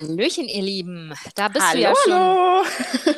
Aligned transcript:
Hallöchen, 0.00 0.48
ihr 0.48 0.62
Lieben. 0.62 1.12
Da 1.34 1.48
bist 1.48 1.66
hallo, 1.66 1.76
du 1.76 1.82
ja 1.82 1.94
schon. 2.04 2.12
Hallo. 2.14 2.64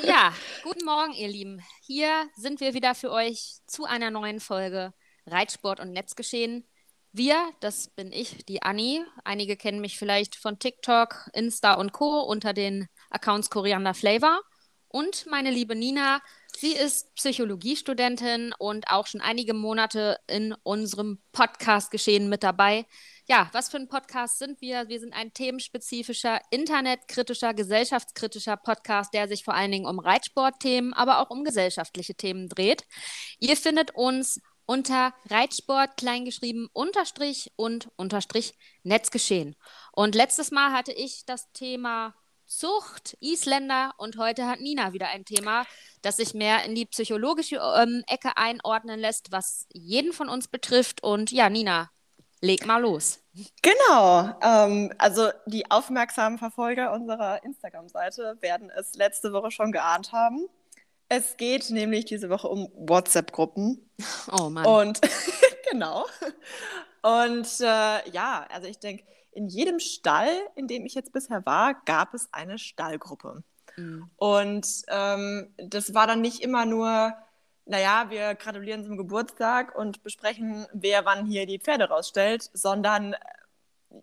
Ja, 0.04 0.34
guten 0.64 0.84
Morgen, 0.84 1.12
ihr 1.12 1.28
Lieben. 1.28 1.62
Hier 1.86 2.28
sind 2.34 2.60
wir 2.60 2.74
wieder 2.74 2.96
für 2.96 3.12
euch 3.12 3.58
zu 3.68 3.84
einer 3.84 4.10
neuen 4.10 4.40
Folge 4.40 4.92
Reitsport 5.26 5.78
und 5.78 5.92
Netzgeschehen. 5.92 6.66
Wir, 7.12 7.52
das 7.60 7.90
bin 7.90 8.10
ich, 8.10 8.44
die 8.46 8.62
Anni. 8.62 9.04
Einige 9.22 9.56
kennen 9.56 9.80
mich 9.80 9.96
vielleicht 9.96 10.34
von 10.34 10.58
TikTok, 10.58 11.30
Insta 11.34 11.74
und 11.74 11.92
Co. 11.92 12.22
unter 12.22 12.52
den 12.52 12.88
Accounts 13.10 13.48
Koriander 13.48 13.94
Flavor. 13.94 14.40
Und 14.88 15.26
meine 15.26 15.52
liebe 15.52 15.76
Nina, 15.76 16.20
sie 16.56 16.72
ist 16.72 17.14
Psychologiestudentin 17.14 18.54
und 18.58 18.88
auch 18.88 19.06
schon 19.06 19.20
einige 19.20 19.54
Monate 19.54 20.18
in 20.26 20.52
unserem 20.64 21.22
Podcast-Geschehen 21.30 22.28
mit 22.28 22.42
dabei. 22.42 22.86
Ja, 23.28 23.48
was 23.52 23.68
für 23.68 23.76
ein 23.76 23.88
Podcast 23.88 24.38
sind 24.40 24.60
wir? 24.60 24.88
Wir 24.88 24.98
sind 24.98 25.12
ein 25.14 25.32
themenspezifischer, 25.32 26.40
internetkritischer, 26.50 27.54
gesellschaftskritischer 27.54 28.56
Podcast, 28.56 29.14
der 29.14 29.28
sich 29.28 29.44
vor 29.44 29.54
allen 29.54 29.70
Dingen 29.70 29.86
um 29.86 30.00
Reitsportthemen, 30.00 30.92
aber 30.92 31.20
auch 31.20 31.30
um 31.30 31.44
gesellschaftliche 31.44 32.16
Themen 32.16 32.48
dreht. 32.48 32.82
Ihr 33.38 33.56
findet 33.56 33.94
uns 33.94 34.40
unter 34.66 35.14
Reitsport 35.30 35.96
kleingeschrieben 35.96 36.68
unterstrich 36.72 37.52
und 37.54 37.90
unterstrich 37.94 38.54
Netzgeschehen. 38.82 39.54
Und 39.92 40.16
letztes 40.16 40.50
Mal 40.50 40.72
hatte 40.72 40.92
ich 40.92 41.24
das 41.24 41.52
Thema 41.52 42.14
Zucht, 42.46 43.16
Isländer 43.20 43.94
und 43.98 44.18
heute 44.18 44.46
hat 44.46 44.60
Nina 44.60 44.92
wieder 44.92 45.08
ein 45.08 45.24
Thema, 45.24 45.64
das 46.02 46.16
sich 46.16 46.34
mehr 46.34 46.64
in 46.64 46.74
die 46.74 46.86
psychologische 46.86 47.60
ähm, 47.76 48.02
Ecke 48.08 48.36
einordnen 48.36 48.98
lässt, 48.98 49.30
was 49.30 49.66
jeden 49.72 50.12
von 50.12 50.28
uns 50.28 50.48
betrifft. 50.48 51.02
Und 51.02 51.30
ja, 51.30 51.48
Nina, 51.48 51.90
leg 52.42 52.66
mal 52.66 52.82
los. 52.82 53.20
Genau. 53.62 54.34
Ähm, 54.42 54.92
also 54.98 55.30
die 55.46 55.70
aufmerksamen 55.70 56.38
Verfolger 56.38 56.92
unserer 56.92 57.42
Instagram-Seite 57.44 58.36
werden 58.40 58.70
es 58.76 58.94
letzte 58.94 59.32
Woche 59.32 59.50
schon 59.50 59.72
geahnt 59.72 60.12
haben. 60.12 60.46
Es 61.08 61.36
geht 61.36 61.70
nämlich 61.70 62.04
diese 62.04 62.28
Woche 62.28 62.48
um 62.48 62.68
WhatsApp-Gruppen. 62.74 63.90
Oh 64.30 64.50
Mann. 64.50 64.66
Und 64.66 65.00
genau. 65.70 66.06
Und 67.02 67.48
äh, 67.60 68.10
ja, 68.10 68.46
also 68.50 68.68
ich 68.68 68.78
denke, 68.78 69.04
in 69.30 69.48
jedem 69.48 69.80
Stall, 69.80 70.30
in 70.54 70.68
dem 70.68 70.84
ich 70.84 70.94
jetzt 70.94 71.12
bisher 71.12 71.44
war, 71.46 71.74
gab 71.84 72.12
es 72.12 72.28
eine 72.32 72.58
Stallgruppe. 72.58 73.42
Mhm. 73.76 74.10
Und 74.16 74.66
ähm, 74.88 75.54
das 75.56 75.94
war 75.94 76.06
dann 76.06 76.20
nicht 76.20 76.42
immer 76.42 76.66
nur, 76.66 77.14
naja, 77.66 78.06
wir 78.08 78.34
gratulieren 78.34 78.84
zum 78.84 78.96
Geburtstag 78.96 79.76
und 79.76 80.02
besprechen, 80.02 80.66
wer 80.72 81.04
wann 81.04 81.26
hier 81.26 81.46
die 81.46 81.58
Pferde 81.58 81.88
rausstellt, 81.88 82.50
sondern 82.52 83.14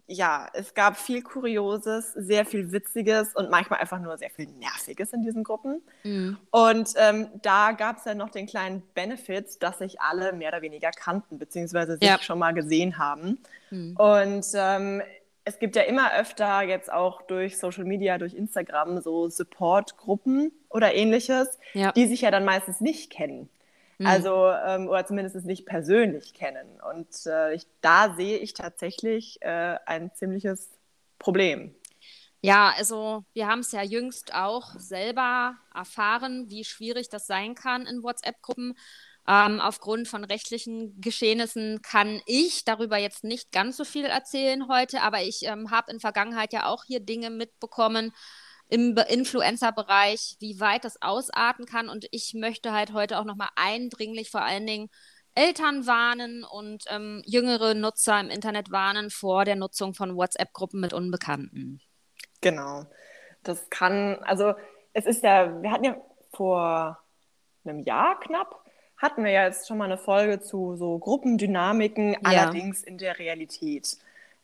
ja, 0.08 0.48
es 0.54 0.74
gab 0.74 0.98
viel 0.98 1.22
Kurioses, 1.22 2.14
sehr 2.14 2.46
viel 2.46 2.72
Witziges 2.72 3.36
und 3.36 3.50
manchmal 3.50 3.80
einfach 3.80 4.00
nur 4.00 4.18
sehr 4.18 4.30
viel 4.30 4.48
Nerviges 4.48 5.14
in 5.14 5.24
diesen 5.24 5.44
Gruppen. 5.44 5.82
Mhm. 6.04 6.38
Und 6.52 6.94
ähm, 6.96 7.30
da 7.42 7.72
gab 7.72 7.98
es 7.98 8.04
dann 8.04 8.18
noch 8.18 8.30
den 8.30 8.46
kleinen 8.46 8.84
Benefit, 8.94 9.62
dass 9.62 9.80
sich 9.80 10.00
alle 10.02 10.34
mehr 10.34 10.50
oder 10.50 10.62
weniger 10.62 10.92
kannten, 10.92 11.40
beziehungsweise 11.40 11.94
sich 11.94 12.08
ja. 12.08 12.20
schon 12.20 12.40
mal 12.40 12.54
gesehen 12.54 12.98
haben. 12.98 13.40
Mhm. 13.72 13.96
Und 13.98 14.46
ähm, 14.54 15.02
es 15.50 15.60
gibt 15.60 15.76
ja 15.76 15.82
immer 15.82 16.14
öfter 16.14 16.62
jetzt 16.62 16.92
auch 16.92 17.24
durch 17.24 17.58
Social 17.58 17.84
Media, 17.84 18.18
durch 18.18 18.34
Instagram 18.34 19.02
so 19.02 19.28
Support-Gruppen 19.28 20.52
oder 20.70 20.94
ähnliches, 20.94 21.58
ja. 21.74 21.92
die 21.92 22.06
sich 22.06 22.22
ja 22.22 22.32
dann 22.32 22.46
meistens 22.46 22.80
nicht 22.80 23.12
kennen. 23.12 23.50
Mhm. 23.98 24.06
Also, 24.06 24.52
ähm, 24.52 24.88
oder 24.88 25.06
zumindest 25.06 25.44
nicht 25.46 25.66
persönlich 25.66 26.34
kennen. 26.34 26.80
Und 26.92 27.26
äh, 27.26 27.54
ich, 27.54 27.66
da 27.82 28.14
sehe 28.16 28.38
ich 28.38 28.54
tatsächlich 28.54 29.42
äh, 29.42 29.78
ein 29.86 30.14
ziemliches 30.14 30.70
Problem. 31.18 31.76
Ja, 32.42 32.72
also 32.78 33.26
wir 33.34 33.48
haben 33.48 33.60
es 33.60 33.72
ja 33.74 33.82
jüngst 33.82 34.34
auch 34.34 34.76
selber 34.78 35.58
erfahren, 35.76 36.50
wie 36.50 36.64
schwierig 36.64 37.10
das 37.10 37.28
sein 37.28 37.56
kann 37.56 37.86
in 37.86 38.02
WhatsApp-Gruppen. 38.04 38.78
Ähm, 39.28 39.60
aufgrund 39.60 40.08
von 40.08 40.24
rechtlichen 40.24 41.00
Geschehnissen 41.02 41.82
kann 41.82 42.22
ich 42.26 42.66
darüber 42.66 42.98
jetzt 42.98 43.24
nicht 43.24 43.52
ganz 43.52 43.78
so 43.78 43.84
viel 43.84 44.06
erzählen 44.06 44.68
heute, 44.68 45.02
aber 45.02 45.22
ich 45.22 45.44
ähm, 45.44 45.70
habe 45.70 45.92
in 45.92 46.00
Vergangenheit 46.00 46.54
ja 46.54 46.66
auch 46.66 46.84
hier 46.86 47.00
Dinge 47.00 47.30
mitbekommen, 47.30 48.12
im 48.70 48.96
Influencer-Bereich, 48.96 50.38
wie 50.40 50.60
weit 50.60 50.86
das 50.86 51.02
ausarten 51.02 51.66
kann. 51.66 51.90
Und 51.90 52.08
ich 52.12 52.34
möchte 52.36 52.72
halt 52.72 52.94
heute 52.94 53.20
auch 53.20 53.26
nochmal 53.26 53.50
eindringlich 53.56 54.30
vor 54.30 54.44
allen 54.44 54.68
Dingen 54.68 54.90
Eltern 55.36 55.88
warnen 55.88 56.44
und 56.44 56.86
ähm, 56.90 57.22
jüngere 57.26 57.74
Nutzer 57.74 58.20
im 58.20 58.30
Internet 58.30 58.72
warnen 58.72 59.10
vor 59.10 59.46
der 59.46 59.56
Nutzung 59.56 59.94
von 59.94 60.16
WhatsApp-Gruppen 60.16 60.80
mit 60.80 60.94
Unbekannten. 60.94 61.82
Genau. 62.42 62.86
Das 63.44 63.70
kann, 63.70 64.22
also 64.24 64.54
es 64.94 65.06
ist 65.06 65.24
ja, 65.24 65.62
wir 65.62 65.72
hatten 65.72 65.86
ja 65.86 65.96
vor 66.34 67.00
einem 67.64 67.84
Jahr 67.84 68.20
knapp, 68.20 68.59
hatten 69.00 69.24
wir 69.24 69.32
ja 69.32 69.46
jetzt 69.46 69.68
schon 69.68 69.78
mal 69.78 69.86
eine 69.86 69.98
Folge 69.98 70.42
zu 70.42 70.76
so 70.76 71.00
Gruppendynamiken, 71.00 72.12
ja. 72.12 72.20
allerdings 72.24 72.84
in 72.84 72.98
der 72.98 73.18
Realität. 73.18 73.98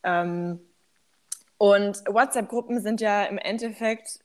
Ähm, 0.03 0.59
und 1.57 2.03
WhatsApp-Gruppen 2.07 2.81
sind 2.81 3.01
ja 3.01 3.23
im 3.25 3.37
Endeffekt 3.37 4.19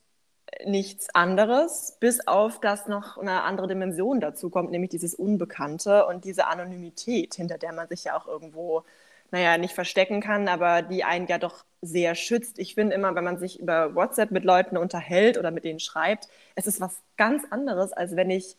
nichts 0.65 1.13
anderes, 1.13 1.97
bis 1.99 2.27
auf 2.27 2.59
dass 2.59 2.87
noch 2.87 3.17
eine 3.17 3.43
andere 3.43 3.67
Dimension 3.67 4.19
dazu 4.19 4.49
kommt, 4.49 4.71
nämlich 4.71 4.89
dieses 4.89 5.15
Unbekannte 5.15 6.05
und 6.05 6.25
diese 6.25 6.47
Anonymität, 6.47 7.35
hinter 7.35 7.57
der 7.57 7.73
man 7.73 7.87
sich 7.87 8.05
ja 8.05 8.17
auch 8.17 8.27
irgendwo, 8.27 8.83
naja, 9.31 9.57
nicht 9.57 9.73
verstecken 9.73 10.21
kann, 10.21 10.47
aber 10.47 10.81
die 10.81 11.03
einen 11.03 11.27
ja 11.27 11.37
doch 11.37 11.63
sehr 11.81 12.15
schützt. 12.15 12.59
Ich 12.59 12.75
finde 12.75 12.95
immer, 12.95 13.15
wenn 13.15 13.23
man 13.23 13.39
sich 13.39 13.59
über 13.59 13.95
WhatsApp 13.95 14.31
mit 14.31 14.43
Leuten 14.43 14.77
unterhält 14.77 15.37
oder 15.37 15.51
mit 15.51 15.63
denen 15.63 15.79
schreibt, 15.79 16.27
es 16.55 16.67
ist 16.67 16.81
was 16.81 17.01
ganz 17.17 17.43
anderes, 17.49 17.93
als 17.93 18.15
wenn 18.15 18.29
ich 18.29 18.55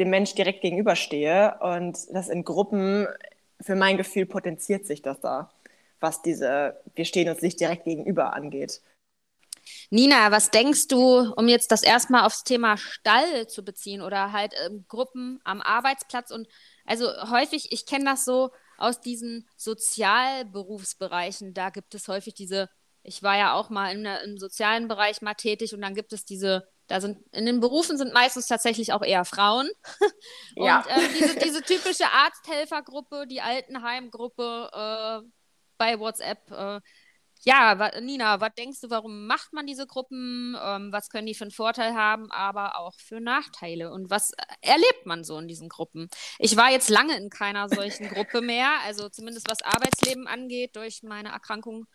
dem 0.00 0.10
Mensch 0.10 0.34
direkt 0.34 0.62
gegenüberstehe. 0.62 1.56
Und 1.60 1.98
das 2.12 2.28
in 2.28 2.42
Gruppen, 2.44 3.06
für 3.60 3.76
mein 3.76 3.96
Gefühl, 3.96 4.26
potenziert 4.26 4.86
sich 4.86 5.02
das 5.02 5.20
da 5.20 5.50
was 6.00 6.22
diese 6.22 6.80
Wir 6.94 7.04
stehen 7.04 7.28
uns 7.28 7.42
nicht 7.42 7.60
direkt 7.60 7.84
gegenüber 7.84 8.32
angeht. 8.32 8.80
Nina, 9.90 10.32
was 10.32 10.50
denkst 10.50 10.88
du, 10.88 11.32
um 11.36 11.46
jetzt 11.46 11.70
das 11.70 11.82
erstmal 11.82 12.24
aufs 12.24 12.42
Thema 12.44 12.76
Stall 12.76 13.46
zu 13.46 13.64
beziehen 13.64 14.02
oder 14.02 14.32
halt 14.32 14.54
ähm, 14.66 14.84
Gruppen 14.88 15.40
am 15.44 15.60
Arbeitsplatz 15.60 16.30
und 16.30 16.48
also 16.86 17.06
häufig, 17.30 17.70
ich 17.70 17.86
kenne 17.86 18.06
das 18.06 18.24
so 18.24 18.50
aus 18.78 19.00
diesen 19.00 19.46
Sozialberufsbereichen, 19.56 21.54
da 21.54 21.70
gibt 21.70 21.94
es 21.94 22.08
häufig 22.08 22.34
diese, 22.34 22.68
ich 23.02 23.22
war 23.22 23.36
ja 23.36 23.52
auch 23.54 23.70
mal 23.70 23.92
in, 23.92 24.06
im 24.06 24.38
sozialen 24.38 24.88
Bereich 24.88 25.22
mal 25.22 25.34
tätig 25.34 25.74
und 25.74 25.82
dann 25.82 25.94
gibt 25.94 26.12
es 26.12 26.24
diese, 26.24 26.66
da 26.90 27.00
sind, 27.00 27.18
in 27.32 27.46
den 27.46 27.60
Berufen 27.60 27.96
sind 27.96 28.12
meistens 28.12 28.48
tatsächlich 28.48 28.92
auch 28.92 29.02
eher 29.02 29.24
Frauen. 29.24 29.70
und 30.56 30.66
ja. 30.66 30.84
äh, 30.88 31.08
diese, 31.18 31.38
diese 31.38 31.62
typische 31.62 32.10
Arzthelfergruppe, 32.10 33.26
die 33.28 33.40
Altenheimgruppe, 33.40 35.22
äh, 35.24 35.28
bei 35.78 35.98
WhatsApp. 35.98 36.50
Äh, 36.50 36.80
ja, 37.42 37.78
wa, 37.78 37.90
Nina, 38.00 38.40
was 38.40 38.54
denkst 38.58 38.80
du, 38.80 38.90
warum 38.90 39.26
macht 39.26 39.52
man 39.52 39.66
diese 39.66 39.86
Gruppen? 39.86 40.56
Ähm, 40.62 40.92
was 40.92 41.08
können 41.08 41.26
die 41.26 41.34
für 41.34 41.44
einen 41.44 41.52
Vorteil 41.52 41.94
haben, 41.94 42.30
aber 42.30 42.78
auch 42.78 42.98
für 42.98 43.20
Nachteile? 43.20 43.90
Und 43.92 44.10
was 44.10 44.32
erlebt 44.60 45.06
man 45.06 45.24
so 45.24 45.38
in 45.38 45.48
diesen 45.48 45.68
Gruppen? 45.70 46.10
Ich 46.38 46.56
war 46.56 46.70
jetzt 46.70 46.90
lange 46.90 47.16
in 47.16 47.30
keiner 47.30 47.68
solchen 47.68 48.08
Gruppe 48.08 48.42
mehr, 48.42 48.80
also 48.84 49.08
zumindest 49.08 49.48
was 49.48 49.62
Arbeitsleben 49.62 50.26
angeht, 50.26 50.76
durch 50.76 51.02
meine 51.02 51.30
Erkrankung 51.30 51.86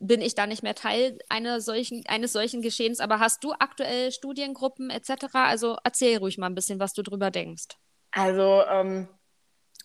bin 0.00 0.22
ich 0.22 0.34
da 0.34 0.46
nicht 0.46 0.62
mehr 0.62 0.74
Teil 0.74 1.18
einer 1.28 1.60
solchen, 1.60 2.04
eines 2.08 2.32
solchen 2.32 2.62
Geschehens. 2.62 3.00
Aber 3.00 3.20
hast 3.20 3.44
du 3.44 3.52
aktuell 3.52 4.10
Studiengruppen 4.10 4.90
etc.? 4.90 5.26
Also 5.32 5.76
erzähl 5.84 6.18
ruhig 6.18 6.38
mal 6.38 6.46
ein 6.46 6.54
bisschen, 6.54 6.80
was 6.80 6.94
du 6.94 7.02
drüber 7.02 7.30
denkst. 7.30 7.68
Also 8.10 8.62
ähm, 8.68 9.08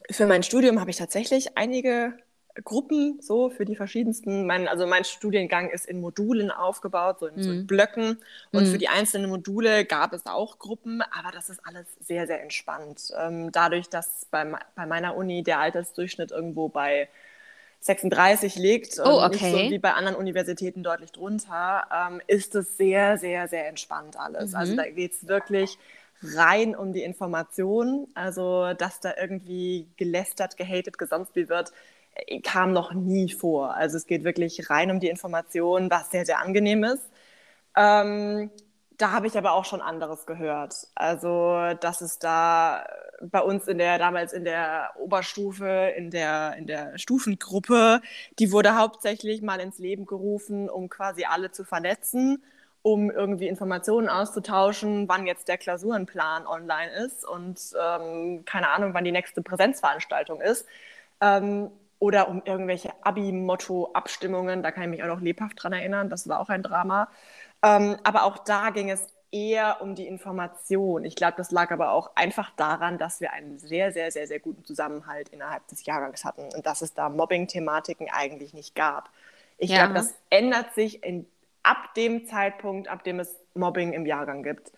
für 0.09 0.25
mein 0.25 0.41
Studium 0.41 0.79
habe 0.79 0.89
ich 0.89 0.97
tatsächlich 0.97 1.57
einige 1.57 2.17
Gruppen 2.63 3.19
so 3.21 3.49
für 3.49 3.65
die 3.65 3.75
verschiedensten. 3.75 4.47
Mein, 4.47 4.69
also 4.69 4.87
mein 4.87 5.03
Studiengang 5.03 5.69
ist 5.69 5.85
in 5.85 5.99
Modulen 5.99 6.49
aufgebaut, 6.49 7.19
so 7.19 7.27
in, 7.27 7.35
mm. 7.35 7.43
so 7.43 7.51
in 7.51 7.57
mhm. 7.59 7.67
Blöcken. 7.67 8.17
Und 8.53 8.63
mm. 8.63 8.71
für 8.71 8.77
die 8.77 8.87
einzelnen 8.87 9.29
Module 9.29 9.83
gab 9.83 10.13
es 10.13 10.25
auch 10.25 10.57
Gruppen, 10.57 11.01
aber 11.01 11.31
das 11.33 11.49
ist 11.49 11.59
alles 11.65 11.85
sehr, 11.99 12.27
sehr 12.27 12.41
entspannt. 12.41 13.11
Ähm, 13.19 13.51
dadurch, 13.51 13.89
dass 13.89 14.25
bei, 14.31 14.49
bei 14.75 14.85
meiner 14.85 15.17
Uni 15.17 15.43
der 15.43 15.59
Altersdurchschnitt 15.59 16.31
irgendwo 16.31 16.69
bei 16.69 17.09
36 17.85 18.55
liegt 18.55 18.97
und 18.97 19.05
oh, 19.05 19.23
okay. 19.23 19.51
nicht 19.51 19.65
so 19.65 19.71
wie 19.71 19.77
bei 19.77 19.93
anderen 19.93 20.17
Universitäten 20.17 20.81
deutlich 20.81 21.11
drunter, 21.11 21.85
ähm, 21.93 22.19
ist 22.25 22.55
es 22.55 22.77
sehr, 22.77 23.19
sehr, 23.19 23.47
sehr 23.47 23.67
entspannt 23.67 24.17
alles. 24.17 24.51
Mhm. 24.51 24.57
Also 24.57 24.75
da 24.75 24.89
geht 24.89 25.13
es 25.13 25.27
wirklich 25.27 25.77
rein 26.23 26.75
um 26.75 26.93
die 26.93 27.03
Information. 27.03 28.07
Also, 28.15 28.73
dass 28.73 29.01
da 29.01 29.13
irgendwie 29.21 29.87
gelästert, 29.97 30.57
gehatet, 30.57 30.97
gesonst 30.97 31.35
wie 31.35 31.47
wird, 31.47 31.73
kam 32.43 32.73
noch 32.73 32.91
nie 32.93 33.29
vor. 33.29 33.75
Also 33.75 33.97
es 33.97 34.07
geht 34.07 34.23
wirklich 34.23 34.67
rein 34.71 34.89
um 34.89 34.99
die 34.99 35.09
Information, 35.09 35.91
was 35.91 36.09
sehr, 36.09 36.25
sehr 36.25 36.39
angenehm 36.39 36.83
ist. 36.83 37.07
Ähm, 37.77 38.49
da 38.97 39.11
habe 39.11 39.27
ich 39.27 39.37
aber 39.37 39.53
auch 39.53 39.65
schon 39.65 39.81
anderes 39.81 40.25
gehört. 40.25 40.87
Also, 40.95 41.73
dass 41.81 42.01
es 42.01 42.19
da 42.19 42.85
bei 43.21 43.41
uns 43.41 43.67
in 43.67 43.77
der, 43.77 43.97
damals 43.97 44.33
in 44.33 44.43
der 44.45 44.91
Oberstufe, 44.97 45.93
in 45.97 46.11
der, 46.11 46.55
in 46.57 46.67
der 46.67 46.97
Stufengruppe, 46.97 48.01
die 48.39 48.51
wurde 48.51 48.75
hauptsächlich 48.77 49.41
mal 49.41 49.59
ins 49.59 49.79
Leben 49.79 50.05
gerufen, 50.05 50.69
um 50.69 50.89
quasi 50.89 51.25
alle 51.25 51.51
zu 51.51 51.63
vernetzen. 51.63 52.43
um 52.81 53.09
irgendwie 53.09 53.47
Informationen 53.47 54.09
auszutauschen, 54.09 55.09
wann 55.09 55.25
jetzt 55.25 55.47
der 55.47 55.57
Klausurenplan 55.57 56.45
online 56.45 56.91
ist 57.05 57.27
und 57.27 57.59
ähm, 57.81 58.45
keine 58.45 58.69
Ahnung, 58.69 58.93
wann 58.93 59.03
die 59.03 59.11
nächste 59.11 59.41
Präsenzveranstaltung 59.41 60.39
ist. 60.39 60.67
Ähm, 61.19 61.71
oder 61.97 62.27
um 62.29 62.43
irgendwelche 62.45 62.91
Abi-Motto-Abstimmungen, 63.01 64.61
da 64.61 64.71
kann 64.71 64.83
ich 64.83 64.89
mich 64.89 65.03
auch 65.03 65.07
noch 65.07 65.21
lebhaft 65.21 65.63
dran 65.63 65.73
erinnern, 65.73 66.09
das 66.09 66.27
war 66.27 66.39
auch 66.39 66.49
ein 66.49 66.61
Drama. 66.61 67.09
Ähm, 67.65 67.97
aber 68.03 68.25
auch 68.25 68.37
da 68.37 68.69
ging 68.69 68.91
es 68.91 69.07
eher 69.31 69.81
um 69.81 69.95
die 69.95 70.07
Information. 70.07 71.03
Ich 71.03 71.15
glaube, 71.15 71.33
das 71.37 71.51
lag 71.51 71.71
aber 71.71 71.91
auch 71.91 72.11
einfach 72.15 72.51
daran, 72.55 72.97
dass 72.97 73.19
wir 73.19 73.33
einen 73.33 73.57
sehr, 73.57 73.91
sehr, 73.91 74.11
sehr, 74.11 74.27
sehr 74.27 74.39
guten 74.39 74.63
Zusammenhalt 74.63 75.29
innerhalb 75.29 75.67
des 75.67 75.85
Jahrgangs 75.85 76.23
hatten 76.23 76.47
und 76.55 76.65
dass 76.65 76.81
es 76.81 76.93
da 76.93 77.09
Mobbing-Thematiken 77.09 78.07
eigentlich 78.11 78.53
nicht 78.53 78.75
gab. 78.75 79.09
Ich 79.57 79.71
ja. 79.71 79.77
glaube, 79.77 79.95
das 79.95 80.13
ändert 80.29 80.73
sich 80.75 81.03
in, 81.03 81.25
ab 81.63 81.93
dem 81.95 82.27
Zeitpunkt, 82.27 82.87
ab 82.87 83.03
dem 83.03 83.19
es 83.19 83.35
Mobbing 83.55 83.93
im 83.93 84.05
Jahrgang 84.05 84.43
gibt 84.43 84.71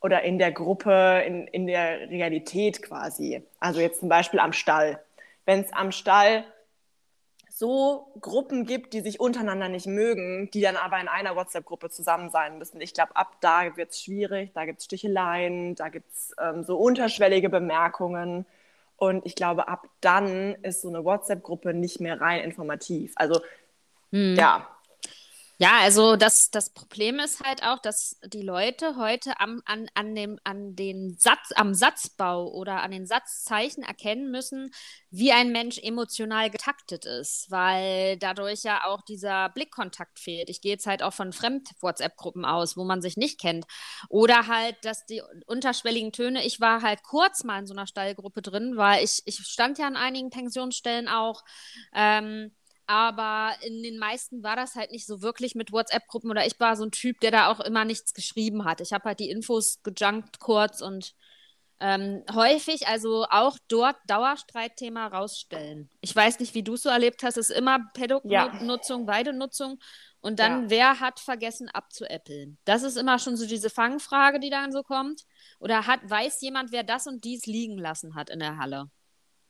oder 0.00 0.22
in 0.22 0.38
der 0.38 0.52
Gruppe, 0.52 1.22
in, 1.26 1.46
in 1.48 1.66
der 1.66 2.10
Realität 2.10 2.82
quasi. 2.82 3.42
Also 3.58 3.80
jetzt 3.80 4.00
zum 4.00 4.10
Beispiel 4.10 4.38
am 4.38 4.52
Stall. 4.52 5.00
Wenn 5.46 5.60
es 5.60 5.72
am 5.72 5.92
Stall 5.92 6.44
so 7.56 8.12
Gruppen 8.20 8.66
gibt, 8.66 8.94
die 8.94 9.00
sich 9.00 9.20
untereinander 9.20 9.68
nicht 9.68 9.86
mögen, 9.86 10.50
die 10.50 10.60
dann 10.60 10.76
aber 10.76 11.00
in 11.00 11.06
einer 11.06 11.36
WhatsApp-Gruppe 11.36 11.88
zusammen 11.88 12.30
sein 12.30 12.58
müssen. 12.58 12.80
Ich 12.80 12.94
glaube, 12.94 13.14
ab 13.14 13.36
da 13.40 13.76
wird 13.76 13.92
es 13.92 14.02
schwierig, 14.02 14.50
da 14.54 14.64
gibt 14.64 14.80
es 14.80 14.86
Sticheleien, 14.86 15.76
da 15.76 15.88
gibt 15.88 16.12
es 16.12 16.34
ähm, 16.42 16.64
so 16.64 16.76
unterschwellige 16.76 17.48
Bemerkungen. 17.48 18.44
Und 18.96 19.24
ich 19.24 19.36
glaube, 19.36 19.68
ab 19.68 19.86
dann 20.00 20.56
ist 20.62 20.82
so 20.82 20.88
eine 20.88 21.04
WhatsApp-Gruppe 21.04 21.74
nicht 21.74 22.00
mehr 22.00 22.20
rein 22.20 22.40
informativ. 22.40 23.12
Also, 23.14 23.40
hm. 24.10 24.34
ja, 24.34 24.68
ja, 25.58 25.78
also 25.82 26.16
das, 26.16 26.50
das 26.50 26.70
Problem 26.70 27.20
ist 27.20 27.40
halt 27.40 27.62
auch, 27.62 27.78
dass 27.78 28.18
die 28.26 28.42
Leute 28.42 28.96
heute 28.96 29.38
am, 29.38 29.62
an, 29.66 29.88
an, 29.94 30.14
dem, 30.14 30.38
an 30.42 30.74
den 30.74 31.16
Satz, 31.16 31.50
am 31.54 31.74
Satzbau 31.74 32.50
oder 32.52 32.82
an 32.82 32.90
den 32.90 33.06
Satzzeichen 33.06 33.84
erkennen 33.84 34.32
müssen, 34.32 34.72
wie 35.10 35.30
ein 35.30 35.52
Mensch 35.52 35.78
emotional 35.78 36.50
getaktet 36.50 37.04
ist, 37.04 37.50
weil 37.50 38.16
dadurch 38.18 38.64
ja 38.64 38.84
auch 38.84 39.02
dieser 39.02 39.48
Blickkontakt 39.50 40.18
fehlt. 40.18 40.50
Ich 40.50 40.60
gehe 40.60 40.72
jetzt 40.72 40.88
halt 40.88 41.04
auch 41.04 41.12
von 41.12 41.32
Fremd-WhatsApp-Gruppen 41.32 42.44
aus, 42.44 42.76
wo 42.76 42.82
man 42.82 43.00
sich 43.00 43.16
nicht 43.16 43.40
kennt. 43.40 43.64
Oder 44.08 44.48
halt, 44.48 44.76
dass 44.82 45.06
die 45.06 45.22
unterschwelligen 45.46 46.10
Töne, 46.10 46.44
ich 46.44 46.60
war 46.60 46.82
halt 46.82 47.04
kurz 47.04 47.44
mal 47.44 47.60
in 47.60 47.66
so 47.66 47.74
einer 47.74 47.86
Stallgruppe 47.86 48.42
drin, 48.42 48.76
weil 48.76 49.04
ich, 49.04 49.22
ich 49.24 49.38
stand 49.38 49.78
ja 49.78 49.86
an 49.86 49.96
einigen 49.96 50.30
Pensionsstellen 50.30 51.06
auch. 51.06 51.44
Ähm, 51.94 52.50
aber 52.86 53.54
in 53.62 53.82
den 53.82 53.98
meisten 53.98 54.42
war 54.42 54.56
das 54.56 54.74
halt 54.74 54.90
nicht 54.90 55.06
so 55.06 55.22
wirklich 55.22 55.54
mit 55.54 55.72
WhatsApp-Gruppen 55.72 56.30
oder 56.30 56.46
ich 56.46 56.58
war 56.60 56.76
so 56.76 56.84
ein 56.84 56.90
Typ, 56.90 57.20
der 57.20 57.30
da 57.30 57.50
auch 57.50 57.60
immer 57.60 57.84
nichts 57.84 58.14
geschrieben 58.14 58.64
hat. 58.64 58.80
Ich 58.80 58.92
habe 58.92 59.04
halt 59.04 59.20
die 59.20 59.30
Infos 59.30 59.80
gejunkt 59.82 60.38
kurz 60.38 60.80
und 60.80 61.14
ähm, 61.80 62.22
häufig, 62.32 62.86
also 62.86 63.26
auch 63.30 63.58
dort 63.68 63.96
Dauerstreitthema 64.06 65.08
rausstellen. 65.08 65.90
Ich 66.00 66.14
weiß 66.14 66.38
nicht, 66.38 66.54
wie 66.54 66.62
du 66.62 66.74
es 66.74 66.82
so 66.82 66.88
erlebt 66.88 67.22
hast, 67.22 67.36
es 67.36 67.50
ist 67.50 67.58
immer 67.58 67.78
Pädagognutzung, 67.94 69.02
ja. 69.02 69.06
Weidenutzung 69.06 69.78
und 70.20 70.38
dann, 70.38 70.64
ja. 70.64 70.70
wer 70.70 71.00
hat 71.00 71.20
vergessen 71.20 71.68
abzuäppeln? 71.68 72.56
Das 72.64 72.82
ist 72.82 72.96
immer 72.96 73.18
schon 73.18 73.36
so 73.36 73.46
diese 73.46 73.68
Fangfrage, 73.68 74.40
die 74.40 74.48
dann 74.48 74.72
so 74.72 74.82
kommt. 74.82 75.24
Oder 75.58 75.86
hat, 75.86 76.00
weiß 76.08 76.40
jemand, 76.40 76.72
wer 76.72 76.82
das 76.82 77.06
und 77.06 77.24
dies 77.24 77.44
liegen 77.44 77.76
lassen 77.76 78.14
hat 78.14 78.30
in 78.30 78.38
der 78.38 78.56
Halle? 78.56 78.90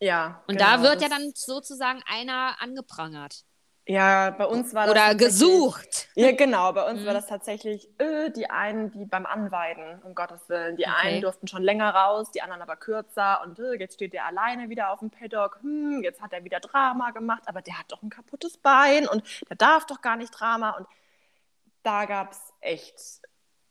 Ja. 0.01 0.43
Und 0.47 0.59
genau, 0.59 0.77
da 0.77 0.83
wird 0.83 1.03
ja 1.03 1.09
dann 1.09 1.33
sozusagen 1.35 2.03
einer 2.07 2.57
angeprangert. 2.61 3.45
Ja, 3.87 4.31
bei 4.31 4.47
uns 4.47 4.73
war 4.73 4.87
das. 4.87 4.93
Oder 4.93 5.15
gesucht. 5.15 6.09
Ja, 6.15 6.33
genau. 6.33 6.73
Bei 6.73 6.89
uns 6.89 7.03
mhm. 7.03 7.07
war 7.07 7.13
das 7.13 7.27
tatsächlich 7.27 7.89
äh, 7.99 8.31
die 8.31 8.49
einen, 8.49 8.91
die 8.93 9.05
beim 9.05 9.27
Anweiden, 9.27 10.01
um 10.05 10.15
Gottes 10.15 10.49
Willen. 10.49 10.77
Die 10.77 10.85
okay. 10.85 10.95
einen 11.03 11.21
durften 11.21 11.49
schon 11.49 11.63
länger 11.63 11.91
raus, 11.91 12.31
die 12.31 12.41
anderen 12.41 12.63
aber 12.63 12.77
kürzer. 12.77 13.43
Und 13.43 13.59
äh, 13.59 13.75
jetzt 13.75 13.95
steht 13.95 14.15
der 14.15 14.25
alleine 14.25 14.71
wieder 14.71 14.91
auf 14.91 15.01
dem 15.01 15.11
Paddock. 15.11 15.59
Hm, 15.61 16.03
jetzt 16.03 16.23
hat 16.23 16.33
er 16.33 16.45
wieder 16.45 16.61
Drama 16.61 17.11
gemacht, 17.11 17.43
aber 17.45 17.61
der 17.61 17.79
hat 17.79 17.93
doch 17.93 18.03
ein 18.03 18.09
kaputtes 18.09 18.57
Bein 18.57 19.07
und 19.07 19.23
der 19.51 19.57
darf 19.57 19.85
doch 19.85 20.01
gar 20.01 20.17
nicht 20.17 20.31
Drama. 20.31 20.71
Und 20.71 20.87
da 21.83 22.07
gab 22.07 22.33
es 22.33 22.41
echt 22.63 23.21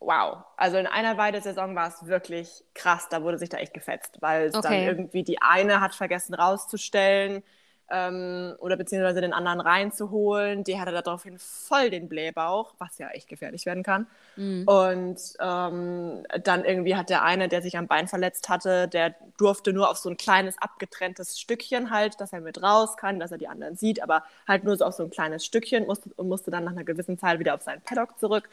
wow. 0.05 0.43
Also 0.57 0.77
in 0.77 0.87
einer 0.87 1.17
Weidesaison 1.17 1.75
war 1.75 1.87
es 1.87 2.05
wirklich 2.05 2.63
krass. 2.73 3.07
Da 3.09 3.23
wurde 3.23 3.37
sich 3.37 3.49
da 3.49 3.57
echt 3.57 3.73
gefetzt, 3.73 4.17
weil 4.21 4.47
es 4.47 4.55
okay. 4.55 4.67
dann 4.67 4.97
irgendwie 4.97 5.23
die 5.23 5.41
eine 5.41 5.81
hat 5.81 5.95
vergessen 5.95 6.33
rauszustellen 6.33 7.43
ähm, 7.89 8.55
oder 8.59 8.77
beziehungsweise 8.77 9.21
den 9.21 9.33
anderen 9.33 9.61
reinzuholen. 9.61 10.63
Die 10.63 10.79
hatte 10.79 10.91
daraufhin 10.91 11.37
voll 11.37 11.89
den 11.89 12.09
Blähbauch, 12.09 12.73
was 12.79 12.97
ja 12.97 13.09
echt 13.09 13.27
gefährlich 13.27 13.65
werden 13.65 13.83
kann. 13.83 14.07
Mhm. 14.35 14.67
Und 14.67 15.19
ähm, 15.39 16.25
dann 16.43 16.65
irgendwie 16.65 16.95
hat 16.95 17.09
der 17.09 17.23
eine, 17.23 17.47
der 17.47 17.61
sich 17.61 17.77
am 17.77 17.87
Bein 17.87 18.07
verletzt 18.07 18.49
hatte, 18.49 18.87
der 18.87 19.15
durfte 19.37 19.73
nur 19.73 19.89
auf 19.89 19.97
so 19.97 20.09
ein 20.09 20.17
kleines 20.17 20.57
abgetrenntes 20.61 21.39
Stückchen 21.39 21.91
halt, 21.91 22.19
dass 22.19 22.33
er 22.33 22.41
mit 22.41 22.61
raus 22.61 22.97
kann, 22.97 23.19
dass 23.19 23.31
er 23.31 23.37
die 23.37 23.47
anderen 23.47 23.75
sieht, 23.75 24.01
aber 24.01 24.23
halt 24.47 24.63
nur 24.63 24.75
so 24.77 24.85
auf 24.85 24.93
so 24.93 25.03
ein 25.03 25.09
kleines 25.09 25.45
Stückchen 25.45 25.85
musste, 25.85 26.09
und 26.15 26.29
musste 26.29 26.51
dann 26.51 26.63
nach 26.63 26.71
einer 26.71 26.83
gewissen 26.83 27.17
Zeit 27.17 27.39
wieder 27.39 27.55
auf 27.55 27.61
seinen 27.61 27.81
Paddock 27.81 28.17
zurück. 28.19 28.49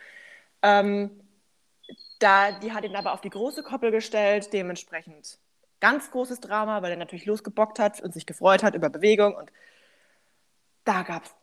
Ähm, 0.62 1.10
da, 2.18 2.52
die 2.52 2.72
hat 2.72 2.84
ihn 2.84 2.96
aber 2.96 3.12
auf 3.12 3.20
die 3.20 3.30
große 3.30 3.62
Koppel 3.62 3.90
gestellt, 3.90 4.52
dementsprechend 4.52 5.38
ganz 5.80 6.10
großes 6.10 6.40
Drama, 6.40 6.82
weil 6.82 6.92
er 6.92 6.96
natürlich 6.96 7.26
losgebockt 7.26 7.78
hat 7.78 8.00
und 8.00 8.12
sich 8.12 8.26
gefreut 8.26 8.62
hat 8.62 8.74
über 8.74 8.90
Bewegung. 8.90 9.34
Und 9.34 9.50
da 10.84 11.02
gab 11.02 11.24
es 11.24 11.34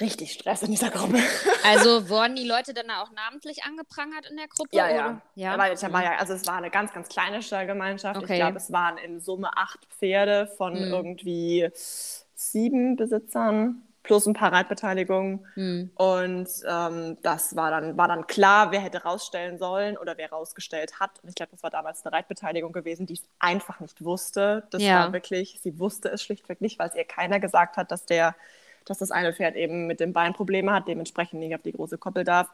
richtig 0.00 0.32
Stress 0.32 0.62
in 0.62 0.70
dieser 0.70 0.90
Gruppe. 0.90 1.18
Also 1.66 2.10
wurden 2.10 2.36
die 2.36 2.46
Leute 2.46 2.74
dann 2.74 2.90
auch 2.90 3.10
namentlich 3.12 3.64
angeprangert 3.64 4.26
in 4.30 4.36
der 4.36 4.48
Gruppe? 4.48 4.76
Ja, 4.76 4.90
ja. 4.90 5.22
ja? 5.34 5.56
War 5.56 6.04
ja. 6.04 6.16
Also 6.18 6.34
es 6.34 6.46
war 6.46 6.58
eine 6.58 6.70
ganz, 6.70 6.92
ganz 6.92 7.08
kleine 7.08 7.40
Stallgemeinschaft. 7.40 8.22
Okay. 8.22 8.34
Ich 8.34 8.38
glaube, 8.38 8.58
es 8.58 8.70
waren 8.70 8.98
in 8.98 9.18
Summe 9.18 9.56
acht 9.56 9.86
Pferde 9.86 10.46
von 10.58 10.74
hm. 10.74 10.92
irgendwie 10.92 11.70
sieben 12.34 12.96
Besitzern 12.96 13.82
plus 14.04 14.26
ein 14.26 14.34
paar 14.34 14.52
Reitbeteiligungen. 14.52 15.44
Mhm. 15.56 15.90
Und 15.96 16.48
ähm, 16.68 17.16
das 17.22 17.56
war 17.56 17.70
dann, 17.70 17.96
war 17.96 18.06
dann 18.06 18.28
klar, 18.28 18.70
wer 18.70 18.80
hätte 18.80 19.02
rausstellen 19.02 19.58
sollen 19.58 19.96
oder 19.96 20.16
wer 20.16 20.30
rausgestellt 20.30 21.00
hat. 21.00 21.10
Und 21.22 21.30
ich 21.30 21.34
glaube, 21.34 21.50
das 21.50 21.62
war 21.64 21.70
damals 21.70 22.04
eine 22.04 22.14
Reitbeteiligung 22.14 22.72
gewesen, 22.72 23.06
die 23.06 23.14
es 23.14 23.22
einfach 23.40 23.80
nicht 23.80 24.04
wusste. 24.04 24.68
Das 24.70 24.82
ja. 24.82 25.00
war 25.00 25.12
wirklich, 25.12 25.58
sie 25.62 25.80
wusste 25.80 26.10
es 26.10 26.22
schlichtweg 26.22 26.60
nicht, 26.60 26.78
weil 26.78 26.90
es 26.90 26.94
ihr 26.94 27.04
keiner 27.04 27.40
gesagt 27.40 27.76
hat, 27.78 27.90
dass 27.90 28.04
der, 28.04 28.36
dass 28.84 28.98
das 28.98 29.10
eine 29.10 29.32
Pferd 29.32 29.56
eben 29.56 29.86
mit 29.86 30.00
dem 30.00 30.12
Bein 30.12 30.34
Probleme 30.34 30.72
hat, 30.72 30.86
dementsprechend 30.86 31.40
nicht 31.40 31.54
auf 31.54 31.62
die 31.62 31.72
große 31.72 31.98
Koppel 31.98 32.24
darf 32.24 32.50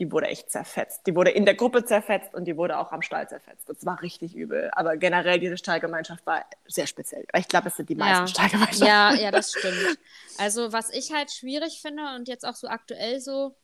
die 0.00 0.10
wurde 0.10 0.28
echt 0.28 0.50
zerfetzt. 0.50 1.06
Die 1.06 1.14
wurde 1.14 1.30
in 1.30 1.44
der 1.44 1.54
Gruppe 1.54 1.84
zerfetzt 1.84 2.34
und 2.34 2.46
die 2.46 2.56
wurde 2.56 2.78
auch 2.78 2.90
am 2.90 3.02
Stall 3.02 3.28
zerfetzt. 3.28 3.68
Das 3.68 3.84
war 3.84 4.00
richtig 4.00 4.34
übel. 4.34 4.70
Aber 4.72 4.96
generell, 4.96 5.38
diese 5.38 5.58
Stallgemeinschaft 5.58 6.24
war 6.24 6.46
sehr 6.66 6.86
speziell. 6.86 7.26
Ich 7.36 7.48
glaube, 7.48 7.68
es 7.68 7.76
sind 7.76 7.90
die 7.90 7.94
meisten 7.94 8.22
ja. 8.22 8.26
Stallgemeinschaften. 8.26 8.86
Ja, 8.86 9.12
ja, 9.12 9.30
das 9.30 9.52
stimmt. 9.52 9.98
Also, 10.38 10.72
was 10.72 10.88
ich 10.90 11.12
halt 11.12 11.30
schwierig 11.30 11.82
finde 11.82 12.02
und 12.16 12.28
jetzt 12.28 12.46
auch 12.46 12.54
so 12.54 12.66
aktuell 12.66 13.20
so 13.20 13.54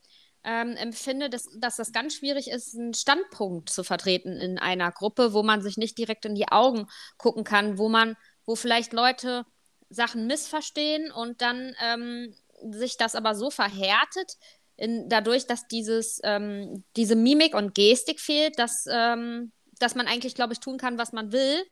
ähm, 0.45 0.77
empfinde, 0.77 1.31
dass, 1.31 1.49
dass 1.59 1.77
das 1.77 1.93
ganz 1.93 2.15
schwierig 2.15 2.51
ist, 2.51 2.77
einen 2.77 2.93
Standpunkt 2.93 3.71
zu 3.71 3.83
vertreten 3.83 4.37
in 4.37 4.59
einer 4.59 4.93
Gruppe, 4.93 5.33
wo 5.33 5.43
man 5.43 5.63
sich 5.63 5.79
nicht 5.79 5.97
direkt 5.97 6.27
in 6.27 6.35
die 6.35 6.49
Augen 6.49 6.87
gucken 7.17 7.45
kann, 7.45 7.79
wo 7.79 7.89
man, 7.89 8.15
wo 8.45 8.57
vielleicht 8.57 8.93
Leute 8.93 9.47
Sachen 9.89 10.27
missverstehen 10.27 11.11
und 11.11 11.41
dann 11.41 11.75
ähm, 11.83 12.35
sich 12.71 12.99
das 12.99 13.15
aber 13.15 13.35
so 13.35 13.51
verhärtet, 13.51 14.37
in, 14.77 15.09
dadurch, 15.09 15.47
dass 15.47 15.67
dieses, 15.69 16.21
ähm, 16.25 16.85
diese 16.97 17.17
Mimik 17.17 17.55
und 17.55 17.75
Gestik 17.75 18.21
fehlt, 18.21 18.59
dass, 18.59 18.87
ähm, 18.91 19.53
dass 19.79 19.95
man 19.95 20.07
eigentlich, 20.07 20.35
glaube 20.35 20.53
ich, 20.53 20.61
tun 20.61 20.79
kann, 20.79 20.99
was 20.99 21.13
man 21.13 21.33
will. 21.33 21.63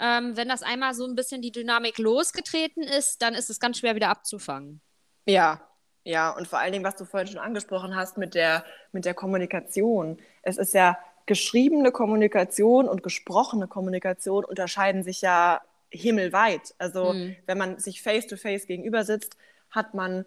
Ähm, 0.00 0.36
wenn 0.36 0.48
das 0.48 0.62
einmal 0.62 0.94
so 0.94 1.04
ein 1.04 1.16
bisschen 1.16 1.42
die 1.42 1.50
Dynamik 1.50 1.98
losgetreten 1.98 2.82
ist, 2.82 3.20
dann 3.20 3.34
ist 3.34 3.50
es 3.50 3.58
ganz 3.58 3.78
schwer 3.78 3.96
wieder 3.96 4.10
abzufangen. 4.10 4.80
Ja, 5.26 5.60
ja, 6.04 6.30
und 6.30 6.46
vor 6.46 6.58
allen 6.60 6.72
Dingen, 6.72 6.84
was 6.84 6.96
du 6.96 7.04
vorhin 7.04 7.28
schon 7.28 7.40
angesprochen 7.40 7.96
hast 7.96 8.16
mit 8.16 8.34
der, 8.34 8.64
mit 8.92 9.04
der 9.04 9.14
Kommunikation. 9.14 10.18
Es 10.42 10.56
ist 10.56 10.72
ja 10.72 10.96
geschriebene 11.26 11.92
Kommunikation 11.92 12.88
und 12.88 13.02
gesprochene 13.02 13.66
Kommunikation 13.66 14.44
unterscheiden 14.44 15.02
sich 15.02 15.20
ja 15.20 15.60
himmelweit. 15.90 16.74
Also, 16.78 17.12
mhm. 17.12 17.36
wenn 17.46 17.58
man 17.58 17.78
sich 17.78 18.00
face-to-face 18.00 18.62
-face 18.62 18.66
gegenüber 18.66 19.04
sitzt, 19.04 19.36
hat 19.70 19.92
man 19.94 20.24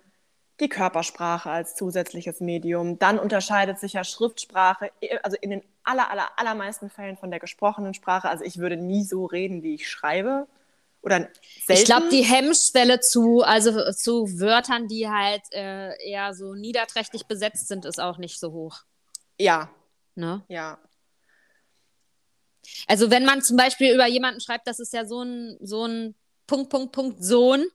die 0.62 0.70
Körpersprache 0.70 1.50
als 1.50 1.76
zusätzliches 1.76 2.40
Medium. 2.40 3.00
Dann 3.00 3.20
unterscheidet 3.20 3.80
sich 3.80 3.94
ja 3.94 4.04
Schriftsprache, 4.04 4.92
also 5.24 5.36
in 5.42 5.50
den 5.50 5.64
aller, 5.84 6.10
aller, 6.10 6.30
allermeisten 6.38 6.90
Fällen 6.90 7.18
von 7.18 7.32
der 7.32 7.40
gesprochenen 7.40 7.94
Sprache. 7.94 8.30
Also 8.30 8.46
ich 8.46 8.60
würde 8.60 8.78
nie 8.78 9.04
so 9.04 9.26
reden, 9.26 9.64
wie 9.64 9.76
ich 9.76 9.90
schreibe. 9.90 10.48
Oder 11.02 11.30
selten. 11.66 11.82
Ich 11.82 11.86
glaube, 11.86 12.10
die 12.10 12.22
Hemmschwelle 12.22 13.00
zu, 13.00 13.42
also 13.42 13.92
zu 13.92 14.40
Wörtern, 14.40 14.88
die 14.88 15.10
halt 15.10 15.42
äh, 15.52 15.98
eher 16.08 16.36
so 16.36 16.54
niederträchtig 16.54 17.26
besetzt 17.26 17.68
sind, 17.68 17.86
ist 17.86 18.00
auch 18.00 18.20
nicht 18.20 18.40
so 18.40 18.52
hoch. 18.52 18.82
Ja. 19.40 19.72
Ne? 20.14 20.44
Ja. 20.48 20.78
Also 22.88 23.10
wenn 23.10 23.26
man 23.26 23.42
zum 23.42 23.58
Beispiel 23.58 23.94
über 23.94 24.06
jemanden 24.06 24.42
schreibt, 24.42 24.68
das 24.68 24.80
ist 24.80 24.94
ja 24.94 25.06
so 25.06 25.24
ein, 25.24 25.58
so 25.60 25.86
ein 25.86 26.14
Punkt, 26.46 26.70
Punkt, 26.70 26.92
Punkt, 26.92 27.24
Sohn, 27.24 27.66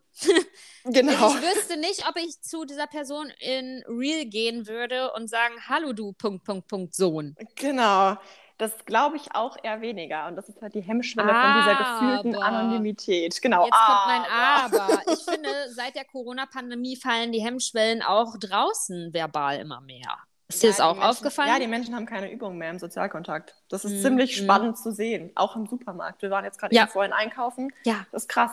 Genau. 0.84 1.12
Ich 1.34 1.42
wüsste 1.42 1.76
nicht, 1.78 2.08
ob 2.08 2.16
ich 2.16 2.40
zu 2.40 2.64
dieser 2.64 2.86
Person 2.86 3.30
in 3.40 3.82
Real 3.88 4.24
gehen 4.24 4.66
würde 4.68 5.12
und 5.14 5.28
sagen, 5.28 5.54
hallo 5.68 5.92
du, 5.92 6.12
Punkt, 6.12 6.44
Punkt, 6.44 6.68
Punkt, 6.68 6.94
Sohn. 6.94 7.34
Genau. 7.56 8.16
Das 8.58 8.72
glaube 8.86 9.16
ich 9.16 9.34
auch 9.34 9.56
eher 9.62 9.80
weniger. 9.82 10.28
Und 10.28 10.36
das 10.36 10.48
ist 10.48 10.62
halt 10.62 10.74
die 10.74 10.80
Hemmschwelle 10.80 11.28
von 11.28 11.54
dieser 11.60 11.74
gefühlten 11.76 12.34
Aber. 12.36 12.44
Anonymität. 12.46 13.42
Genau. 13.42 13.64
Jetzt 13.66 13.74
kommt 13.74 14.06
mein 14.06 14.22
Aber. 14.30 14.82
Aber. 14.82 15.02
Ich 15.12 15.24
finde, 15.24 15.50
seit 15.74 15.94
der 15.94 16.04
Corona-Pandemie 16.06 16.96
fallen 16.96 17.32
die 17.32 17.40
Hemmschwellen 17.44 18.02
auch 18.02 18.36
draußen 18.38 19.12
verbal 19.12 19.58
immer 19.58 19.80
mehr. 19.82 20.16
Ist 20.48 20.62
dir 20.62 20.68
Ja, 20.68 20.70
das 20.70 20.76
die 20.76 20.82
auch 20.84 20.94
Menschen, 20.94 21.10
aufgefallen? 21.10 21.48
Ja, 21.50 21.58
die 21.58 21.66
Menschen 21.66 21.94
haben 21.96 22.06
keine 22.06 22.30
Übung 22.32 22.56
mehr 22.56 22.70
im 22.70 22.78
Sozialkontakt. 22.78 23.56
Das 23.68 23.84
ist 23.84 23.92
Mhm, 23.94 24.02
ziemlich 24.02 24.40
mhm. 24.40 24.44
spannend 24.44 24.78
zu 24.78 24.92
sehen, 24.92 25.32
auch 25.34 25.56
im 25.56 25.66
Supermarkt. 25.66 26.22
Wir 26.22 26.30
waren 26.30 26.44
jetzt 26.44 26.58
gerade 26.58 26.74
Ja. 26.74 26.84
eben 26.84 26.92
vorhin 26.92 27.12
einkaufen. 27.12 27.72
Ja. 27.84 28.06
Das 28.12 28.22
ist 28.22 28.28
krass. 28.28 28.52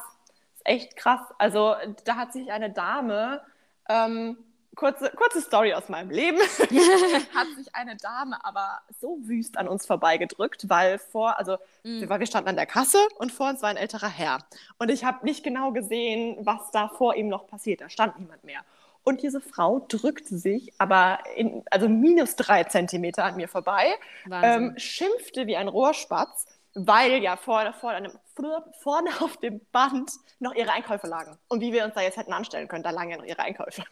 Echt 0.63 0.96
krass. 0.96 1.22
Also 1.38 1.75
da 2.05 2.15
hat 2.15 2.34
sich 2.34 2.51
eine 2.51 2.72
Dame, 2.72 3.41
ähm, 3.89 4.38
kurze, 4.75 5.12
kurze 5.12 5.41
Story 5.41 5.74
aus 5.74 5.89
meinem 5.89 6.10
Leben, 6.10 6.39
hat 7.36 7.48
sich 7.58 7.74
eine 7.75 7.96
Dame 7.98 8.43
aber 8.43 8.79
so 9.00 9.17
wüst 9.22 9.58
an 9.58 9.67
uns 9.67 9.86
vorbeigedrückt, 9.86 10.70
weil 10.70 10.98
vor, 11.00 11.38
also 11.38 11.58
Mhm. 11.84 12.08
weil 12.08 12.20
wir 12.22 12.27
standen 12.27 12.48
an 12.50 12.55
der 12.55 12.65
Kasse 12.65 12.98
und 13.17 13.32
vor 13.34 13.50
uns 13.50 13.62
war 13.62 13.70
ein 13.70 13.75
älterer 13.77 14.08
Herr. 14.08 14.39
Und 14.79 14.89
ich 14.89 15.03
habe 15.03 15.25
nicht 15.25 15.43
genau 15.43 15.74
gesehen, 15.74 16.38
was 16.39 16.72
da 16.72 16.88
vor 16.88 17.15
ihm 17.15 17.27
noch 17.27 17.46
passiert. 17.46 17.82
Da 17.82 17.89
stand 17.89 18.17
niemand 18.20 18.46
mehr. 18.46 18.62
Und 19.03 19.22
diese 19.22 19.41
Frau 19.41 19.86
drückte 19.89 20.38
sich 20.38 20.72
aber 20.77 21.20
in, 21.36 21.62
also 21.70 21.89
minus 21.89 22.38
drei 22.38 22.63
Zentimeter 22.63 23.25
an 23.25 23.36
mir 23.36 23.50
vorbei, 23.50 23.93
ähm, 24.32 24.74
schimpfte 24.77 25.46
wie 25.46 25.58
ein 25.58 25.67
Rohrspatz, 25.67 26.46
weil 26.75 27.22
ja 27.22 27.38
vorne, 27.38 27.74
vorne, 27.74 28.20
vorne 28.82 29.10
auf 29.22 29.38
dem 29.38 29.62
Band 29.72 30.12
noch 30.39 30.53
ihre 30.56 30.72
Einkäufe 30.72 31.08
lagen. 31.08 31.38
Und 31.48 31.62
wie 31.62 31.74
wir 31.74 31.86
uns 31.86 31.94
da 31.94 32.01
jetzt 32.01 32.18
hätten 32.18 32.34
anstellen 32.34 32.68
können, 32.68 32.84
da 32.84 32.92
lagen 32.92 33.12
ja 33.12 33.18
noch 33.18 33.25
ihre 33.25 33.42
Einkäufe. 33.42 33.84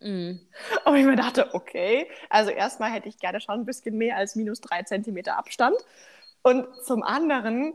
Mhm. 0.00 0.40
Und 0.84 0.96
ich 0.96 1.04
mir 1.04 1.16
dachte, 1.16 1.54
okay, 1.54 2.08
also 2.30 2.50
erstmal 2.50 2.90
hätte 2.90 3.08
ich 3.08 3.18
gerne 3.18 3.40
schon 3.40 3.56
ein 3.56 3.66
bisschen 3.66 3.96
mehr 3.96 4.16
als 4.16 4.36
minus 4.36 4.60
drei 4.60 4.82
Zentimeter 4.82 5.36
Abstand. 5.36 5.76
Und 6.42 6.66
zum 6.84 7.02
anderen, 7.02 7.74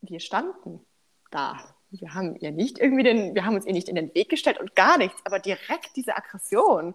wir 0.00 0.20
standen 0.20 0.84
da. 1.30 1.58
Wir 1.90 2.14
haben 2.14 2.36
ihr 2.36 2.50
nicht 2.50 2.78
irgendwie 2.78 3.02
den, 3.02 3.34
wir 3.34 3.44
haben 3.44 3.54
uns 3.54 3.64
ihr 3.64 3.72
nicht 3.72 3.88
in 3.88 3.94
den 3.94 4.14
Weg 4.14 4.28
gestellt 4.28 4.58
und 4.58 4.74
gar 4.74 4.98
nichts, 4.98 5.20
aber 5.24 5.38
direkt 5.38 5.96
diese 5.96 6.16
Aggression. 6.16 6.94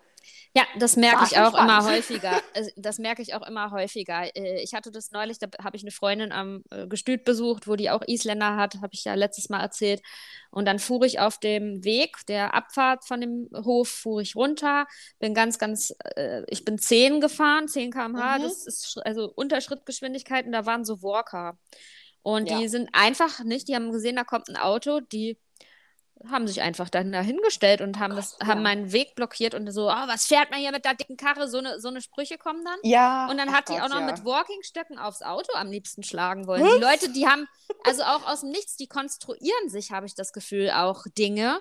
Ja, 0.55 0.63
das 0.77 0.97
merke 0.97 1.23
ich 1.23 1.37
auch 1.39 1.49
spannend. 1.49 1.59
immer 1.59 1.83
häufiger. 1.85 2.43
Äh, 2.53 2.69
Das 2.75 2.99
merke 2.99 3.23
ich 3.23 3.33
auch 3.33 3.41
immer 3.47 3.71
häufiger. 3.71 4.35
Äh, 4.35 4.61
Ich 4.61 4.73
hatte 4.75 4.91
das 4.91 5.09
neulich, 5.11 5.39
da 5.39 5.47
habe 5.63 5.75
ich 5.77 5.83
eine 5.83 5.89
Freundin 5.91 6.31
am 6.31 6.63
äh, 6.69 6.85
Gestüt 6.87 7.23
besucht, 7.23 7.67
wo 7.67 7.75
die 7.75 7.89
auch 7.89 8.03
Isländer 8.07 8.55
hat, 8.55 8.75
habe 8.75 8.89
ich 8.93 9.03
ja 9.03 9.15
letztes 9.15 9.49
Mal 9.49 9.61
erzählt. 9.61 10.01
Und 10.51 10.65
dann 10.67 10.77
fuhr 10.77 11.03
ich 11.05 11.19
auf 11.19 11.39
dem 11.39 11.83
Weg 11.83 12.17
der 12.27 12.53
Abfahrt 12.53 13.03
von 13.05 13.19
dem 13.21 13.49
Hof, 13.65 13.89
fuhr 13.89 14.21
ich 14.21 14.35
runter, 14.35 14.85
bin 15.19 15.33
ganz, 15.33 15.57
ganz, 15.57 15.95
äh, 16.15 16.43
ich 16.49 16.63
bin 16.65 16.77
10 16.77 17.19
gefahren, 17.19 17.67
10 17.67 17.91
km/h, 17.91 18.37
Mhm. 18.37 18.43
das 18.43 18.67
ist 18.67 18.97
also 19.05 19.31
unter 19.35 19.59
Schrittgeschwindigkeiten, 19.59 20.51
da 20.51 20.67
waren 20.67 20.85
so 20.85 21.01
Walker. 21.01 21.57
Und 22.21 22.49
Ja. 22.49 22.59
die 22.59 22.67
sind 22.69 22.89
einfach 22.93 23.43
nicht, 23.43 23.67
die 23.67 23.75
haben 23.75 23.91
gesehen, 23.91 24.15
da 24.17 24.23
kommt 24.23 24.49
ein 24.49 24.57
Auto, 24.57 24.99
die 25.01 25.37
haben 26.29 26.47
sich 26.47 26.61
einfach 26.61 26.89
dann 26.89 27.11
dahingestellt 27.11 27.81
und 27.81 27.99
haben, 27.99 28.15
das, 28.15 28.37
Gott, 28.37 28.47
haben 28.47 28.59
ja. 28.59 28.63
meinen 28.63 28.91
Weg 28.91 29.15
blockiert 29.15 29.53
und 29.55 29.69
so, 29.71 29.89
oh, 29.89 30.07
was 30.07 30.25
fährt 30.25 30.51
man 30.51 30.59
hier 30.59 30.71
mit 30.71 30.85
der 30.85 30.93
dicken 30.93 31.17
Karre? 31.17 31.47
So 31.49 31.57
eine, 31.57 31.79
so 31.79 31.89
eine 31.89 32.01
Sprüche 32.01 32.37
kommen 32.37 32.63
dann. 32.63 32.79
Ja. 32.83 33.29
Und 33.29 33.37
dann 33.37 33.49
ach 33.49 33.53
hat 33.53 33.69
die 33.69 33.73
Gott, 33.73 33.81
auch 33.83 33.89
noch 33.89 33.99
ja. 33.99 34.05
mit 34.05 34.23
Walkingstöcken 34.23 34.97
aufs 34.97 35.21
Auto 35.21 35.53
am 35.55 35.69
liebsten 35.69 36.03
schlagen 36.03 36.47
wollen. 36.47 36.63
Die 36.63 36.81
Leute, 36.81 37.09
die 37.11 37.27
haben, 37.27 37.47
also 37.83 38.03
auch 38.03 38.25
aus 38.27 38.41
dem 38.41 38.49
Nichts, 38.51 38.77
die 38.77 38.87
konstruieren 38.87 39.69
sich, 39.69 39.91
habe 39.91 40.05
ich 40.05 40.15
das 40.15 40.31
Gefühl, 40.31 40.71
auch 40.71 41.05
Dinge, 41.17 41.59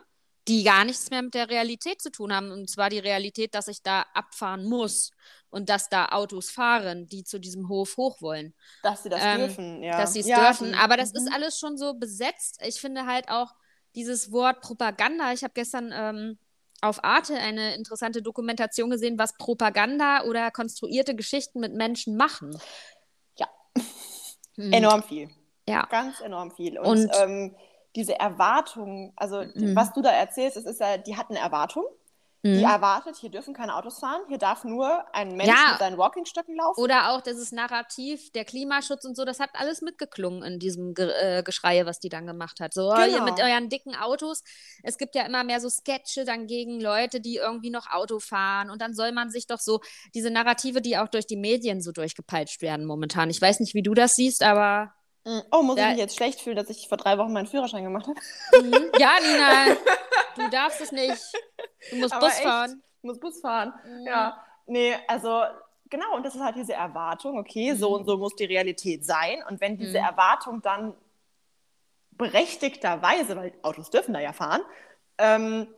die 0.48 0.64
gar 0.64 0.84
nichts 0.84 1.10
mehr 1.10 1.22
mit 1.22 1.34
der 1.34 1.48
Realität 1.48 2.00
zu 2.00 2.10
tun 2.10 2.32
haben. 2.34 2.50
Und 2.50 2.68
zwar 2.68 2.90
die 2.90 2.98
Realität, 2.98 3.54
dass 3.54 3.68
ich 3.68 3.82
da 3.82 4.04
abfahren 4.14 4.64
muss 4.64 5.10
und 5.50 5.68
dass 5.68 5.88
da 5.88 6.06
Autos 6.06 6.50
fahren, 6.50 7.06
die 7.08 7.24
zu 7.24 7.38
diesem 7.38 7.68
Hof 7.68 7.96
hoch 7.96 8.20
wollen 8.20 8.54
Dass 8.82 9.02
sie 9.02 9.08
das 9.08 9.20
ähm, 9.22 9.38
dürfen, 9.38 9.82
ja. 9.82 9.98
dass 9.98 10.14
sie 10.14 10.20
es 10.20 10.26
ja, 10.26 10.40
dürfen. 10.40 10.72
die- 10.72 10.78
Aber 10.78 10.96
das 10.96 11.12
mhm. 11.12 11.18
ist 11.18 11.32
alles 11.32 11.58
schon 11.58 11.76
so 11.76 11.94
besetzt. 11.94 12.60
Ich 12.66 12.80
finde 12.80 13.06
halt 13.06 13.28
auch 13.28 13.54
dieses 13.94 14.32
Wort 14.32 14.60
Propaganda. 14.60 15.32
Ich 15.32 15.42
habe 15.44 15.52
gestern 15.54 15.92
ähm, 15.94 16.38
auf 16.80 17.04
Arte 17.04 17.36
eine 17.36 17.74
interessante 17.74 18.22
Dokumentation 18.22 18.90
gesehen, 18.90 19.18
was 19.18 19.36
Propaganda 19.36 20.24
oder 20.24 20.50
konstruierte 20.50 21.14
Geschichten 21.14 21.60
mit 21.60 21.74
Menschen 21.74 22.16
machen. 22.16 22.58
Ja. 23.38 23.46
Hm. 24.56 24.72
enorm 24.72 25.02
viel. 25.02 25.30
Ja. 25.68 25.86
Ganz 25.86 26.20
enorm 26.20 26.50
viel. 26.50 26.78
Und, 26.78 26.86
Und- 26.88 27.10
ähm, 27.20 27.54
diese 27.94 28.18
Erwartung, 28.18 29.12
also 29.16 29.44
die, 29.44 29.66
Mhm. 29.66 29.76
was 29.76 29.92
du 29.92 30.00
da 30.00 30.10
erzählst, 30.10 30.56
es 30.56 30.64
ist 30.64 30.80
ja, 30.80 30.96
die 30.96 31.16
hat 31.16 31.28
eine 31.28 31.38
Erwartung. 31.38 31.84
Mhm. 32.44 32.54
Die 32.58 32.64
erwartet, 32.64 33.16
hier 33.16 33.30
dürfen 33.30 33.54
keine 33.54 33.76
Autos 33.76 34.00
fahren, 34.00 34.20
hier 34.28 34.38
darf 34.38 34.64
nur 34.64 35.04
ein 35.14 35.36
Mensch 35.36 35.48
Ja. 35.48 35.70
mit 35.70 35.78
seinen 35.78 35.96
Walkingstöcken 35.96 36.56
laufen. 36.56 36.80
Oder 36.80 37.10
auch 37.12 37.20
dieses 37.20 37.52
Narrativ, 37.52 38.32
der 38.32 38.44
Klimaschutz 38.44 39.04
und 39.04 39.16
so, 39.16 39.24
das 39.24 39.38
hat 39.38 39.50
alles 39.54 39.80
mitgeklungen 39.80 40.42
in 40.42 40.58
diesem 40.58 40.94
Ge 40.94 41.08
äh, 41.20 41.42
Geschrei, 41.44 41.86
was 41.86 42.00
die 42.00 42.08
dann 42.08 42.26
gemacht 42.26 42.58
hat. 42.58 42.74
So, 42.74 42.90
oh, 42.90 42.96
ihr 42.98 43.06
Genau. 43.12 43.24
mit 43.24 43.38
euren 43.40 43.68
dicken 43.68 43.94
Autos. 43.94 44.42
Es 44.82 44.98
gibt 44.98 45.14
ja 45.14 45.22
immer 45.22 45.44
mehr 45.44 45.60
so 45.60 45.68
Sketche 45.68 46.24
dann 46.24 46.48
gegen 46.48 46.80
Leute, 46.80 47.20
die 47.20 47.36
irgendwie 47.36 47.70
noch 47.70 47.88
Auto 47.92 48.18
fahren. 48.18 48.70
Und 48.70 48.82
dann 48.82 48.92
soll 48.94 49.12
man 49.12 49.30
sich 49.30 49.46
doch 49.46 49.60
so, 49.60 49.80
diese 50.14 50.30
Narrative, 50.30 50.80
die 50.80 50.98
auch 50.98 51.08
durch 51.08 51.26
die 51.28 51.36
Medien 51.36 51.80
so 51.80 51.92
durchgepeitscht 51.92 52.60
werden 52.60 52.86
momentan. 52.86 53.30
Ich 53.30 53.40
weiß 53.40 53.60
nicht, 53.60 53.74
wie 53.74 53.82
du 53.82 53.94
das 53.94 54.16
siehst, 54.16 54.42
aber. 54.42 54.92
Mhm. 55.24 55.42
Oh, 55.52 55.62
muss 55.62 55.76
Da- 55.76 55.82
ich 55.84 55.88
mich 55.90 55.98
jetzt 55.98 56.16
schlecht 56.16 56.40
fühlen, 56.40 56.56
dass 56.56 56.68
ich 56.70 56.88
vor 56.88 56.98
drei 56.98 57.16
Wochen 57.18 57.32
meinen 57.32 57.46
Führerschein 57.46 57.84
gemacht 57.84 58.06
habe? 58.08 58.20
Mhm. 58.60 58.90
Ja, 58.98 59.12
Nina, 59.20 59.76
du 60.36 60.50
darfst 60.50 60.80
es 60.80 60.92
nicht. 60.92 61.22
Du 61.90 61.96
musst 61.96 62.12
Aber 62.12 62.26
Bus 62.26 62.34
echt? 62.34 62.42
fahren. 62.44 62.82
Ich 62.98 63.02
muss 63.04 63.20
Bus 63.20 63.40
fahren. 63.40 63.72
Mhm. 63.84 64.06
Ja, 64.06 64.44
nee, 64.66 64.94
also 65.08 65.42
genau, 65.90 66.14
und 66.16 66.24
das 66.24 66.34
ist 66.34 66.40
halt 66.42 66.56
diese 66.56 66.72
Erwartung, 66.74 67.38
okay, 67.38 67.74
so 67.74 67.90
Mhm. 67.90 67.94
und 67.96 68.06
so 68.06 68.16
muss 68.18 68.34
die 68.34 68.44
Realität 68.46 69.04
sein. 69.04 69.42
Und 69.48 69.60
wenn 69.60 69.76
diese 69.76 69.98
Mhm. 69.98 70.04
Erwartung 70.04 70.62
dann 70.62 70.94
berechtigterweise, 72.12 73.36
weil 73.36 73.52
Autos 73.62 73.90
dürfen 73.90 74.14
da 74.14 74.20
ja 74.20 74.32
fahren, 74.32 74.62
ähm, 75.18 75.72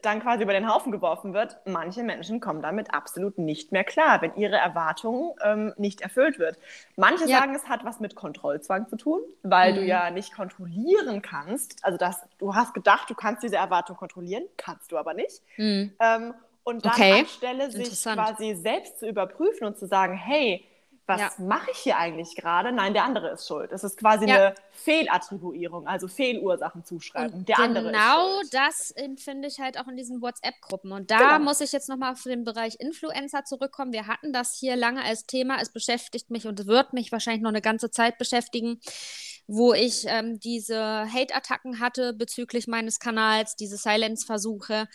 dann 0.00 0.20
quasi 0.22 0.42
über 0.42 0.54
den 0.54 0.72
Haufen 0.72 0.90
geworfen 0.90 1.34
wird, 1.34 1.58
manche 1.66 2.02
Menschen 2.02 2.40
kommen 2.40 2.62
damit 2.62 2.94
absolut 2.94 3.36
nicht 3.36 3.72
mehr 3.72 3.84
klar, 3.84 4.22
wenn 4.22 4.34
ihre 4.36 4.56
Erwartung 4.56 5.36
ähm, 5.44 5.74
nicht 5.76 6.00
erfüllt 6.00 6.38
wird. 6.38 6.58
Manche 6.96 7.26
Ja. 7.28 7.40
sagen, 7.40 7.54
es 7.54 7.68
hat 7.68 7.84
was 7.84 8.00
mit 8.00 8.14
Kontrollzwang 8.14 8.88
zu 8.88 8.96
tun, 8.96 9.20
weil 9.42 9.74
du 9.74 9.82
Mhm. 9.82 9.86
ja 9.88 10.10
nicht 10.10 10.34
kontrollieren 10.34 11.20
kannst. 11.20 11.84
Also 11.84 11.98
das, 11.98 12.22
du 12.38 12.54
hast 12.54 12.72
gedacht, 12.72 13.10
du 13.10 13.14
kannst 13.14 13.42
diese 13.42 13.56
Erwartung 13.56 13.96
kontrollieren, 13.96 14.44
kannst 14.56 14.90
du 14.92 14.96
aber 14.96 15.12
nicht. 15.12 15.42
Mhm. 15.58 15.92
Ähm, 16.00 16.34
und 16.64 16.86
dann 16.86 16.92
Okay. 16.92 17.20
anstelle 17.20 17.70
sich 17.70 18.02
quasi 18.02 18.54
selbst 18.54 18.98
zu 19.00 19.06
überprüfen 19.08 19.66
und 19.66 19.76
zu 19.76 19.86
sagen, 19.86 20.14
hey, 20.14 20.64
was 21.06 21.20
Ja. 21.20 21.30
mache 21.38 21.70
ich 21.72 21.78
hier 21.78 21.96
eigentlich 21.98 22.36
gerade? 22.36 22.70
Nein, 22.72 22.92
der 22.94 23.04
andere 23.04 23.30
ist 23.30 23.46
schuld. 23.46 23.72
Es 23.72 23.82
ist 23.82 23.96
quasi 23.98 24.26
Ja. 24.28 24.34
eine 24.36 24.54
Fehlattribuierung, 24.70 25.86
also 25.86 26.06
Fehlursachen-Zuschreibung. 26.08 27.40
Und 27.40 27.48
Der 27.48 27.58
andere 27.58 27.86
genau 27.90 28.40
ist 28.40 28.50
schuld. 28.50 28.54
das 28.54 28.90
empfinde 28.92 29.48
ich 29.48 29.58
halt 29.58 29.78
auch 29.78 29.88
in 29.88 29.96
diesen 29.96 30.22
WhatsApp-Gruppen. 30.22 30.92
Und 30.92 31.10
da 31.10 31.18
Genau. 31.18 31.38
muss 31.40 31.60
ich 31.60 31.72
jetzt 31.72 31.88
nochmal 31.88 32.12
auf 32.12 32.22
den 32.22 32.44
Bereich 32.44 32.76
Influencer 32.78 33.44
zurückkommen. 33.44 33.92
Wir 33.92 34.06
hatten 34.06 34.32
das 34.32 34.54
hier 34.54 34.76
lange 34.76 35.02
als 35.04 35.26
Thema. 35.26 35.60
Es 35.60 35.72
beschäftigt 35.72 36.30
mich 36.30 36.46
und 36.46 36.66
wird 36.66 36.92
mich 36.92 37.10
wahrscheinlich 37.10 37.42
noch 37.42 37.50
eine 37.50 37.62
ganze 37.62 37.90
Zeit 37.90 38.16
beschäftigen, 38.18 38.80
wo 39.48 39.74
ich 39.74 40.04
ähm, 40.06 40.38
diese 40.38 40.78
Hate-Attacken 41.12 41.80
hatte 41.80 42.12
bezüglich 42.14 42.68
meines 42.68 43.00
Kanals, 43.00 43.56
diese 43.56 43.76
Silence-Versuche. 43.76 44.86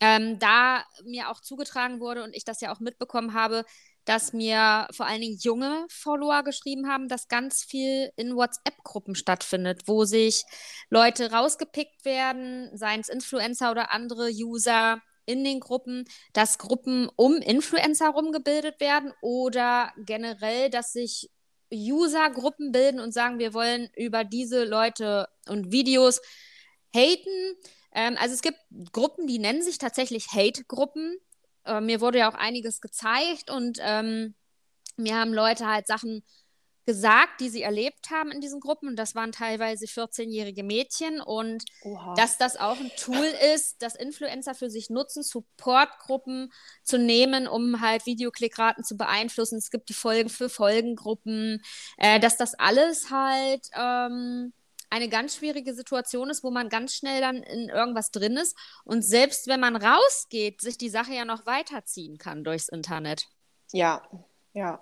Ähm, 0.00 0.38
da 0.38 0.84
mir 1.04 1.28
auch 1.28 1.40
zugetragen 1.40 1.98
wurde 1.98 2.22
und 2.22 2.36
ich 2.36 2.44
das 2.44 2.60
ja 2.60 2.72
auch 2.72 2.78
mitbekommen 2.78 3.34
habe, 3.34 3.64
dass 4.08 4.32
mir 4.32 4.88
vor 4.90 5.04
allen 5.04 5.20
Dingen 5.20 5.38
junge 5.38 5.84
Follower 5.90 6.42
geschrieben 6.42 6.88
haben, 6.88 7.08
dass 7.08 7.28
ganz 7.28 7.62
viel 7.62 8.10
in 8.16 8.34
WhatsApp-Gruppen 8.34 9.14
stattfindet, 9.14 9.82
wo 9.84 10.04
sich 10.04 10.44
Leute 10.88 11.30
rausgepickt 11.30 12.06
werden, 12.06 12.70
seien 12.74 13.00
es 13.00 13.10
Influencer 13.10 13.70
oder 13.70 13.92
andere 13.92 14.30
User 14.30 15.02
in 15.26 15.44
den 15.44 15.60
Gruppen, 15.60 16.06
dass 16.32 16.56
Gruppen 16.56 17.10
um 17.16 17.36
Influencer 17.36 18.08
rumgebildet 18.08 18.80
werden 18.80 19.12
oder 19.20 19.92
generell, 19.98 20.70
dass 20.70 20.94
sich 20.94 21.30
User-Gruppen 21.70 22.72
bilden 22.72 23.00
und 23.00 23.12
sagen, 23.12 23.38
wir 23.38 23.52
wollen 23.52 23.90
über 23.94 24.24
diese 24.24 24.64
Leute 24.64 25.28
und 25.48 25.70
Videos 25.70 26.22
haten. 26.94 27.56
Ähm, 27.92 28.16
also 28.18 28.34
es 28.34 28.40
gibt 28.40 28.58
Gruppen, 28.92 29.26
die 29.26 29.38
nennen 29.38 29.60
sich 29.60 29.76
tatsächlich 29.76 30.28
Hate-Gruppen. 30.32 31.18
Äh, 31.68 31.80
mir 31.80 32.00
wurde 32.00 32.18
ja 32.18 32.30
auch 32.30 32.34
einiges 32.34 32.80
gezeigt 32.80 33.50
und 33.50 33.78
ähm, 33.80 34.34
mir 34.96 35.16
haben 35.16 35.32
Leute 35.32 35.66
halt 35.66 35.86
Sachen 35.86 36.22
gesagt, 36.88 37.42
die 37.42 37.50
sie 37.50 37.60
erlebt 37.60 38.10
haben 38.10 38.32
in 38.32 38.40
diesen 38.40 38.60
Gruppen. 38.60 38.88
Und 38.88 38.96
das 38.96 39.14
waren 39.14 39.30
teilweise 39.30 39.84
14-jährige 39.84 40.62
Mädchen. 40.62 41.20
Und 41.20 41.62
Oha. 41.82 42.14
dass 42.14 42.38
das 42.38 42.56
auch 42.56 42.80
ein 42.80 42.90
Tool 42.96 43.30
ist, 43.54 43.82
das 43.82 43.94
Influencer 43.94 44.54
für 44.54 44.70
sich 44.70 44.88
nutzen, 44.88 45.22
Supportgruppen 45.22 46.50
zu 46.82 46.96
nehmen, 46.96 47.46
um 47.46 47.82
halt 47.82 48.06
Videoklickraten 48.06 48.84
zu 48.84 48.96
beeinflussen. 48.96 49.58
Es 49.58 49.70
gibt 49.70 49.90
die 49.90 49.94
Folgen 49.94 50.30
für 50.30 50.48
Folgengruppen, 50.48 51.60
äh, 51.98 52.18
dass 52.20 52.38
das 52.38 52.54
alles 52.54 53.10
halt 53.10 53.68
ähm, 53.78 54.54
eine 54.90 55.08
ganz 55.08 55.36
schwierige 55.36 55.74
Situation 55.74 56.30
ist, 56.30 56.42
wo 56.42 56.50
man 56.50 56.68
ganz 56.68 56.94
schnell 56.94 57.20
dann 57.20 57.42
in 57.42 57.68
irgendwas 57.68 58.10
drin 58.10 58.36
ist 58.36 58.56
und 58.84 59.02
selbst 59.02 59.46
wenn 59.46 59.60
man 59.60 59.76
rausgeht, 59.76 60.60
sich 60.60 60.78
die 60.78 60.88
Sache 60.88 61.12
ja 61.12 61.24
noch 61.24 61.46
weiterziehen 61.46 62.18
kann 62.18 62.44
durchs 62.44 62.68
Internet. 62.68 63.26
Ja, 63.72 64.02
ja. 64.54 64.80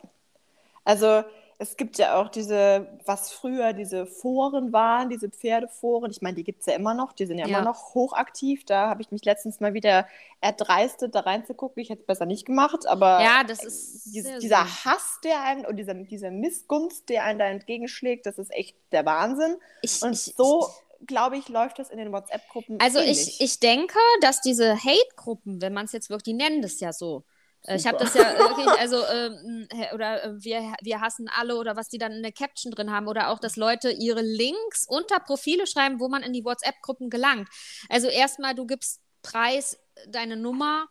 Also 0.85 1.25
es 1.59 1.77
gibt 1.77 1.97
ja 1.99 2.21
auch 2.21 2.29
diese, 2.29 2.99
was 3.07 3.33
früher 3.33 3.73
diese 3.73 4.07
Foren 4.07 4.73
waren, 4.73 5.09
diese 5.09 5.31
Pferdeforen. 5.31 6.11
Ich 6.11 6.21
meine, 6.21 6.37
die 6.37 6.45
gibt 6.45 6.61
es 6.61 6.67
ja 6.67 6.75
immer 6.75 6.93
noch, 6.93 7.13
die 7.13 7.25
sind 7.25 7.39
ja, 7.39 7.47
ja, 7.47 7.59
immer 7.59 7.65
noch 7.65 7.95
hochaktiv. 7.95 8.65
Da 8.67 8.89
habe 8.89 9.01
ich 9.01 9.11
mich 9.11 9.25
letztens 9.25 9.61
mal 9.61 9.73
wieder 9.73 10.07
erdreistet, 10.41 11.15
da 11.15 11.21
reinzugucken. 11.21 11.83
Ich 11.83 11.89
hätte 11.89 12.03
es 12.03 12.07
besser 12.07 12.27
nicht 12.27 12.45
gemacht, 12.45 12.87
aber 12.87 13.23
ja, 13.23 13.43
das 13.45 13.65
ist 13.65 14.05
dieses, 14.15 14.39
dieser 14.41 14.65
süß. 14.65 14.85
Hass, 14.85 15.21
der 15.25 15.43
einen 15.45 15.65
und 15.65 15.77
dieser, 15.77 15.95
dieser 15.95 16.31
Missgunst, 16.31 17.09
der 17.09 17.25
einen 17.25 17.39
da 17.39 17.47
entgegenschlägt, 17.47 18.27
das 18.27 18.39
ist 18.39 18.53
echt 18.53 18.77
der 18.93 19.07
Wahnsinn. 19.07 19.57
Ich, 19.81 20.03
und 20.03 20.13
ich, 20.13 20.35
so. 20.37 20.69
glaube 21.07 21.39
ich, 21.39 21.49
läuft 21.49 21.79
das 21.79 21.89
in 21.89 21.97
den 21.97 22.13
WhatsApp-Gruppen. 22.13 22.81
Also 22.81 22.99
ich, 22.99 23.41
ich 23.41 23.61
denke, 23.61 23.99
dass 24.21 24.43
diese 24.43 24.77
Hate-Gruppen, 24.77 25.63
wenn 25.63 25.73
man 25.73 25.87
es 25.87 25.93
jetzt 25.93 26.11
wirklich, 26.11 26.25
die 26.25 26.35
nennen 26.35 26.61
das 26.61 26.81
ja 26.81 26.93
so, 26.93 27.25
Super. 27.63 27.75
Ich 27.77 27.87
habe 27.87 27.99
das 27.99 28.15
ja 28.15 28.39
wirklich, 28.39 28.69
also, 28.79 29.05
ähm, 29.07 29.69
oder 29.93 30.25
äh, 30.25 30.31
wir, 30.39 30.75
wir 30.83 31.01
hassen 31.01 31.29
alle 31.29 31.57
oder 31.57 31.77
was 31.77 31.89
die 31.89 31.99
dann 31.99 32.13
in 32.13 32.23
der 32.23 32.33
Caption 32.33 32.73
drin 32.73 32.93
haben 32.93 33.09
oder 33.09 33.29
auch, 33.29 33.41
dass 33.41 33.57
Leute 33.57 33.91
ihre 33.91 34.23
Links 34.23 34.87
unter 34.89 35.19
Profile 35.19 35.67
schreiben, 35.67 35.99
wo 35.99 36.09
man 36.09 36.23
in 36.23 36.33
die 36.33 36.45
WhatsApp-Gruppen 36.45 37.11
gelangt. 37.11 37.49
Also 37.89 38.07
erstmal, 38.07 38.55
du 38.55 38.67
gibst 38.67 39.01
Preis, 39.23 39.79
deine 40.09 40.37
Nummer, 40.37 40.87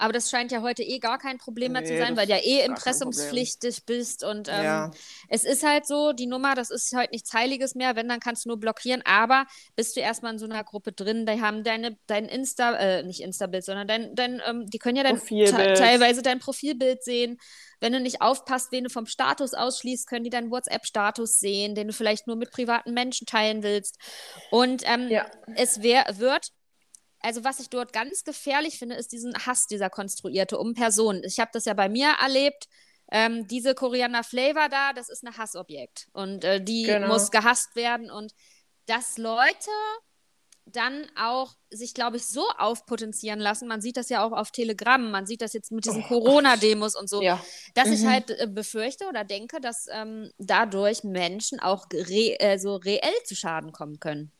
aber 0.00 0.14
das 0.14 0.30
scheint 0.30 0.50
ja 0.50 0.62
heute 0.62 0.82
eh 0.82 0.98
gar 0.98 1.18
kein 1.18 1.36
Problem 1.36 1.72
mehr 1.72 1.82
nee, 1.82 1.88
zu 1.88 1.98
sein, 1.98 2.16
weil 2.16 2.26
du 2.26 2.32
ja 2.32 2.38
eh 2.38 2.64
impressumspflichtig 2.64 3.84
bist. 3.84 4.24
Und 4.24 4.48
ähm, 4.48 4.64
ja. 4.64 4.90
es 5.28 5.44
ist 5.44 5.62
halt 5.62 5.86
so, 5.86 6.12
die 6.12 6.26
Nummer, 6.26 6.54
das 6.54 6.70
ist 6.70 6.96
heute 6.96 7.10
nichts 7.12 7.34
Heiliges 7.34 7.74
mehr. 7.74 7.96
Wenn, 7.96 8.08
dann 8.08 8.18
kannst 8.18 8.46
du 8.46 8.48
nur 8.48 8.58
blockieren. 8.58 9.02
Aber 9.04 9.44
bist 9.76 9.96
du 9.96 10.00
erstmal 10.00 10.32
in 10.32 10.38
so 10.38 10.46
einer 10.46 10.64
Gruppe 10.64 10.92
drin, 10.92 11.26
die 11.26 11.42
haben 11.42 11.64
deine, 11.64 11.98
dein 12.06 12.24
Insta, 12.24 12.76
äh, 12.76 13.02
nicht 13.02 13.20
Insta-Bild, 13.20 13.62
sondern 13.62 13.86
dein, 13.86 14.14
dein 14.14 14.40
ähm, 14.46 14.66
die 14.70 14.78
können 14.78 14.96
ja 14.96 15.02
dein, 15.02 15.18
teilweise 15.18 16.22
dein 16.22 16.38
Profilbild 16.38 17.04
sehen. 17.04 17.38
Wenn 17.78 17.92
du 17.92 18.00
nicht 18.00 18.22
aufpasst, 18.22 18.72
wen 18.72 18.84
du 18.84 18.90
vom 18.90 19.04
Status 19.04 19.52
ausschließt, 19.52 20.06
können 20.06 20.24
die 20.24 20.30
deinen 20.30 20.50
WhatsApp-Status 20.50 21.40
sehen, 21.40 21.74
den 21.74 21.88
du 21.88 21.92
vielleicht 21.92 22.26
nur 22.26 22.36
mit 22.36 22.50
privaten 22.50 22.94
Menschen 22.94 23.26
teilen 23.26 23.62
willst. 23.62 23.98
Und 24.50 24.82
ähm, 24.86 25.08
ja. 25.08 25.26
es 25.56 25.82
wär, 25.82 26.06
wird 26.16 26.52
also 27.20 27.44
was 27.44 27.60
ich 27.60 27.68
dort 27.68 27.92
ganz 27.92 28.24
gefährlich 28.24 28.78
finde, 28.78 28.96
ist 28.96 29.12
diesen 29.12 29.34
Hass, 29.46 29.66
dieser 29.66 29.90
konstruierte 29.90 30.58
um 30.58 30.74
Personen. 30.74 31.22
Ich 31.24 31.38
habe 31.38 31.50
das 31.52 31.64
ja 31.64 31.74
bei 31.74 31.88
mir 31.88 32.08
erlebt. 32.20 32.68
Ähm, 33.12 33.46
diese 33.48 33.74
Koriander 33.74 34.22
Flavor 34.22 34.68
da, 34.68 34.92
das 34.92 35.08
ist 35.08 35.24
ein 35.24 35.36
Hassobjekt 35.36 36.08
und 36.12 36.44
äh, 36.44 36.62
die 36.62 36.84
genau. 36.84 37.08
muss 37.08 37.32
gehasst 37.32 37.74
werden 37.74 38.08
und 38.08 38.32
dass 38.86 39.18
Leute 39.18 39.70
dann 40.66 41.06
auch 41.16 41.54
sich, 41.70 41.94
glaube 41.94 42.16
ich, 42.16 42.26
so 42.26 42.44
aufpotenzieren 42.58 43.40
lassen. 43.40 43.68
Man 43.68 43.80
sieht 43.80 43.96
das 43.96 44.08
ja 44.08 44.24
auch 44.24 44.32
auf 44.32 44.50
Telegram, 44.52 45.10
man 45.10 45.26
sieht 45.26 45.42
das 45.42 45.52
jetzt 45.52 45.72
mit 45.72 45.84
diesen 45.84 46.04
oh, 46.04 46.08
Corona-Demos 46.08 46.94
und 46.94 47.08
so, 47.08 47.22
ja. 47.22 47.42
dass 47.74 47.88
mhm. 47.88 47.94
ich 47.94 48.06
halt 48.06 48.30
äh, 48.30 48.46
befürchte 48.46 49.06
oder 49.08 49.24
denke, 49.24 49.60
dass 49.60 49.86
ähm, 49.90 50.30
dadurch 50.38 51.02
Menschen 51.02 51.60
auch 51.60 51.86
re 51.92 52.38
äh, 52.38 52.58
so 52.58 52.76
reell 52.76 53.14
zu 53.24 53.34
Schaden 53.34 53.72
kommen 53.72 53.98
können. 53.98 54.32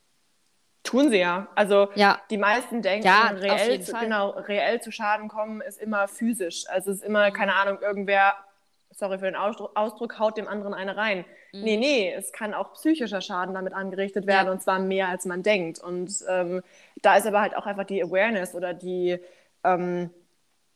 Tun 0.90 1.08
sie 1.08 1.18
ja. 1.18 1.46
Also 1.54 1.88
ja. 1.94 2.20
die 2.30 2.36
meisten 2.36 2.82
denken, 2.82 3.06
ja, 3.06 3.28
reell, 3.28 3.80
zu, 3.80 3.92
genau, 3.92 4.30
reell 4.30 4.80
zu 4.80 4.90
Schaden 4.90 5.28
kommen 5.28 5.60
ist 5.60 5.80
immer 5.80 6.08
physisch. 6.08 6.64
Also 6.68 6.90
es 6.90 6.98
ist 6.98 7.04
immer, 7.04 7.30
mhm. 7.30 7.32
keine 7.32 7.54
Ahnung, 7.54 7.78
irgendwer, 7.80 8.34
sorry 8.90 9.20
für 9.20 9.26
den 9.26 9.36
Ausdruck, 9.36 9.70
Ausdruck 9.76 10.18
haut 10.18 10.36
dem 10.36 10.48
anderen 10.48 10.74
eine 10.74 10.96
rein. 10.96 11.24
Mhm. 11.52 11.60
Nee, 11.62 11.76
nee, 11.76 12.12
es 12.12 12.32
kann 12.32 12.54
auch 12.54 12.72
psychischer 12.72 13.20
Schaden 13.20 13.54
damit 13.54 13.72
angerichtet 13.72 14.26
werden 14.26 14.46
ja. 14.46 14.52
und 14.52 14.62
zwar 14.62 14.80
mehr 14.80 15.08
als 15.08 15.26
man 15.26 15.44
denkt. 15.44 15.78
Und 15.78 16.12
ähm, 16.28 16.60
da 17.02 17.16
ist 17.16 17.26
aber 17.28 17.40
halt 17.40 17.56
auch 17.56 17.66
einfach 17.66 17.84
die 17.84 18.02
Awareness 18.02 18.56
oder 18.56 18.74
die, 18.74 19.20
ähm, 19.62 20.10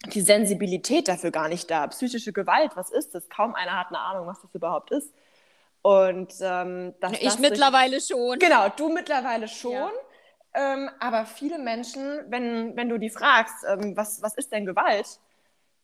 die 0.07 0.21
Sensibilität 0.21 1.09
dafür 1.09 1.33
gar 1.33 1.49
nicht 1.49 1.69
da. 1.73 1.89
Psychische 1.89 2.33
Gewalt, 2.33 2.77
was 2.77 2.91
ist 2.91 3.17
das? 3.17 3.29
Kaum 3.29 3.57
einer 3.57 3.77
hat 3.77 3.89
eine 3.89 3.99
Ahnung, 3.99 4.29
was 4.29 4.41
das 4.41 4.55
überhaupt 4.55 4.93
ist. 4.93 5.13
Und 5.85 6.33
ähm, 6.41 6.95
das, 6.99 7.13
ich 7.21 7.39
mittlerweile 7.41 8.01
sich, 8.01 8.09
schon. 8.09 8.39
Genau, 8.39 8.71
du 8.71 8.89
mittlerweile 8.89 9.47
schon. 9.49 9.73
Ja. 9.73 9.91
Ähm, 10.55 10.89
aber 10.99 11.27
viele 11.27 11.59
Menschen, 11.59 12.25
wenn, 12.29 12.75
wenn 12.75 12.89
du 12.89 12.97
die 12.97 13.11
fragst, 13.11 13.67
ähm, 13.69 13.95
was, 13.95 14.23
was 14.23 14.35
ist 14.35 14.51
denn 14.51 14.65
Gewalt? 14.65 15.21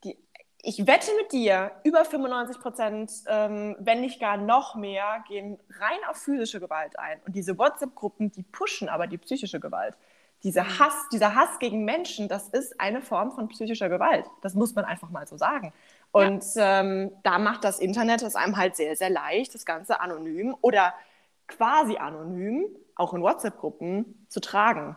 Die, 0.04 0.16
ich 0.62 0.86
wette 0.86 1.10
mit 1.20 1.32
dir, 1.32 1.72
über 1.84 2.06
95 2.06 2.62
Prozent, 2.62 3.12
ähm, 3.26 3.76
wenn 3.78 4.00
nicht 4.00 4.20
gar 4.20 4.38
noch 4.38 4.74
mehr, 4.74 5.22
gehen 5.28 5.58
rein 5.78 5.98
auf 6.08 6.16
physische 6.16 6.60
Gewalt 6.60 6.98
ein. 6.98 7.20
Und 7.26 7.36
diese 7.36 7.58
WhatsApp-Gruppen, 7.58 8.32
die 8.32 8.42
pushen 8.42 8.88
aber 8.88 9.06
die 9.06 9.18
psychische 9.18 9.60
Gewalt. 9.60 9.98
Dieser 10.44 10.64
mhm. 10.64 10.78
Hass, 10.78 11.08
dieser 11.12 11.34
Hass 11.34 11.58
gegen 11.58 11.84
Menschen, 11.84 12.26
das 12.26 12.48
ist 12.48 12.80
eine 12.80 13.02
Form 13.02 13.32
von 13.32 13.48
psychischer 13.48 13.90
Gewalt. 13.90 14.24
Das 14.40 14.54
muss 14.54 14.74
man 14.74 14.86
einfach 14.86 15.10
mal 15.10 15.26
so 15.26 15.36
sagen. 15.36 15.74
Und 16.12 16.44
ja. 16.54 16.80
ähm, 16.80 17.12
da 17.22 17.38
macht 17.38 17.64
das 17.64 17.78
Internet 17.78 18.22
es 18.22 18.34
einem 18.34 18.56
halt 18.56 18.76
sehr, 18.76 18.96
sehr 18.96 19.10
leicht, 19.10 19.54
das 19.54 19.64
Ganze 19.64 20.00
anonym 20.00 20.56
oder 20.60 20.92
quasi 21.46 21.96
anonym, 21.96 22.66
auch 22.96 23.14
in 23.14 23.22
WhatsApp-Gruppen, 23.22 24.26
zu 24.28 24.40
tragen. 24.40 24.96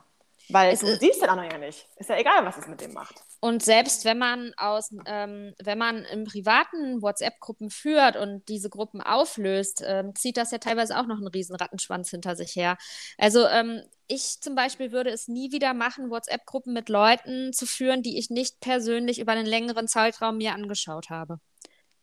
Weil 0.50 0.74
es 0.74 0.82
du 0.82 0.96
siehst 0.98 1.22
den 1.22 1.30
anderen 1.30 1.52
ja 1.52 1.58
nicht. 1.58 1.88
Ist 1.96 2.10
ja 2.10 2.18
egal, 2.18 2.46
was 2.46 2.58
es 2.58 2.68
mit 2.68 2.82
dem 2.82 2.94
macht. 2.94 3.24
Und 3.40 3.64
selbst 3.64 4.04
wenn 4.04 4.18
man 4.18 4.54
aus, 4.58 4.94
ähm, 5.06 5.54
wenn 5.62 5.78
man 5.78 6.04
im 6.06 6.26
privaten 6.26 7.02
WhatsApp-Gruppen 7.02 7.70
führt 7.70 8.18
und 8.18 8.48
diese 8.50 8.70
Gruppen 8.70 9.02
auflöst, 9.02 9.84
ähm, 9.86 10.16
zieht 10.16 10.38
das 10.38 10.52
ja 10.52 10.58
teilweise 10.58 10.98
auch 10.98 11.06
noch 11.06 11.18
einen 11.18 11.28
riesen 11.28 11.56
Rattenschwanz 11.56 12.10
hinter 12.10 12.36
sich 12.36 12.56
her. 12.56 12.78
Also 13.18 13.48
ähm, 13.48 13.82
ich 14.14 14.42
zum 14.42 14.56
Beispiel 14.56 14.92
würde 14.92 15.10
es 15.10 15.28
nie 15.28 15.52
wieder 15.52 15.74
machen, 15.74 16.10
WhatsApp-Gruppen 16.10 16.74
mit 16.74 16.90
Leuten 16.90 17.54
zu 17.54 17.66
führen, 17.66 18.04
die 18.04 18.18
ich 18.18 18.30
nicht 18.30 18.60
persönlich 18.60 19.20
über 19.20 19.34
einen 19.34 19.46
längeren 19.46 19.88
Zeitraum 19.88 20.38
mir 20.38 20.54
angeschaut 20.54 21.10
habe. 21.10 21.40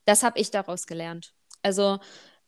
Das 0.04 0.22
habe 0.22 0.38
ich 0.38 0.50
daraus 0.50 0.86
gelernt. 0.86 1.32
Also 1.62 1.98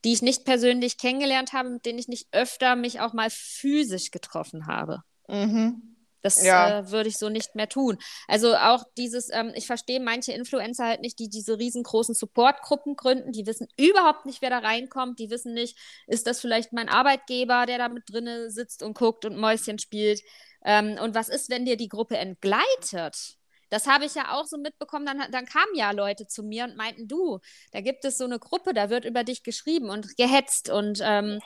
die 0.03 0.13
ich 0.13 0.21
nicht 0.21 0.43
persönlich 0.43 0.97
kennengelernt 0.97 1.53
habe, 1.53 1.69
mit 1.69 1.85
denen 1.85 1.99
ich 1.99 2.07
nicht 2.07 2.27
öfter 2.31 2.75
mich 2.75 2.99
auch 2.99 3.13
mal 3.13 3.29
physisch 3.29 4.11
getroffen 4.11 4.67
habe. 4.67 5.01
Mhm. 5.29 5.92
Das 6.23 6.43
ja. 6.43 6.79
äh, 6.79 6.89
würde 6.89 7.09
ich 7.09 7.17
so 7.17 7.29
nicht 7.29 7.53
mehr 7.53 7.69
tun. 7.69 7.99
Also 8.27 8.55
auch 8.55 8.83
dieses, 8.97 9.29
ähm, 9.31 9.51
ich 9.55 9.67
verstehe 9.67 9.99
manche 9.99 10.31
Influencer 10.31 10.85
halt 10.85 11.01
nicht, 11.01 11.19
die 11.19 11.29
diese 11.29 11.59
riesengroßen 11.59 12.15
Supportgruppen 12.15 12.95
gründen, 12.95 13.31
die 13.33 13.45
wissen 13.45 13.67
überhaupt 13.77 14.25
nicht, 14.25 14.41
wer 14.41 14.49
da 14.49 14.59
reinkommt, 14.59 15.19
die 15.19 15.29
wissen 15.29 15.53
nicht, 15.53 15.77
ist 16.07 16.25
das 16.25 16.39
vielleicht 16.39 16.73
mein 16.73 16.89
Arbeitgeber, 16.89 17.65
der 17.65 17.77
da 17.77 17.89
mit 17.89 18.03
drinne 18.09 18.49
sitzt 18.49 18.81
und 18.81 18.97
guckt 18.97 19.25
und 19.25 19.37
Mäuschen 19.37 19.77
spielt. 19.77 20.21
Ähm, 20.65 20.97
und 21.01 21.13
was 21.13 21.29
ist, 21.29 21.49
wenn 21.49 21.65
dir 21.65 21.77
die 21.77 21.89
Gruppe 21.89 22.17
entgleitet? 22.17 23.37
Das 23.69 23.87
habe 23.87 24.05
ich 24.05 24.13
ja 24.13 24.33
auch 24.33 24.45
so 24.45 24.57
mitbekommen. 24.57 25.05
Dann, 25.05 25.31
dann 25.31 25.45
kamen 25.45 25.75
ja 25.75 25.91
Leute 25.91 26.27
zu 26.27 26.43
mir 26.43 26.65
und 26.65 26.77
meinten, 26.77 27.07
du, 27.07 27.39
da 27.71 27.81
gibt 27.81 28.05
es 28.05 28.17
so 28.17 28.23
eine 28.23 28.37
Gruppe, 28.37 28.73
da 28.73 28.89
wird 28.89 29.03
über 29.03 29.23
dich 29.23 29.43
geschrieben 29.43 29.89
und 29.89 30.15
gehetzt 30.15 30.69
und 30.69 30.99
ähm, 31.01 31.39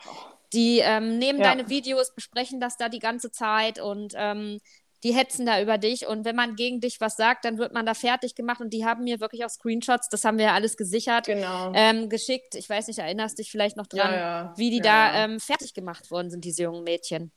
die 0.53 0.79
ähm, 0.79 1.17
nehmen 1.17 1.39
ja. 1.39 1.45
deine 1.45 1.69
Videos, 1.69 2.13
besprechen 2.13 2.59
das 2.59 2.77
da 2.77 2.89
die 2.89 2.99
ganze 2.99 3.31
Zeit 3.31 3.79
und 3.79 4.13
ähm, 4.15 4.59
die 5.03 5.13
hetzen 5.13 5.45
da 5.45 5.61
über 5.61 5.77
dich 5.77 6.07
und 6.07 6.25
wenn 6.25 6.35
man 6.35 6.55
gegen 6.55 6.81
dich 6.81 6.99
was 6.99 7.15
sagt, 7.15 7.45
dann 7.45 7.57
wird 7.57 7.71
man 7.73 7.85
da 7.85 7.93
fertig 7.93 8.33
gemacht 8.33 8.61
und 8.61 8.71
die 8.71 8.85
haben 8.85 9.03
mir 9.03 9.19
wirklich 9.19 9.45
auch 9.45 9.49
Screenshots, 9.49 10.09
das 10.09 10.25
haben 10.25 10.37
wir 10.37 10.45
ja 10.45 10.53
alles 10.53 10.75
gesichert, 10.75 11.27
genau. 11.27 11.71
ähm, 11.75 12.09
geschickt. 12.09 12.55
Ich 12.55 12.67
weiß 12.67 12.87
nicht, 12.87 12.99
erinnerst 12.99 13.37
dich 13.37 13.51
vielleicht 13.51 13.77
noch 13.77 13.87
dran, 13.87 14.11
ja, 14.11 14.19
ja. 14.19 14.53
wie 14.57 14.71
die 14.71 14.81
da 14.81 15.13
ähm, 15.23 15.39
fertig 15.39 15.73
gemacht 15.73 16.09
worden 16.09 16.31
sind, 16.31 16.43
diese 16.43 16.63
jungen 16.63 16.83
Mädchen. 16.83 17.31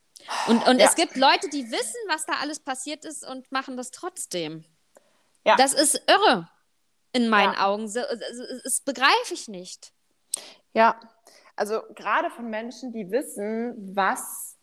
Und, 0.46 0.66
und 0.66 0.80
es 0.80 0.94
gibt 0.94 1.16
Leute, 1.16 1.48
die 1.48 1.70
wissen, 1.70 1.96
was 2.08 2.26
da 2.26 2.34
alles 2.40 2.60
passiert 2.60 3.04
ist 3.04 3.26
und 3.26 3.50
machen 3.52 3.76
das 3.76 3.90
trotzdem. 3.90 4.64
Ja. 5.44 5.56
Das 5.56 5.72
ist 5.72 6.02
irre 6.06 6.48
in 7.12 7.28
meinen 7.28 7.54
Augen. 7.56 7.90
Das 7.92 8.80
begreife 8.80 9.34
ich 9.34 9.48
nicht. 9.48 9.92
Ja, 10.72 11.00
also 11.60 11.82
gerade 11.94 12.30
von 12.30 12.48
Menschen, 12.48 12.90
die 12.90 13.10
wissen, 13.10 13.94
was 13.94 14.56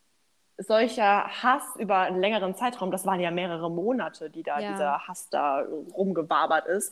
solcher 0.57 1.27
Hass 1.43 1.75
über 1.77 1.99
einen 1.99 2.19
längeren 2.19 2.55
Zeitraum, 2.55 2.89
das 2.89 3.05
waren 3.05 3.19
ja 3.19 3.29
mehrere 3.29 3.69
Monate, 3.69 4.31
die 4.31 4.41
da 4.41 4.59
ja. 4.59 4.71
dieser 4.71 5.07
Hass 5.07 5.29
da 5.29 5.63
rumgewabert 5.93 6.65
ist, 6.65 6.91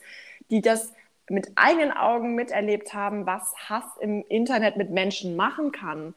die 0.51 0.61
das 0.61 0.93
mit 1.27 1.53
eigenen 1.55 1.91
Augen 1.91 2.35
miterlebt 2.35 2.93
haben, 2.93 3.25
was 3.25 3.55
Hass 3.67 3.97
im 3.99 4.23
Internet 4.29 4.77
mit 4.77 4.91
Menschen 4.91 5.35
machen 5.35 5.71
kann, 5.71 6.13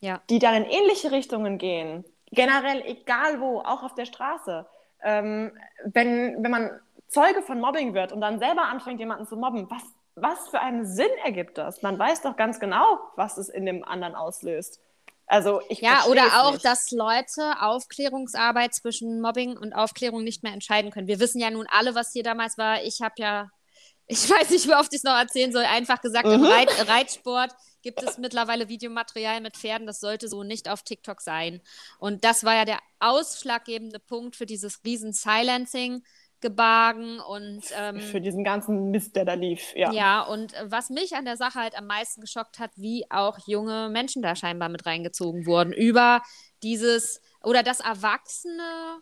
ja. 0.00 0.20
die 0.28 0.38
dann 0.38 0.54
in 0.54 0.64
ähnliche 0.64 1.10
Richtungen 1.10 1.56
gehen, 1.56 2.04
generell 2.32 2.82
egal 2.84 3.40
wo, 3.40 3.60
auch 3.60 3.82
auf 3.82 3.94
der 3.94 4.04
Straße. 4.04 4.66
Ähm, 5.02 5.52
wenn, 5.86 6.42
wenn 6.42 6.50
man 6.50 6.70
Zeuge 7.08 7.40
von 7.40 7.60
Mobbing 7.60 7.94
wird 7.94 8.12
und 8.12 8.20
dann 8.20 8.38
selber 8.38 8.64
anfängt, 8.64 9.00
jemanden 9.00 9.26
zu 9.26 9.38
mobben, 9.38 9.70
was 9.70 9.82
was 10.16 10.48
für 10.48 10.60
einen 10.60 10.86
Sinn 10.86 11.10
ergibt 11.24 11.58
das? 11.58 11.82
Man 11.82 11.98
weiß 11.98 12.22
doch 12.22 12.36
ganz 12.36 12.60
genau, 12.60 12.98
was 13.16 13.36
es 13.36 13.48
in 13.48 13.66
dem 13.66 13.84
anderen 13.84 14.14
auslöst. 14.14 14.80
Also 15.26 15.62
ich 15.68 15.80
ja, 15.80 16.04
oder 16.06 16.42
auch, 16.42 16.52
nicht. 16.52 16.64
dass 16.64 16.90
Leute 16.90 17.60
Aufklärungsarbeit 17.60 18.74
zwischen 18.74 19.20
Mobbing 19.20 19.56
und 19.56 19.72
Aufklärung 19.72 20.22
nicht 20.22 20.42
mehr 20.42 20.52
entscheiden 20.52 20.90
können. 20.90 21.08
Wir 21.08 21.18
wissen 21.18 21.40
ja 21.40 21.50
nun 21.50 21.66
alle, 21.68 21.94
was 21.94 22.12
hier 22.12 22.22
damals 22.22 22.58
war. 22.58 22.82
Ich 22.82 23.00
habe 23.00 23.14
ja, 23.18 23.50
ich 24.06 24.28
weiß 24.28 24.50
nicht, 24.50 24.68
wie 24.68 24.74
oft 24.74 24.92
ich 24.92 24.98
es 24.98 25.04
noch 25.04 25.16
erzählen 25.16 25.52
soll, 25.52 25.64
einfach 25.64 26.00
gesagt, 26.00 26.26
mhm. 26.26 26.34
im 26.34 26.44
Reit 26.44 26.88
Reitsport 26.88 27.52
gibt 27.82 28.02
es 28.02 28.18
mittlerweile 28.18 28.68
Videomaterial 28.68 29.40
mit 29.40 29.56
Pferden. 29.56 29.86
Das 29.86 30.00
sollte 30.00 30.28
so 30.28 30.42
nicht 30.42 30.68
auf 30.68 30.82
TikTok 30.82 31.20
sein. 31.20 31.60
Und 31.98 32.24
das 32.24 32.44
war 32.44 32.54
ja 32.54 32.64
der 32.64 32.78
ausschlaggebende 32.98 33.98
Punkt 33.98 34.36
für 34.36 34.46
dieses 34.46 34.84
riesen 34.84 35.12
Silencing. 35.12 36.02
Gebargen 36.44 37.20
und 37.20 37.62
ähm, 37.74 37.98
für 38.00 38.20
diesen 38.20 38.44
ganzen 38.44 38.90
Mist, 38.90 39.16
der 39.16 39.24
da 39.24 39.32
lief. 39.32 39.74
Ja, 39.74 39.90
ja 39.92 40.22
und 40.22 40.52
äh, 40.52 40.70
was 40.70 40.90
mich 40.90 41.16
an 41.16 41.24
der 41.24 41.38
Sache 41.38 41.58
halt 41.58 41.76
am 41.76 41.86
meisten 41.86 42.20
geschockt 42.20 42.58
hat, 42.58 42.70
wie 42.76 43.06
auch 43.10 43.38
junge 43.46 43.88
Menschen 43.88 44.20
da 44.20 44.36
scheinbar 44.36 44.68
mit 44.68 44.84
reingezogen 44.84 45.46
wurden 45.46 45.72
über 45.72 46.20
dieses 46.62 47.22
oder 47.42 47.62
dass 47.62 47.80
Erwachsene 47.80 49.00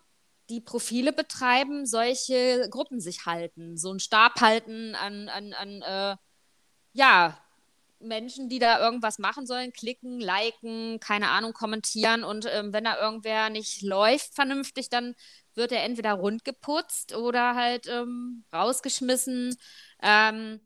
die 0.49 0.61
Profile 0.61 1.11
betreiben, 1.11 1.85
solche 1.85 2.69
Gruppen 2.69 3.01
sich 3.01 3.25
halten, 3.25 3.75
so 3.75 3.89
einen 3.89 3.99
Stab 3.99 4.39
halten 4.39 4.95
an, 4.95 5.27
an, 5.27 5.53
an 5.53 5.81
äh, 5.81 6.15
ja, 6.93 7.42
Menschen, 8.03 8.49
die 8.49 8.59
da 8.59 8.79
irgendwas 8.79 9.19
machen 9.19 9.45
sollen, 9.45 9.73
klicken, 9.73 10.19
liken, 10.19 10.99
keine 10.99 11.29
Ahnung, 11.29 11.53
kommentieren 11.53 12.23
und 12.23 12.47
ähm, 12.51 12.73
wenn 12.73 12.83
da 12.83 12.99
irgendwer 12.99 13.49
nicht 13.49 13.81
läuft 13.81 14.35
vernünftig, 14.35 14.89
dann 14.89 15.15
wird 15.55 15.71
er 15.71 15.83
entweder 15.83 16.13
rundgeputzt 16.13 17.15
oder 17.15 17.55
halt 17.55 17.87
ähm, 17.87 18.45
rausgeschmissen. 18.53 19.55
Ähm, 20.01 20.59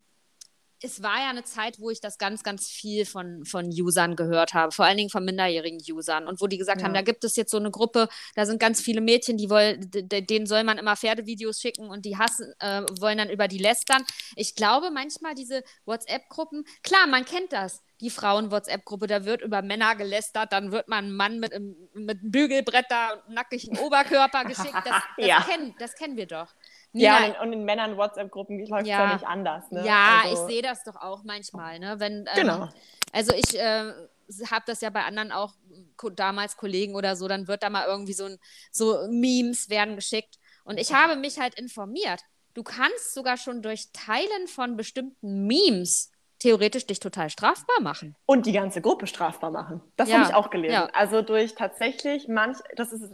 es 0.82 1.02
war 1.02 1.18
ja 1.20 1.30
eine 1.30 1.44
Zeit, 1.44 1.80
wo 1.80 1.90
ich 1.90 2.00
das 2.00 2.18
ganz, 2.18 2.44
ganz 2.44 2.68
viel 2.68 3.06
von, 3.06 3.46
von 3.46 3.68
Usern 3.68 4.16
gehört 4.16 4.54
habe, 4.54 4.72
vor 4.72 4.86
allen 4.86 4.98
Dingen 4.98 5.10
von 5.10 5.26
minderjährigen 5.26 5.80
Usern. 5.92 6.28
Und 6.28 6.40
wo 6.42 6.48
die 6.48 6.58
gesagt 6.58 6.82
ja. 6.82 6.86
haben, 6.86 6.94
da 6.94 7.02
gibt 7.02 7.24
es 7.24 7.36
jetzt 7.36 7.52
so 7.52 7.58
eine 7.58 7.72
Gruppe, 7.72 8.10
da 8.36 8.46
sind 8.46 8.60
ganz 8.60 8.82
viele 8.82 9.02
Mädchen, 9.02 9.38
die 9.38 9.50
wollen, 9.50 9.90
denen 9.92 10.46
soll 10.46 10.64
man 10.64 10.78
immer 10.78 10.96
Pferdevideos 10.96 11.60
schicken 11.60 11.90
und 11.90 12.06
die 12.06 12.18
hassen, 12.18 12.54
äh, 12.60 12.84
wollen 13.00 13.18
dann 13.18 13.30
über 13.30 13.48
die 13.48 13.58
lästern. 13.58 14.04
Ich 14.36 14.56
glaube 14.56 14.92
manchmal 14.92 15.36
diese 15.36 15.64
WhatsApp-Gruppen, 15.86 16.66
klar, 16.84 17.08
man 17.08 17.26
kennt 17.26 17.54
das 17.54 17.82
die 18.02 18.10
Frauen-WhatsApp-Gruppe, 18.10 19.08
da 19.08 19.26
wird 19.26 19.42
über 19.42 19.62
Männer 19.62 19.96
gelästert, 19.96 20.54
dann 20.54 20.72
wird 20.72 20.88
man 20.88 21.06
ein 21.06 21.12
Mann 21.12 21.40
mit, 21.40 21.52
mit 21.94 22.20
einem 22.20 22.32
Bügelbrett 22.32 22.86
da 22.90 23.14
und 23.28 23.34
nackigen 23.34 23.78
Oberkörper 23.80 24.44
geschickt. 24.46 24.76
Das, 24.86 25.02
das, 25.18 25.26
ja. 25.26 25.42
kennen, 25.42 25.76
das 25.80 25.96
kennen 25.96 26.16
wir 26.16 26.28
doch. 26.28 26.54
Nina, 26.98 27.20
ja, 27.20 27.26
und 27.26 27.36
in, 27.36 27.42
und 27.42 27.54
in 27.54 27.66
Männern-WhatsApp-Gruppen 27.66 28.66
läuft 28.66 28.84
es 28.84 28.88
ja. 28.88 29.14
nicht 29.14 29.28
anders. 29.28 29.70
Ne? 29.72 29.86
Ja, 29.86 30.22
also, 30.24 30.48
ich 30.48 30.54
sehe 30.54 30.62
das 30.62 30.84
doch 30.84 30.96
auch 30.96 31.24
manchmal. 31.24 31.80
Ne? 31.80 32.00
Wenn, 32.00 32.26
ähm, 32.26 32.26
genau. 32.36 32.70
Also 33.12 33.34
ich 33.34 33.58
äh, 33.58 33.94
habe 34.50 34.64
das 34.66 34.82
ja 34.82 34.90
bei 34.90 35.04
anderen 35.04 35.32
auch 35.32 35.54
damals 36.16 36.58
Kollegen 36.58 36.96
oder 36.96 37.16
so, 37.16 37.28
dann 37.28 37.48
wird 37.48 37.64
da 37.64 37.70
mal 37.70 37.86
irgendwie 37.86 38.14
so, 38.14 38.26
ein, 38.26 38.38
so 38.72 39.08
Memes 39.10 39.70
werden 39.70 39.96
geschickt. 39.96 40.40
Und 40.64 40.80
ich 40.80 40.94
habe 40.94 41.16
mich 41.16 41.40
halt 41.40 41.56
informiert. 41.56 42.22
Du 42.54 42.64
kannst 42.64 43.14
sogar 43.14 43.38
schon 43.38 43.62
durch 43.62 43.92
Teilen 43.94 44.48
von 44.48 44.76
bestimmten 44.76 45.46
Memes 45.46 46.12
theoretisch 46.40 46.86
dich 46.86 47.00
total 47.00 47.30
strafbar 47.30 47.82
machen. 47.82 48.16
Und 48.26 48.46
die 48.46 48.52
ganze 48.52 48.82
Gruppe 48.82 49.08
strafbar 49.08 49.52
machen. 49.52 49.82
Das 49.96 50.10
ja. 50.10 50.18
habe 50.18 50.30
ich 50.30 50.36
auch 50.36 50.50
gelesen. 50.50 50.74
Ja. 50.74 50.90
Also 50.94 51.22
durch 51.22 51.56
tatsächlich 51.56 52.28
manch, 52.28 52.58
das 52.76 52.94
ist, 52.94 53.12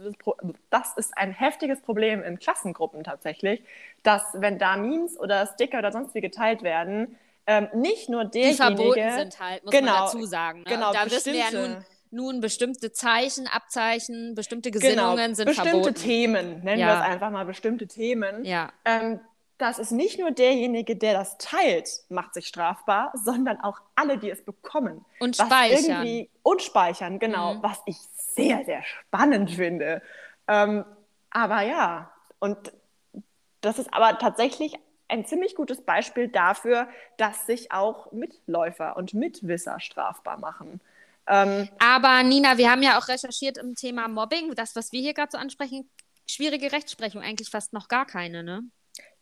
das 0.70 0.96
ist 0.96 1.16
ein 1.16 1.32
heftiges 1.32 1.80
Problem 1.80 2.22
in 2.22 2.38
Klassengruppen 2.38 3.04
tatsächlich, 3.04 3.62
dass 4.02 4.22
wenn 4.34 4.58
da 4.58 4.76
Memes 4.76 5.18
oder 5.18 5.46
Sticker 5.46 5.78
oder 5.78 5.92
sonst 5.92 6.14
wie 6.14 6.20
geteilt 6.20 6.62
werden, 6.62 7.16
ähm, 7.46 7.68
nicht 7.74 8.08
nur 8.08 8.24
derjenige... 8.24 8.56
Die 8.56 8.62
verboten 8.62 9.10
sind 9.12 9.40
halt, 9.40 9.64
muss 9.64 9.72
genau, 9.72 9.92
man 9.92 10.00
dazu 10.02 10.24
sagen. 10.24 10.58
Ne? 10.60 10.64
Genau, 10.66 10.92
da 10.92 11.06
wissen 11.06 11.32
wir 11.32 11.40
ja 11.40 11.50
nun, 11.50 11.84
nun 12.10 12.40
bestimmte 12.40 12.92
Zeichen, 12.92 13.46
Abzeichen, 13.46 14.34
bestimmte 14.34 14.70
genau, 14.70 14.82
Gesinnungen 14.82 15.16
genau, 15.16 15.34
sind 15.34 15.46
bestimmte 15.46 15.70
verboten. 15.70 15.92
Bestimmte 15.94 16.08
Themen, 16.08 16.64
nennen 16.64 16.80
ja. 16.80 16.86
wir 16.86 16.94
es 16.94 17.00
einfach 17.00 17.30
mal, 17.30 17.44
bestimmte 17.44 17.86
Themen. 17.86 18.44
Ja. 18.44 18.70
Ähm, 18.84 19.20
das 19.64 19.78
ist 19.78 19.92
nicht 19.92 20.18
nur 20.18 20.30
derjenige, 20.30 20.96
der 20.96 21.14
das 21.14 21.38
teilt, 21.38 21.88
macht 22.08 22.34
sich 22.34 22.46
strafbar, 22.46 23.12
sondern 23.14 23.60
auch 23.60 23.80
alle, 23.94 24.18
die 24.18 24.30
es 24.30 24.44
bekommen. 24.44 25.04
Und 25.20 25.36
speichern. 25.36 26.26
und 26.42 26.62
speichern, 26.62 27.18
genau. 27.18 27.54
Mhm. 27.54 27.62
Was 27.62 27.80
ich 27.86 27.96
sehr, 28.34 28.64
sehr 28.64 28.82
spannend 28.82 29.50
finde. 29.50 30.02
Ähm, 30.48 30.84
aber 31.30 31.62
ja, 31.62 32.12
und 32.38 32.72
das 33.60 33.78
ist 33.78 33.92
aber 33.92 34.18
tatsächlich 34.18 34.74
ein 35.08 35.24
ziemlich 35.24 35.54
gutes 35.54 35.80
Beispiel 35.80 36.28
dafür, 36.28 36.88
dass 37.16 37.46
sich 37.46 37.72
auch 37.72 38.12
Mitläufer 38.12 38.96
und 38.96 39.14
Mitwisser 39.14 39.80
strafbar 39.80 40.38
machen. 40.38 40.80
Ähm, 41.26 41.68
aber 41.78 42.22
Nina, 42.22 42.58
wir 42.58 42.70
haben 42.70 42.82
ja 42.82 42.98
auch 42.98 43.08
recherchiert 43.08 43.56
im 43.56 43.74
Thema 43.74 44.08
Mobbing, 44.08 44.54
das, 44.54 44.76
was 44.76 44.92
wir 44.92 45.00
hier 45.00 45.14
gerade 45.14 45.32
so 45.32 45.38
ansprechen, 45.38 45.88
schwierige 46.26 46.72
Rechtsprechung, 46.72 47.22
eigentlich 47.22 47.48
fast 47.48 47.72
noch 47.72 47.88
gar 47.88 48.06
keine, 48.06 48.42
ne? 48.42 48.62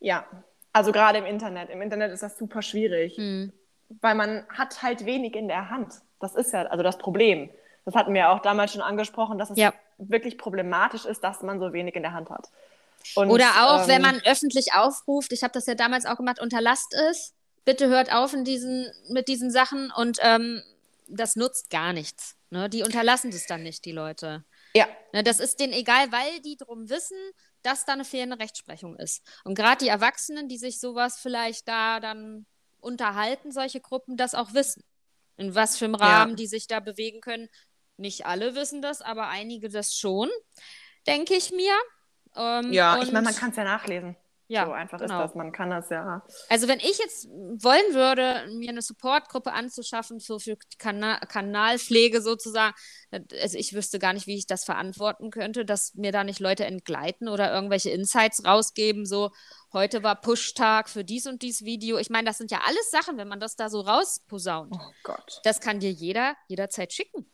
Ja, 0.01 0.27
also 0.73 0.93
gerade 0.93 1.19
im 1.19 1.27
Internet. 1.27 1.71
Im 1.71 1.83
Internet 1.83 2.13
ist 2.13 2.23
das 2.23 2.39
super 2.39 2.63
schwierig, 2.63 3.19
mhm. 3.19 3.53
weil 4.01 4.15
man 4.15 4.47
hat 4.49 4.83
halt 4.83 5.05
wenig 5.05 5.35
in 5.35 5.49
der 5.49 5.71
Hand. 5.71 5.95
Das 6.21 6.35
ist 6.35 6.53
ja 6.53 6.63
also 6.67 6.83
das 6.83 6.99
Problem. 6.99 7.51
Das 7.85 7.95
hatten 7.95 8.15
wir 8.15 8.31
auch 8.31 8.41
damals 8.41 8.73
schon 8.73 8.83
angesprochen, 8.83 9.39
dass 9.39 9.51
es 9.51 9.59
ja. 9.59 9.73
wirklich 9.99 10.39
problematisch 10.39 11.05
ist, 11.05 11.23
dass 11.25 11.43
man 11.43 11.59
so 11.59 11.73
wenig 11.73 11.97
in 11.97 12.03
der 12.03 12.13
Hand 12.13 12.31
hat. 12.31 12.49
Und, 13.17 13.31
Oder 13.31 13.49
auch, 13.67 13.83
ähm, 13.83 13.89
wenn 13.89 14.03
man 14.03 14.21
öffentlich 14.25 14.75
aufruft, 14.75 15.33
ich 15.33 15.43
habe 15.43 15.53
das 15.53 15.67
ja 15.67 15.75
damals 15.75 16.07
auch 16.07 16.17
gemacht, 16.17 16.41
unterlasst 16.41 16.95
es, 16.95 17.35
bitte 17.65 17.89
hört 17.89 18.13
auf 18.13 18.33
in 18.33 18.45
diesen, 18.45 18.91
mit 19.11 19.29
diesen 19.29 19.51
Sachen 19.51 19.91
und 19.97 20.19
ähm, 20.23 20.63
das 21.09 21.37
nutzt 21.37 21.71
gar 21.71 21.93
nichts. 21.93 22.37
Ne? 22.51 22.69
Die 22.69 22.83
unterlassen 22.83 23.31
das 23.31 23.47
dann 23.47 23.63
nicht, 23.63 23.85
die 23.85 23.93
Leute. 23.93 24.45
Ja. 24.75 24.87
Ne, 25.13 25.23
das 25.23 25.41
ist 25.41 25.61
denen 25.61 25.73
egal, 25.73 26.11
weil 26.13 26.41
die 26.41 26.57
drum 26.57 26.89
wissen, 26.89 27.19
dass 27.63 27.85
da 27.85 27.93
eine 27.93 28.05
fehlende 28.05 28.39
Rechtsprechung 28.39 28.97
ist. 28.97 29.23
Und 29.45 29.55
gerade 29.55 29.85
die 29.85 29.89
Erwachsenen, 29.89 30.49
die 30.49 30.59
sich 30.59 30.81
sowas 30.81 31.19
vielleicht 31.19 31.69
da 31.69 32.01
dann 32.01 32.47
unterhalten, 32.81 33.53
solche 33.53 33.81
Gruppen, 33.81 34.17
das 34.17 34.35
auch 34.35 34.55
wissen. 34.55 34.85
In 35.37 35.55
was 35.55 35.79
für 35.79 35.87
einem 35.87 35.95
Rahmen 35.95 36.33
ja. 36.33 36.37
die 36.37 36.47
sich 36.47 36.67
da 36.67 36.81
bewegen 36.81 37.21
können. 37.21 37.49
Nicht 37.97 38.27
alle 38.27 38.55
wissen 38.55 38.83
das, 38.83 39.01
aber 39.01 39.29
einige 39.29 39.69
das 39.69 39.95
schon, 39.97 40.29
denke 41.07 41.35
ich 41.35 41.53
mir. 41.53 41.75
Ähm, 42.35 42.73
ja, 42.73 43.01
ich 43.03 43.13
meine, 43.13 43.25
man 43.25 43.35
kann 43.35 43.51
es 43.51 43.57
ja 43.57 43.65
nachlesen. 43.65 44.17
Ja, 44.53 44.67
so 44.67 44.73
einfach 44.73 44.99
genau. 44.99 45.21
ist 45.23 45.31
das. 45.31 45.35
Man 45.35 45.51
kann 45.51 45.71
das 45.71 45.89
ja. 45.89 46.23
Also 46.51 46.69
wenn 46.69 46.79
ich 46.79 46.99
jetzt 46.99 47.27
wollen 47.27 47.95
würde, 47.95 48.47
mir 48.59 48.69
eine 48.69 48.83
Supportgruppe 48.83 49.51
anzuschaffen 49.51 50.21
so 50.21 50.39
für 50.39 50.59
Kana 50.79 51.19
Kanalpflege 51.21 52.21
sozusagen, 52.21 52.75
also 53.11 53.57
ich 53.57 53.73
wüsste 53.73 53.99
gar 53.99 54.13
nicht, 54.13 54.27
wie 54.27 54.37
ich 54.37 54.47
das 54.47 54.65
verantworten 54.65 55.31
könnte, 55.31 55.65
dass 55.65 55.95
mir 55.95 56.13
da 56.13 56.23
nicht 56.23 56.39
Leute 56.39 56.67
entgleiten 56.67 57.29
oder 57.29 57.51
irgendwelche 57.51 57.89
Insights 57.91 58.45
rausgeben, 58.45 59.07
so 59.07 59.31
heute 59.73 60.03
war 60.03 60.21
Pushtag 60.21 60.91
für 60.91 61.03
dies 61.03 61.27
und 61.27 61.41
dies 61.41 61.65
Video. 61.65 61.97
Ich 61.97 62.11
meine, 62.11 62.27
das 62.27 62.37
sind 62.37 62.51
ja 62.51 62.61
alles 62.67 62.91
Sachen, 62.91 63.17
wenn 63.17 63.29
man 63.29 63.41
das 63.41 63.57
da 63.57 63.71
so 63.71 63.81
rausposaunt. 63.81 64.75
Oh 64.75 64.93
Gott. 65.03 65.41
Das 65.45 65.61
kann 65.61 65.81
dir 65.81 65.91
jeder 65.91 66.37
jederzeit 66.49 66.93
schicken. 66.93 67.25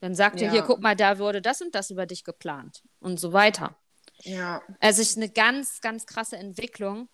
Dann 0.00 0.14
sagt 0.14 0.40
ja. 0.40 0.48
er 0.48 0.52
hier, 0.52 0.62
guck 0.62 0.80
mal, 0.80 0.94
da 0.94 1.18
wurde 1.18 1.40
das 1.40 1.62
und 1.62 1.74
das 1.74 1.90
über 1.90 2.04
dich 2.04 2.24
geplant 2.24 2.82
und 3.00 3.18
so 3.18 3.32
weiter. 3.32 3.76
Ja. 4.22 4.62
Also 4.80 5.02
es 5.02 5.10
ist 5.10 5.16
eine 5.16 5.30
ganz, 5.30 5.80
ganz 5.80 6.06
krasse 6.06 6.36
Entwicklung. 6.36 7.08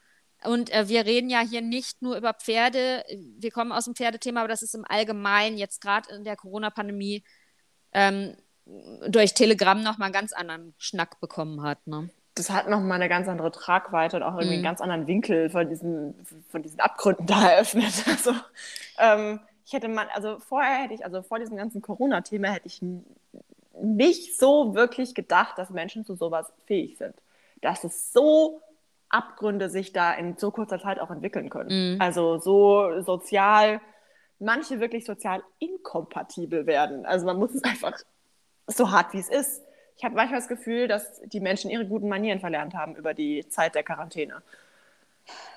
Und 0.44 0.70
äh, 0.72 0.88
wir 0.88 1.06
reden 1.06 1.30
ja 1.30 1.40
hier 1.40 1.62
nicht 1.62 2.02
nur 2.02 2.16
über 2.16 2.34
Pferde, 2.34 3.04
wir 3.38 3.50
kommen 3.50 3.72
aus 3.72 3.86
dem 3.86 3.94
Pferdethema, 3.94 4.40
aber 4.40 4.48
das 4.48 4.62
ist 4.62 4.74
im 4.74 4.84
Allgemeinen 4.86 5.56
jetzt 5.56 5.80
gerade 5.80 6.14
in 6.14 6.24
der 6.24 6.36
Corona-Pandemie 6.36 7.24
ähm, 7.92 8.36
durch 9.08 9.34
Telegram 9.34 9.82
nochmal 9.82 10.06
einen 10.06 10.12
ganz 10.12 10.32
anderen 10.32 10.74
Schnack 10.78 11.20
bekommen 11.20 11.62
hat. 11.62 11.86
Ne? 11.86 12.10
Das 12.34 12.50
hat 12.50 12.68
nochmal 12.68 12.96
eine 12.96 13.08
ganz 13.08 13.28
andere 13.28 13.50
Tragweite 13.50 14.16
und 14.16 14.22
auch 14.22 14.34
irgendwie 14.34 14.48
mhm. 14.48 14.54
einen 14.54 14.62
ganz 14.62 14.80
anderen 14.80 15.06
Winkel 15.06 15.48
von 15.48 15.68
diesen, 15.68 16.14
von 16.48 16.62
diesen 16.62 16.80
Abgründen 16.80 17.26
da 17.26 17.48
eröffnet. 17.48 18.04
Also 18.06 18.32
ähm, 18.98 19.40
ich 19.64 19.72
hätte 19.72 19.88
mal, 19.88 20.08
also 20.14 20.38
vorher 20.38 20.82
hätte 20.82 20.94
ich, 20.94 21.04
also 21.04 21.22
vor 21.22 21.38
diesem 21.38 21.56
ganzen 21.56 21.80
Corona-Thema 21.80 22.48
hätte 22.48 22.66
ich 22.66 22.80
nicht 23.94 24.38
so 24.38 24.74
wirklich 24.74 25.14
gedacht, 25.14 25.58
dass 25.58 25.70
Menschen 25.70 26.04
zu 26.04 26.14
sowas 26.14 26.52
fähig 26.66 26.98
sind. 26.98 27.14
Dass 27.60 27.84
es 27.84 28.12
so 28.12 28.60
Abgründe 29.08 29.70
sich 29.70 29.92
da 29.92 30.12
in 30.12 30.36
so 30.36 30.50
kurzer 30.50 30.80
Zeit 30.80 30.98
auch 30.98 31.10
entwickeln 31.10 31.48
können. 31.48 31.94
Mhm. 31.94 32.00
Also 32.00 32.38
so 32.38 33.00
sozial, 33.02 33.80
manche 34.38 34.80
wirklich 34.80 35.04
sozial 35.04 35.42
inkompatibel 35.58 36.66
werden. 36.66 37.06
Also 37.06 37.26
man 37.26 37.38
muss 37.38 37.54
es 37.54 37.62
einfach 37.64 37.92
so 38.66 38.90
hart 38.90 39.12
wie 39.12 39.20
es 39.20 39.28
ist. 39.28 39.62
Ich 39.96 40.04
habe 40.04 40.14
manchmal 40.14 40.40
das 40.40 40.48
Gefühl, 40.48 40.88
dass 40.88 41.20
die 41.22 41.40
Menschen 41.40 41.70
ihre 41.70 41.86
guten 41.86 42.08
Manieren 42.08 42.40
verlernt 42.40 42.74
haben 42.74 42.96
über 42.96 43.14
die 43.14 43.48
Zeit 43.48 43.74
der 43.74 43.82
Quarantäne. 43.82 44.42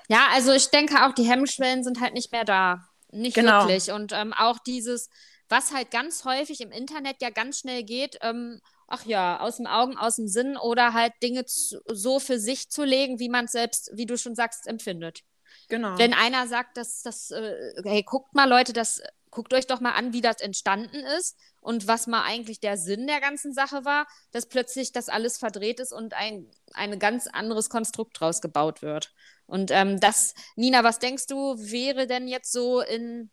Ja, 0.08 0.28
also 0.32 0.52
ich 0.52 0.70
denke 0.70 1.04
auch, 1.04 1.12
die 1.12 1.24
Hemmschwellen 1.24 1.84
sind 1.84 2.00
halt 2.00 2.14
nicht 2.14 2.32
mehr 2.32 2.44
da. 2.44 2.88
Nicht 3.12 3.34
genau. 3.34 3.62
wirklich. 3.62 3.92
Und 3.92 4.12
ähm, 4.12 4.32
auch 4.32 4.58
dieses, 4.58 5.10
was 5.50 5.72
halt 5.72 5.90
ganz 5.90 6.24
häufig 6.24 6.60
im 6.60 6.72
Internet 6.72 7.16
ja 7.20 7.30
ganz 7.30 7.58
schnell 7.58 7.82
geht, 7.82 8.18
ähm, 8.22 8.60
ach 8.86 9.04
ja, 9.04 9.40
aus 9.40 9.58
dem 9.58 9.66
Augen, 9.66 9.98
aus 9.98 10.16
dem 10.16 10.28
Sinn 10.28 10.56
oder 10.56 10.94
halt 10.94 11.12
Dinge 11.22 11.44
zu, 11.44 11.80
so 11.86 12.18
für 12.18 12.38
sich 12.38 12.70
zu 12.70 12.84
legen, 12.84 13.18
wie 13.18 13.28
man 13.28 13.44
es 13.44 13.52
selbst, 13.52 13.90
wie 13.94 14.06
du 14.06 14.16
schon 14.16 14.34
sagst, 14.34 14.66
empfindet. 14.66 15.20
Genau. 15.68 15.98
Wenn 15.98 16.14
einer 16.14 16.46
sagt, 16.46 16.76
dass 16.76 17.02
das, 17.02 17.30
äh, 17.30 17.72
hey, 17.84 18.02
guckt 18.02 18.34
mal, 18.34 18.48
Leute, 18.48 18.72
das, 18.72 19.02
guckt 19.30 19.54
euch 19.54 19.66
doch 19.66 19.80
mal 19.80 19.92
an, 19.92 20.12
wie 20.12 20.20
das 20.20 20.40
entstanden 20.40 21.04
ist 21.18 21.36
und 21.60 21.86
was 21.86 22.06
mal 22.06 22.24
eigentlich 22.24 22.60
der 22.60 22.76
Sinn 22.76 23.06
der 23.06 23.20
ganzen 23.20 23.52
Sache 23.52 23.84
war, 23.84 24.06
dass 24.32 24.46
plötzlich 24.46 24.92
das 24.92 25.08
alles 25.08 25.38
verdreht 25.38 25.80
ist 25.80 25.92
und 25.92 26.14
ein, 26.14 26.50
ein 26.72 26.98
ganz 26.98 27.26
anderes 27.26 27.70
Konstrukt 27.70 28.20
draus 28.20 28.40
gebaut 28.40 28.82
wird. 28.82 29.12
Und 29.46 29.70
ähm, 29.70 30.00
das, 30.00 30.34
Nina, 30.56 30.84
was 30.84 30.98
denkst 30.98 31.26
du, 31.26 31.56
wäre 31.58 32.06
denn 32.06 32.28
jetzt 32.28 32.52
so 32.52 32.80
in 32.80 33.30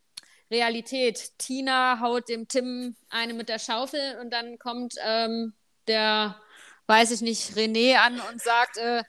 Realität. 0.49 1.37
Tina 1.37 1.99
haut 1.99 2.29
dem 2.29 2.47
Tim 2.47 2.95
eine 3.09 3.33
mit 3.33 3.49
der 3.49 3.59
Schaufel 3.59 4.17
und 4.21 4.31
dann 4.31 4.57
Tim 4.57 4.59
kommt 4.59 4.95
ähm, 5.03 5.53
der, 5.87 6.39
weiß 6.87 7.11
ich 7.11 7.21
nicht, 7.21 7.51
René 7.55 7.95
an 7.97 8.19
und 8.31 8.41
sagt, 8.41 8.77
äh, 8.77 9.03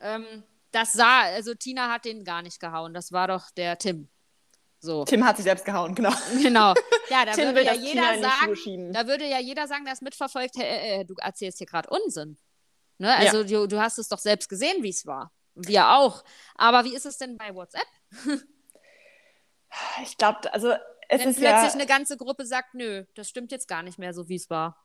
ähm, 0.00 0.44
das 0.72 0.92
sah, 0.92 1.22
also 1.22 1.54
Tina 1.54 1.90
hat 1.90 2.04
den 2.04 2.24
gar 2.24 2.42
nicht 2.42 2.60
gehauen, 2.60 2.92
das 2.92 3.12
war 3.12 3.28
doch 3.28 3.50
der 3.50 3.78
Tim. 3.78 4.08
So. 4.78 5.04
Tim 5.04 5.24
hat 5.24 5.36
sich 5.36 5.44
selbst 5.44 5.64
gehauen, 5.64 5.94
genau. 5.94 6.12
Genau. 6.42 6.74
Ja, 7.08 7.24
da 7.24 7.36
würde 7.36 7.62
ja 7.62 7.72
jeder 7.72 8.18
sagen, 8.20 8.92
da 8.92 9.06
würde 9.06 9.28
ja 9.28 9.38
jeder 9.38 9.68
sagen, 9.68 9.84
der 9.84 9.94
es 9.94 10.00
mitverfolgt, 10.00 10.56
hey, 10.56 11.02
äh, 11.02 11.04
du 11.04 11.14
erzählst 11.18 11.58
hier 11.58 11.66
gerade 11.68 11.88
Unsinn. 11.88 12.36
Ne? 12.98 13.14
Also 13.14 13.42
ja. 13.42 13.44
du, 13.44 13.68
du 13.68 13.80
hast 13.80 13.98
es 13.98 14.08
doch 14.08 14.18
selbst 14.18 14.48
gesehen, 14.48 14.82
wie 14.82 14.88
es 14.88 15.06
war. 15.06 15.30
Wir 15.54 15.90
auch. 15.90 16.24
Aber 16.56 16.84
wie 16.84 16.96
ist 16.96 17.06
es 17.06 17.16
denn 17.16 17.36
bei 17.36 17.54
WhatsApp? 17.54 17.86
ich 20.06 20.16
glaube, 20.16 20.52
also 20.52 20.72
es 21.08 21.20
Wenn 21.20 21.30
ist 21.30 21.38
plötzlich 21.38 21.68
ja, 21.68 21.74
eine 21.74 21.86
ganze 21.86 22.16
Gruppe 22.16 22.46
sagt, 22.46 22.74
nö, 22.74 23.04
das 23.14 23.28
stimmt 23.28 23.52
jetzt 23.52 23.68
gar 23.68 23.82
nicht 23.82 23.98
mehr 23.98 24.12
so, 24.12 24.28
wie 24.28 24.36
es 24.36 24.50
war. 24.50 24.76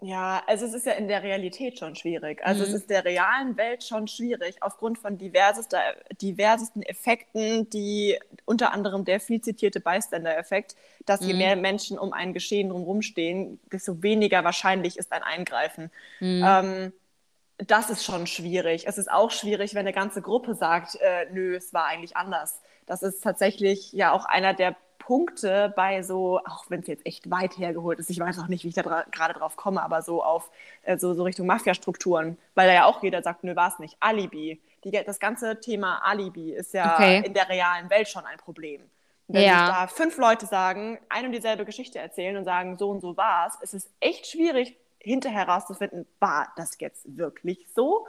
Ja, 0.00 0.44
also 0.46 0.64
es 0.64 0.74
ist 0.74 0.86
ja 0.86 0.92
in 0.92 1.08
der 1.08 1.24
Realität 1.24 1.76
schon 1.78 1.96
schwierig. 1.96 2.40
Also 2.44 2.62
mhm. 2.62 2.68
es 2.68 2.74
ist 2.74 2.90
der 2.90 3.04
realen 3.04 3.56
Welt 3.56 3.82
schon 3.82 4.06
schwierig, 4.06 4.62
aufgrund 4.62 4.96
von 4.98 5.18
diversesten 5.18 6.82
Effekten, 6.82 7.68
die 7.70 8.16
unter 8.44 8.72
anderem 8.72 9.04
der 9.04 9.18
viel 9.18 9.40
zitierte 9.40 9.80
Bystander-Effekt, 9.80 10.76
dass 11.04 11.20
mhm. 11.20 11.26
je 11.26 11.34
mehr 11.34 11.56
Menschen 11.56 11.98
um 11.98 12.12
ein 12.12 12.32
Geschehen 12.32 12.68
drumherum 12.68 13.02
stehen, 13.02 13.58
desto 13.72 14.00
weniger 14.02 14.44
wahrscheinlich 14.44 14.98
ist 14.98 15.12
ein 15.12 15.24
Eingreifen. 15.24 15.90
Mhm. 16.20 16.44
Ähm, 16.46 16.92
das 17.56 17.90
ist 17.90 18.04
schon 18.04 18.28
schwierig. 18.28 18.86
Es 18.86 18.98
ist 18.98 19.10
auch 19.10 19.32
schwierig, 19.32 19.74
wenn 19.74 19.80
eine 19.80 19.92
ganze 19.92 20.22
Gruppe 20.22 20.54
sagt, 20.54 20.94
äh, 21.00 21.26
nö, 21.32 21.56
es 21.56 21.74
war 21.74 21.86
eigentlich 21.86 22.16
anders. 22.16 22.60
Das 22.88 23.02
ist 23.02 23.22
tatsächlich 23.22 23.92
ja 23.92 24.12
auch 24.12 24.24
einer 24.24 24.54
der 24.54 24.76
Punkte 24.98 25.72
bei 25.74 26.02
so, 26.02 26.38
auch 26.44 26.66
wenn 26.68 26.80
es 26.80 26.86
jetzt 26.86 27.06
echt 27.06 27.30
weit 27.30 27.56
hergeholt 27.56 27.98
ist, 27.98 28.10
ich 28.10 28.20
weiß 28.20 28.38
auch 28.40 28.48
nicht, 28.48 28.64
wie 28.64 28.68
ich 28.68 28.74
da 28.74 28.82
dra 28.82 29.04
gerade 29.10 29.32
drauf 29.32 29.56
komme, 29.56 29.82
aber 29.82 30.02
so 30.02 30.22
auf 30.22 30.50
äh, 30.82 30.98
so, 30.98 31.14
so 31.14 31.22
Richtung 31.22 31.46
Mafia-Strukturen, 31.46 32.36
weil 32.54 32.68
da 32.68 32.74
ja 32.74 32.84
auch 32.84 33.02
jeder 33.02 33.22
sagt, 33.22 33.42
nö, 33.42 33.56
war 33.56 33.68
es 33.68 33.78
nicht. 33.78 33.96
Alibi. 34.00 34.60
Die, 34.84 34.90
das 34.90 35.18
ganze 35.18 35.60
Thema 35.60 36.00
Alibi 36.04 36.52
ist 36.52 36.74
ja 36.74 36.94
okay. 36.94 37.22
in 37.24 37.32
der 37.32 37.48
realen 37.48 37.88
Welt 37.88 38.08
schon 38.08 38.26
ein 38.26 38.36
Problem. 38.36 38.82
Wenn 39.28 39.42
ja. 39.42 39.58
sich 39.58 39.74
da 39.74 39.86
fünf 39.86 40.18
Leute 40.18 40.44
sagen, 40.44 40.98
eine 41.08 41.28
und 41.28 41.32
dieselbe 41.32 41.64
Geschichte 41.64 41.98
erzählen 41.98 42.36
und 42.36 42.44
sagen, 42.44 42.76
so 42.76 42.90
und 42.90 43.00
so 43.00 43.16
war 43.16 43.46
es, 43.48 43.54
ist 43.62 43.74
es 43.74 43.90
echt 44.00 44.26
schwierig, 44.26 44.76
hinterher 44.98 45.46
herauszufinden, 45.46 46.06
war 46.20 46.52
das 46.56 46.76
jetzt 46.80 47.16
wirklich 47.16 47.66
so? 47.74 48.06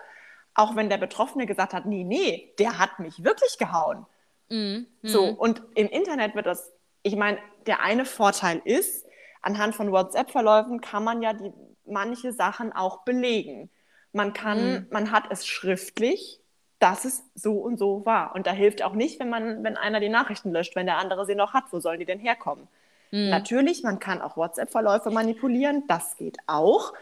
Auch 0.54 0.76
wenn 0.76 0.90
der 0.90 0.98
Betroffene 0.98 1.46
gesagt 1.46 1.74
hat, 1.74 1.86
nee, 1.86 2.04
nee, 2.04 2.54
der 2.60 2.78
hat 2.78 3.00
mich 3.00 3.24
wirklich 3.24 3.58
gehauen. 3.58 4.06
Mhm. 4.50 4.88
So, 5.04 5.26
und 5.26 5.62
im 5.76 5.88
Internet 5.88 6.36
wird 6.36 6.46
das 6.46 6.72
ich 7.04 7.16
meine, 7.16 7.38
der 7.66 7.82
eine 7.82 8.06
Vorteil 8.06 8.62
ist, 8.66 9.06
anhand 9.42 9.76
von 9.76 9.92
WhatsApp-Verläufen 9.92 10.82
kann 10.82 11.04
man 11.04 11.22
ja 11.22 11.34
die, 11.34 11.52
manche 11.86 12.34
Sachen 12.34 12.74
auch 12.74 13.04
belegen. 13.04 13.70
Man 14.12 14.34
kann, 14.34 14.72
mhm. 14.72 14.88
man 14.92 15.12
hat 15.12 15.26
es 15.30 15.46
schriftlich, 15.46 16.40
dass 16.80 17.06
es 17.06 17.24
so 17.36 17.54
und 17.54 17.78
so 17.78 18.06
war. 18.06 18.36
Und 18.36 18.48
da 18.48 18.52
hilft 18.52 18.84
auch 18.84 18.94
nicht, 18.94 19.20
wenn 19.20 19.30
man, 19.30 19.64
wenn 19.64 19.78
einer 19.78 20.00
die 20.00 20.10
Nachrichten 20.10 20.52
löscht, 20.52 20.76
wenn 20.76 20.86
der 20.86 20.98
andere 20.98 21.26
sie 21.26 21.36
noch 21.36 21.54
hat, 21.54 21.66
wo 21.72 21.80
sollen 21.80 22.00
die 22.00 22.06
denn 22.06 22.20
herkommen? 22.20 22.68
Mhm. 23.12 23.30
Natürlich, 23.30 23.84
man 23.84 24.00
kann 24.00 24.22
auch 24.22 24.38
WhatsApp-Verläufe 24.38 25.10
manipulieren, 25.10 25.84
das 25.88 26.16
geht 26.16 26.38
auch, 26.48 26.94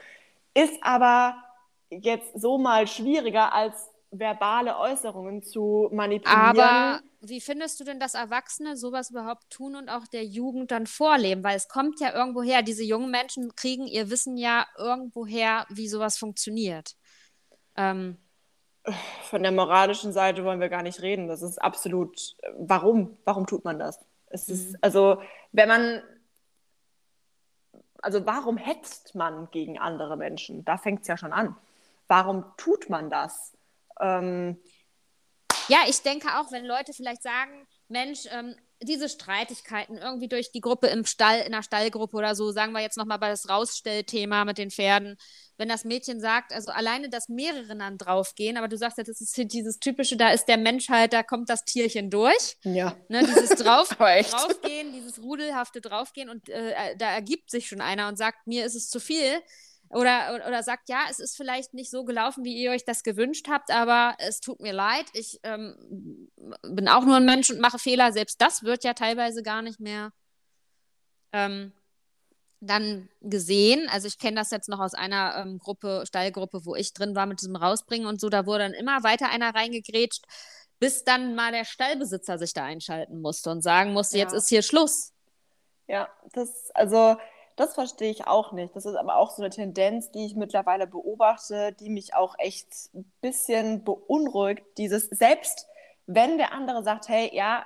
ist 0.54 0.78
aber 0.82 1.36
jetzt 1.90 2.40
so 2.40 2.58
mal 2.58 2.88
schwieriger 2.88 3.54
als 3.54 3.90
verbale 4.12 4.78
Äußerungen 4.78 5.44
zu 5.44 5.90
manipulieren. 5.92 6.60
Aber 6.60 7.02
wie 7.20 7.42
findest 7.42 7.80
du 7.80 7.84
denn, 7.84 8.00
dass 8.00 8.14
Erwachsene 8.14 8.78
sowas 8.78 9.10
überhaupt 9.10 9.50
tun 9.50 9.76
und 9.76 9.90
auch 9.90 10.06
der 10.08 10.24
Jugend 10.24 10.72
dann 10.72 10.86
vorleben? 10.86 11.44
Weil 11.44 11.58
es 11.58 11.68
kommt 11.68 12.00
ja 12.00 12.14
irgendwo 12.14 12.44
her, 12.44 12.62
diese 12.62 12.84
jungen 12.84 13.10
Menschen 13.10 13.56
kriegen 13.56 13.88
ihr 13.88 14.10
Wissen 14.10 14.38
ja 14.38 14.68
irgendwo 14.78 15.26
her, 15.26 15.66
wie 15.70 15.88
sowas 15.88 16.18
funktioniert. 16.18 16.96
Ähm, 17.76 18.18
Von 19.24 19.44
der 19.44 19.52
moralischen 19.52 20.14
Seite 20.14 20.44
wollen 20.44 20.60
wir 20.60 20.70
gar 20.70 20.84
nicht 20.84 21.02
reden. 21.02 21.28
Das 21.28 21.42
ist 21.42 21.62
absolut, 21.62 22.36
warum? 22.58 23.18
Warum 23.26 23.48
tut 23.48 23.66
man 23.66 23.80
das? 23.80 24.00
Es 24.28 24.48
ist, 24.48 24.72
mhm. 24.72 24.78
also, 24.82 25.22
wenn 25.52 25.68
man, 25.68 26.04
also 28.02 28.26
warum 28.26 28.58
hetzt 28.58 29.16
man 29.16 29.50
gegen 29.52 29.80
andere 29.80 30.18
Menschen? 30.18 30.64
Da 30.66 30.78
fängt 30.78 31.02
es 31.02 31.08
ja 31.08 31.18
schon 31.18 31.34
an. 31.34 31.56
Warum 32.08 32.46
tut 32.58 32.90
man 32.90 33.10
das? 33.10 33.58
Ähm, 34.00 34.58
ja, 35.68 35.80
ich 35.88 36.02
denke 36.02 36.28
auch, 36.40 36.52
wenn 36.52 36.66
Leute 36.66 36.94
vielleicht 36.94 37.24
sagen, 37.24 37.68
Mensch, 37.90 38.26
ähm, 38.32 38.56
diese 38.82 39.10
Streitigkeiten 39.10 39.98
irgendwie 39.98 40.28
durch 40.28 40.52
die 40.52 40.62
Gruppe 40.62 40.88
im 40.88 41.06
Stall, 41.06 41.42
in 41.42 41.52
der 41.52 41.64
Stallgruppe 41.64 42.16
oder 42.16 42.36
so, 42.36 42.52
sagen 42.52 42.74
wir 42.74 42.82
jetzt 42.82 42.98
nochmal 42.98 43.18
bei 43.18 43.30
das 43.30 43.50
Rausstellthema 43.50 44.46
mit 44.46 44.60
den 44.60 44.70
Pferden, 44.70 45.18
wenn 45.58 45.68
das 45.68 45.84
Mädchen 45.84 46.20
sagt, 46.20 46.54
also 46.54 46.72
alleine, 46.72 47.10
dass 47.10 47.30
mehrere 47.30 47.76
dann 47.76 47.98
draufgehen, 47.98 48.58
aber 48.58 48.68
du 48.68 48.78
sagst 48.78 49.00
ja, 49.00 49.04
das 49.04 49.20
ist 49.20 49.36
dieses 49.52 49.80
typische, 49.80 50.16
da 50.16 50.30
ist 50.30 50.46
der 50.46 50.58
Mensch 50.58 50.90
halt, 50.90 51.14
da 51.14 51.24
kommt 51.24 51.50
das 51.50 51.66
Tierchen 51.66 52.12
durch. 52.12 52.58
Ja. 52.64 52.96
Ne, 53.10 53.26
dieses 53.26 53.50
drauf, 53.64 53.90
draufgehen, 53.90 54.94
dieses 54.94 55.22
rudelhafte 55.22 55.82
draufgehen 55.82 56.30
und 56.30 56.48
äh, 56.50 56.96
da 56.98 57.10
ergibt 57.10 57.50
sich 57.50 57.68
schon 57.68 57.82
einer 57.82 58.08
und 58.08 58.18
sagt, 58.18 58.46
mir 58.46 58.66
ist 58.66 58.76
es 58.76 58.90
zu 58.90 59.00
viel 59.00 59.42
oder, 59.90 60.44
oder 60.48 60.64
sagt, 60.64 60.90
ja, 60.90 61.06
es 61.10 61.20
ist 61.20 61.38
vielleicht 61.38 61.74
nicht 61.74 61.90
so 61.90 62.04
gelaufen, 62.04 62.44
wie 62.44 62.56
ihr 62.56 62.72
euch 62.72 62.86
das 62.86 63.04
gewünscht 63.04 63.48
habt, 63.50 63.72
aber 63.72 64.16
es 64.20 64.40
tut 64.42 64.60
mir 64.60 64.74
leid, 64.74 65.06
ich 65.14 65.40
ähm, 65.44 66.30
bin 66.64 66.88
auch 66.88 67.06
nur 67.06 67.18
ein 67.18 67.26
Mensch 67.26 67.50
und 67.50 67.60
mache 67.60 67.80
Fehler. 67.80 68.12
Selbst 68.12 68.42
das 68.42 68.64
wird 68.64 68.84
ja 68.84 68.94
teilweise 68.94 69.44
gar 69.44 69.62
nicht 69.62 69.80
mehr 69.80 70.12
ähm, 71.32 71.72
dann 72.60 73.10
gesehen. 73.22 73.88
Also 73.90 74.08
ich 74.08 74.18
kenne 74.18 74.38
das 74.38 74.52
jetzt 74.52 74.70
noch 74.70 74.80
aus 74.80 74.94
einer 74.94 75.38
ähm, 75.38 75.60
Gruppe, 75.60 76.04
Stallgruppe, 76.06 76.66
wo 76.66 76.76
ich 76.76 76.94
drin 76.94 77.16
war 77.16 77.26
mit 77.26 77.42
diesem 77.42 77.56
Rausbringen 77.56 78.08
und 78.08 78.20
so, 78.20 78.30
da 78.30 78.46
wurde 78.46 78.64
dann 78.64 78.74
immer 78.74 79.04
weiter 79.04 79.30
einer 79.30 79.54
reingegrätscht, 79.54 80.26
bis 80.80 81.04
dann 81.04 81.36
mal 81.36 81.52
der 81.52 81.66
Stallbesitzer 81.66 82.38
sich 82.38 82.54
da 82.54 82.64
einschalten 82.64 83.22
musste 83.22 83.52
und 83.52 83.62
sagen 83.62 83.94
musste, 83.94 84.18
ja. 84.18 84.24
jetzt 84.24 84.34
ist 84.34 84.50
hier 84.50 84.62
Schluss. 84.62 85.14
Ja, 85.88 86.10
das, 86.34 86.72
also 86.74 87.16
das 87.58 87.74
verstehe 87.74 88.12
ich 88.12 88.28
auch 88.28 88.52
nicht. 88.52 88.76
Das 88.76 88.86
ist 88.86 88.96
aber 88.96 89.18
auch 89.18 89.32
so 89.32 89.42
eine 89.42 89.50
Tendenz, 89.50 90.12
die 90.12 90.26
ich 90.26 90.36
mittlerweile 90.36 90.86
beobachte, 90.86 91.74
die 91.74 91.90
mich 91.90 92.14
auch 92.14 92.36
echt 92.38 92.68
ein 92.94 93.12
bisschen 93.20 93.84
beunruhigt. 93.84 94.64
Dieses, 94.78 95.06
selbst 95.06 95.68
wenn 96.06 96.38
der 96.38 96.54
andere 96.54 96.84
sagt, 96.84 97.10
hey, 97.10 97.36
ja, 97.36 97.66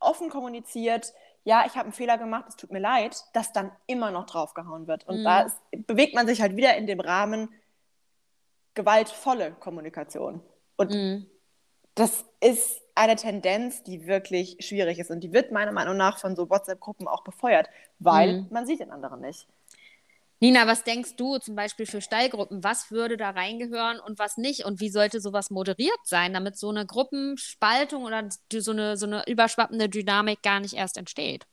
offen 0.00 0.30
kommuniziert, 0.30 1.12
ja, 1.44 1.64
ich 1.64 1.74
habe 1.74 1.84
einen 1.84 1.92
Fehler 1.92 2.18
gemacht, 2.18 2.46
es 2.48 2.56
tut 2.56 2.72
mir 2.72 2.80
leid, 2.80 3.16
dass 3.34 3.52
dann 3.52 3.70
immer 3.86 4.10
noch 4.10 4.26
draufgehauen 4.26 4.88
wird. 4.88 5.06
Und 5.06 5.20
mhm. 5.20 5.24
da 5.24 5.42
ist, 5.42 5.56
bewegt 5.86 6.14
man 6.14 6.26
sich 6.26 6.42
halt 6.42 6.56
wieder 6.56 6.76
in 6.76 6.86
dem 6.86 7.00
Rahmen 7.00 7.48
gewaltvolle 8.74 9.52
Kommunikation. 9.52 10.42
Und 10.76 10.90
mhm. 10.90 11.30
das 11.94 12.24
ist 12.40 12.80
eine 12.94 13.16
Tendenz, 13.16 13.82
die 13.82 14.06
wirklich 14.06 14.56
schwierig 14.60 14.98
ist. 14.98 15.10
Und 15.10 15.20
die 15.20 15.32
wird 15.32 15.52
meiner 15.52 15.72
Meinung 15.72 15.96
nach 15.96 16.18
von 16.18 16.36
so 16.36 16.48
WhatsApp-Gruppen 16.48 17.08
auch 17.08 17.24
befeuert, 17.24 17.68
weil 17.98 18.42
mhm. 18.42 18.46
man 18.50 18.66
sieht 18.66 18.80
den 18.80 18.90
anderen 18.90 19.20
nicht. 19.20 19.46
Nina, 20.40 20.66
was 20.66 20.84
denkst 20.84 21.16
du 21.16 21.38
zum 21.38 21.54
Beispiel 21.54 21.86
für 21.86 22.00
Stallgruppen? 22.00 22.62
Was 22.62 22.90
würde 22.90 23.16
da 23.16 23.30
reingehören 23.30 23.98
und 24.00 24.18
was 24.18 24.36
nicht? 24.36 24.64
Und 24.64 24.80
wie 24.80 24.90
sollte 24.90 25.20
sowas 25.20 25.50
moderiert 25.50 25.98
sein, 26.04 26.34
damit 26.34 26.58
so 26.58 26.68
eine 26.68 26.86
Gruppenspaltung 26.86 28.04
oder 28.04 28.28
so 28.52 28.72
eine, 28.72 28.96
so 28.96 29.06
eine 29.06 29.26
überschwappende 29.26 29.88
Dynamik 29.88 30.42
gar 30.42 30.60
nicht 30.60 30.74
erst 30.74 30.98
entsteht? 30.98 31.46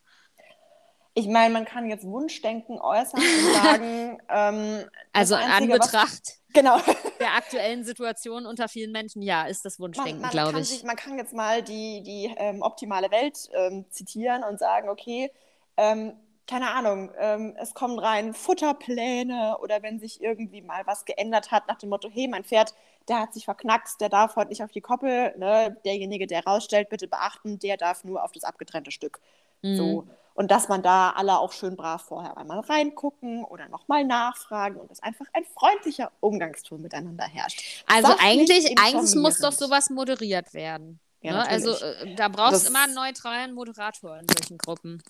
Ich 1.14 1.28
meine, 1.28 1.54
man 1.54 1.66
kann 1.66 1.90
jetzt 1.90 2.06
Wunschdenken 2.06 2.80
äußern 2.80 3.22
und 3.22 3.54
sagen, 3.64 4.18
ähm, 4.30 4.90
also 5.14 5.36
in 5.36 5.42
Anbetracht 5.42 5.94
was, 5.94 6.42
genau. 6.54 6.78
Der 7.22 7.36
aktuellen 7.36 7.84
Situation 7.84 8.46
unter 8.46 8.68
vielen 8.68 8.92
Menschen, 8.92 9.22
ja, 9.22 9.46
ist 9.46 9.64
das 9.64 9.80
Wunschdenken, 9.80 10.28
glaube 10.30 10.60
ich. 10.60 10.68
Sich, 10.68 10.84
man 10.84 10.96
kann 10.96 11.18
jetzt 11.18 11.34
mal 11.34 11.62
die, 11.62 12.02
die 12.04 12.34
ähm, 12.38 12.62
optimale 12.62 13.12
Welt 13.12 13.50
ähm, 13.54 13.86
zitieren 13.90 14.44
und 14.44 14.60
sagen, 14.60 14.90
okay, 14.90 15.32
ähm, 15.78 16.14
keine 16.48 16.72
Ahnung, 16.72 17.12
ähm, 17.18 17.56
es 17.58 17.74
kommen 17.74 17.98
rein 17.98 18.34
Futterpläne 18.34 19.58
oder 19.62 19.84
wenn 19.84 20.00
sich 20.00 20.22
irgendwie 20.22 20.62
mal 20.62 20.86
was 20.86 21.06
geändert 21.06 21.52
hat 21.52 21.68
nach 21.68 21.78
dem 21.78 21.90
Motto, 21.90 22.10
hey, 22.12 22.28
mein 22.28 22.44
Pferd, 22.44 22.74
der 23.08 23.20
hat 23.20 23.34
sich 23.34 23.46
verknackst, 23.46 24.02
der 24.02 24.10
darf 24.10 24.36
heute 24.36 24.50
nicht 24.50 24.64
auf 24.64 24.72
die 24.72 24.82
Koppel, 24.82 25.34
ne? 25.38 25.78
derjenige, 25.86 26.28
der 26.28 26.44
rausstellt, 26.44 26.90
bitte 26.90 27.08
beachten, 27.08 27.60
der 27.60 27.78
darf 27.78 28.04
nur 28.04 28.24
auf 28.24 28.32
das 28.32 28.44
abgetrennte 28.44 28.92
Stück. 28.92 29.22
Mhm. 29.62 29.78
So. 29.78 30.08
Und 30.34 30.50
dass 30.50 30.70
man 30.70 30.82
da 30.82 31.12
alle 31.12 31.38
auch 31.38 31.52
schön 31.52 31.76
brav 31.76 32.04
vorher 32.04 32.38
einmal 32.38 32.60
reingucken 32.60 33.44
oder 33.44 33.68
nochmal 33.68 34.06
nachfragen 34.06 34.78
und 34.78 34.90
dass 34.90 35.02
einfach 35.04 35.26
ein 35.34 35.44
freundlicher 35.44 36.12
Umgangston 36.20 36.82
miteinander 36.82 37.26
herrscht. 37.26 37.84
Also 37.88 38.08
Sachlich 38.08 38.26
eigentlich, 38.26 38.80
eigentlich 38.80 39.16
muss 39.16 39.40
doch 39.40 39.52
sowas 39.52 39.90
moderiert 39.90 40.54
werden. 40.54 41.00
Ja, 41.22 41.34
ne? 41.34 41.48
Also 41.48 41.74
äh, 41.74 42.16
da 42.16 42.30
brauchst 42.30 42.66
du 42.66 42.70
immer 42.70 42.84
einen 42.84 42.96
neutralen 42.96 43.54
Moderator 43.54 44.18
in 44.18 44.28
solchen 44.28 44.58
Gruppen. 44.58 45.04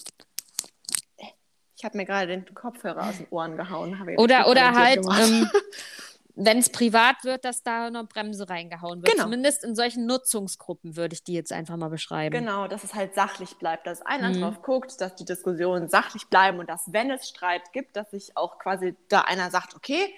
Ich 1.77 1.85
habe 1.85 1.97
mir 1.97 2.05
gerade 2.05 2.27
den 2.27 2.53
Kopfhörer 2.53 3.09
aus 3.09 3.17
den 3.17 3.27
Ohren 3.31 3.57
gehauen. 3.57 3.99
oder 4.17 4.47
oder 4.47 4.73
halt, 4.73 4.99
ähm, 4.99 5.49
wenn 6.35 6.57
es 6.59 6.69
privat 6.69 7.23
wird, 7.23 7.45
dass 7.45 7.63
da 7.63 7.87
eine 7.87 8.03
Bremse 8.05 8.49
reingehauen 8.49 9.01
wird. 9.01 9.11
Genau. 9.11 9.23
Zumindest 9.25 9.63
in 9.63 9.75
solchen 9.75 10.05
Nutzungsgruppen 10.05 10.95
würde 10.95 11.13
ich 11.13 11.23
die 11.23 11.33
jetzt 11.33 11.51
einfach 11.51 11.77
mal 11.77 11.89
beschreiben. 11.89 12.35
Genau, 12.37 12.67
dass 12.67 12.83
es 12.83 12.93
halt 12.93 13.15
sachlich 13.15 13.55
bleibt, 13.57 13.85
dass 13.87 14.01
einer 14.01 14.29
Mhm. 14.29 14.41
drauf 14.41 14.61
guckt, 14.61 14.99
dass 15.01 15.15
die 15.15 15.25
Diskussionen 15.25 15.89
sachlich 15.89 16.27
bleiben 16.27 16.59
und 16.59 16.69
dass, 16.69 16.91
wenn 16.93 17.11
es 17.11 17.27
Streit 17.27 17.73
gibt, 17.73 17.95
dass 17.95 18.11
sich 18.11 18.37
auch 18.37 18.59
quasi 18.59 18.95
da 19.09 19.21
einer 19.21 19.49
sagt, 19.51 19.75
okay, 19.75 20.13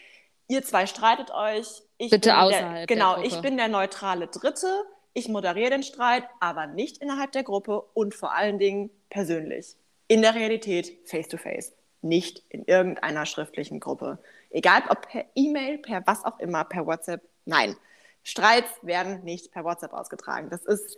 ihr 0.48 0.64
zwei 0.64 0.86
streitet 0.86 1.32
euch. 1.32 1.82
Ich 1.98 2.12
Bitte 2.12 2.30
bin 2.30 2.38
außerhalb 2.38 2.62
der, 2.72 2.74
der 2.76 2.88
Genau, 2.88 3.14
Gruppe. 3.16 3.28
ich 3.28 3.42
bin 3.42 3.58
der 3.58 3.68
neutrale 3.70 4.28
Dritte. 4.28 4.68
Ich 5.14 5.28
moderiere 5.30 5.70
den 5.70 5.84
Streit, 5.84 6.24
aber 6.40 6.68
nicht 6.68 6.98
innerhalb 6.98 7.32
der 7.32 7.44
Gruppe 7.44 7.82
und 7.94 8.14
vor 8.16 8.34
allen 8.34 8.60
Dingen 8.60 8.90
persönlich. 9.10 9.76
In 10.08 10.22
der 10.22 10.36
Realität, 10.36 10.92
face 11.08 11.28
to 11.28 11.38
face. 11.38 11.72
Nicht 12.02 12.44
in 12.50 12.66
irgendeiner 12.66 13.26
schriftlichen 13.26 13.80
Gruppe. 13.80 14.20
Egal 14.54 14.84
ob 14.90 15.10
per 15.10 15.26
E-Mail, 15.36 15.80
per 15.80 16.06
was 16.06 16.24
auch 16.24 16.40
immer, 16.40 16.64
per 16.64 16.86
WhatsApp. 16.86 17.22
Nein, 17.46 17.76
Streits 18.24 18.72
werden 18.84 19.24
nicht 19.24 19.52
per 19.52 19.64
WhatsApp 19.64 19.94
ausgetragen. 19.94 20.50
Das 20.50 20.64
ist 20.64 20.98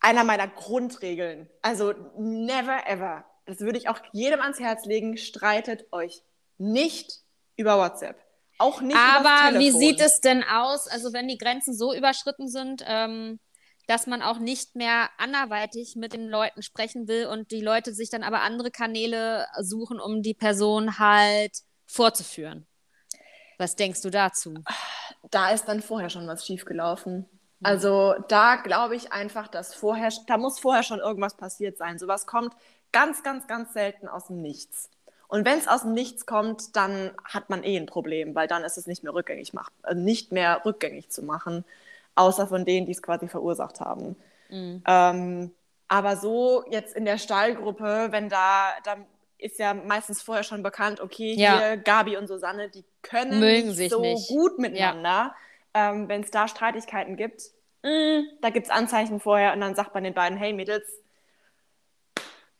einer 0.00 0.24
meiner 0.24 0.48
Grundregeln. 0.48 1.48
Also 1.62 1.94
never 2.18 2.86
ever. 2.86 3.24
Das 3.46 3.60
würde 3.60 3.78
ich 3.78 3.88
auch 3.88 4.00
jedem 4.12 4.40
ans 4.40 4.58
Herz 4.58 4.84
legen. 4.84 5.16
Streitet 5.16 5.86
euch 5.92 6.22
nicht 6.58 7.22
über 7.56 7.78
WhatsApp. 7.78 8.16
Auch 8.58 8.80
nicht 8.80 8.96
Aber 8.96 9.58
wie 9.58 9.70
sieht 9.70 10.00
es 10.00 10.20
denn 10.20 10.42
aus, 10.42 10.86
also 10.88 11.12
wenn 11.12 11.28
die 11.28 11.38
Grenzen 11.38 11.72
so 11.72 11.94
überschritten 11.94 12.48
sind, 12.48 12.84
ähm, 12.86 13.38
dass 13.86 14.06
man 14.06 14.22
auch 14.22 14.38
nicht 14.38 14.76
mehr 14.76 15.08
anderweitig 15.18 15.96
mit 15.96 16.12
den 16.12 16.28
Leuten 16.28 16.62
sprechen 16.62 17.08
will 17.08 17.26
und 17.26 17.50
die 17.52 17.62
Leute 17.62 17.94
sich 17.94 18.10
dann 18.10 18.22
aber 18.22 18.42
andere 18.42 18.70
Kanäle 18.70 19.46
suchen, 19.60 19.98
um 19.98 20.22
die 20.22 20.34
Person 20.34 20.98
halt 20.98 21.62
vorzuführen? 21.90 22.66
Was 23.58 23.76
denkst 23.76 24.02
du 24.02 24.10
dazu? 24.10 24.54
da 25.30 25.50
ist 25.50 25.66
dann 25.66 25.82
vorher 25.82 26.10
schon 26.10 26.26
was 26.26 26.46
schiefgelaufen. 26.46 27.26
Also 27.62 28.14
da 28.28 28.56
glaube 28.56 28.96
ich 28.96 29.12
einfach, 29.12 29.46
dass 29.46 29.74
vorher, 29.74 30.10
da 30.26 30.38
muss 30.38 30.58
vorher 30.58 30.82
schon 30.82 30.98
irgendwas 30.98 31.36
passiert 31.36 31.76
sein. 31.76 31.98
Sowas 31.98 32.26
kommt 32.26 32.54
ganz, 32.90 33.22
ganz, 33.22 33.46
ganz 33.46 33.74
selten 33.74 34.08
aus 34.08 34.28
dem 34.28 34.40
Nichts. 34.40 34.88
Und 35.28 35.44
wenn 35.44 35.58
es 35.58 35.68
aus 35.68 35.82
dem 35.82 35.92
Nichts 35.92 36.24
kommt, 36.24 36.74
dann 36.74 37.12
hat 37.22 37.50
man 37.50 37.62
eh 37.62 37.76
ein 37.76 37.86
Problem, 37.86 38.34
weil 38.34 38.48
dann 38.48 38.64
ist 38.64 38.78
es 38.78 38.86
nicht 38.86 39.04
mehr 39.04 39.14
rückgängig 39.14 39.52
mach, 39.52 39.68
äh, 39.84 39.94
nicht 39.94 40.32
mehr 40.32 40.62
rückgängig 40.64 41.10
zu 41.10 41.22
machen, 41.22 41.64
außer 42.14 42.46
von 42.46 42.64
denen, 42.64 42.86
die 42.86 42.92
es 42.92 43.02
quasi 43.02 43.28
verursacht 43.28 43.80
haben. 43.80 44.16
Mhm. 44.48 44.82
Ähm, 44.86 45.52
aber 45.86 46.16
so 46.16 46.64
jetzt 46.70 46.96
in 46.96 47.04
der 47.04 47.18
Stallgruppe, 47.18 48.08
wenn 48.10 48.28
da, 48.28 48.72
da 48.84 48.96
ist 49.42 49.58
ja 49.58 49.74
meistens 49.74 50.22
vorher 50.22 50.44
schon 50.44 50.62
bekannt, 50.62 51.00
okay, 51.00 51.34
Ja. 51.34 51.58
hier 51.58 51.76
Gabi 51.78 52.16
und 52.16 52.26
Susanne, 52.26 52.68
die 52.68 52.84
können 53.02 53.40
Mögen 53.40 53.68
nicht 53.68 53.76
sich 53.76 53.90
so 53.90 54.00
nicht. 54.00 54.28
gut 54.28 54.58
miteinander. 54.58 55.34
Ähm, 55.74 56.08
wenn 56.08 56.22
es 56.22 56.30
da 56.30 56.48
Streitigkeiten 56.48 57.16
gibt, 57.16 57.42
mh, 57.82 58.22
da 58.42 58.50
gibt 58.50 58.66
es 58.66 58.70
Anzeichen 58.72 59.20
vorher 59.20 59.52
und 59.52 59.60
dann 59.60 59.74
sagt 59.74 59.94
man 59.94 60.02
den 60.04 60.14
beiden, 60.14 60.36
hey 60.36 60.52
Mädels, 60.52 60.84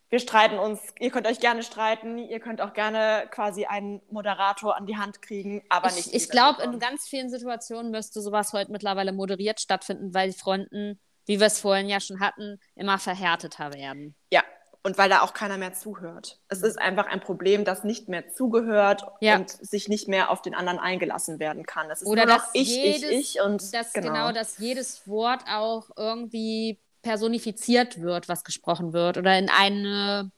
wir 0.09 0.19
streiten 0.19 0.59
uns, 0.59 0.81
ihr 0.99 1.11
könnt 1.11 1.27
euch 1.29 1.39
gerne 1.39 1.63
streiten, 1.63 2.19
ihr 2.19 2.41
könnt 2.41 2.61
auch 2.61 2.73
gerne 2.73 3.29
quasi 3.31 3.67
einen 3.67 4.03
Moderator 4.11 4.77
an 4.77 4.87
die 4.87 4.97
Hand 4.97 5.23
kriegen, 5.23 5.63
aber 5.69 5.87
nicht. 5.93 6.09
Ich, 6.09 6.15
ich 6.15 6.29
glaube, 6.31 6.63
in 6.63 6.81
ganz 6.81 7.07
vielen 7.07 7.31
Situationen 7.31 7.93
müsste 7.93 8.21
sowas 8.21 8.53
heute 8.53 8.73
mittlerweile 8.73 9.13
moderiert 9.13 9.61
stattfinden, 9.61 10.13
weil 10.13 10.31
die 10.33 10.37
Fronten, 10.39 10.99
wie 11.27 11.39
wir 11.39 11.47
es 11.47 11.61
vorhin 11.61 11.89
ja 11.89 12.01
schon 12.01 12.19
hatten, 12.19 12.59
immer 12.75 12.99
verhärteter 12.99 13.73
werden. 13.73 14.17
Ja, 14.33 14.43
und 14.83 14.97
weil 14.99 15.09
da 15.11 15.21
auch 15.23 15.35
keiner 15.35 15.59
mehr 15.59 15.75
zuhört. 15.75 16.39
Es 16.49 16.63
ist 16.63 16.79
einfach 16.79 17.07
ein 17.07 17.21
Problem, 17.21 17.65
dass 17.65 17.85
nicht 17.85 18.09
mehr 18.09 18.29
zugehört 18.31 19.05
Ja. 19.21 19.37
und 19.37 19.51
sich 19.51 19.89
nicht 19.89 20.09
mehr 20.09 20.31
auf 20.31 20.41
den 20.43 20.55
anderen 20.55 20.79
eingelassen 20.79 21.39
werden 21.39 21.67
kann. 21.67 21.91
Es 21.91 22.03
ist 22.03 22.09
Oder 22.09 22.25
nur 22.27 22.35
noch 22.37 22.43
dass 22.45 22.51
ich, 22.55 22.69
jedes, 22.69 23.11
ich, 23.11 23.37
ich 23.37 23.43
und 23.43 23.75
dass 23.75 23.93
genau. 23.93 24.07
genau. 24.09 24.33
dass 24.33 24.59
jedes 24.59 25.07
Wort 25.07 25.43
auch 25.49 25.91
irgendwie 25.97 26.79
personifiziert 27.03 28.01
wird, 28.01 28.29
was 28.29 28.45
gesprochen 28.45 28.93
wird, 28.93 29.17
oder 29.19 29.39
in 29.39 29.51
eine, 29.51 30.31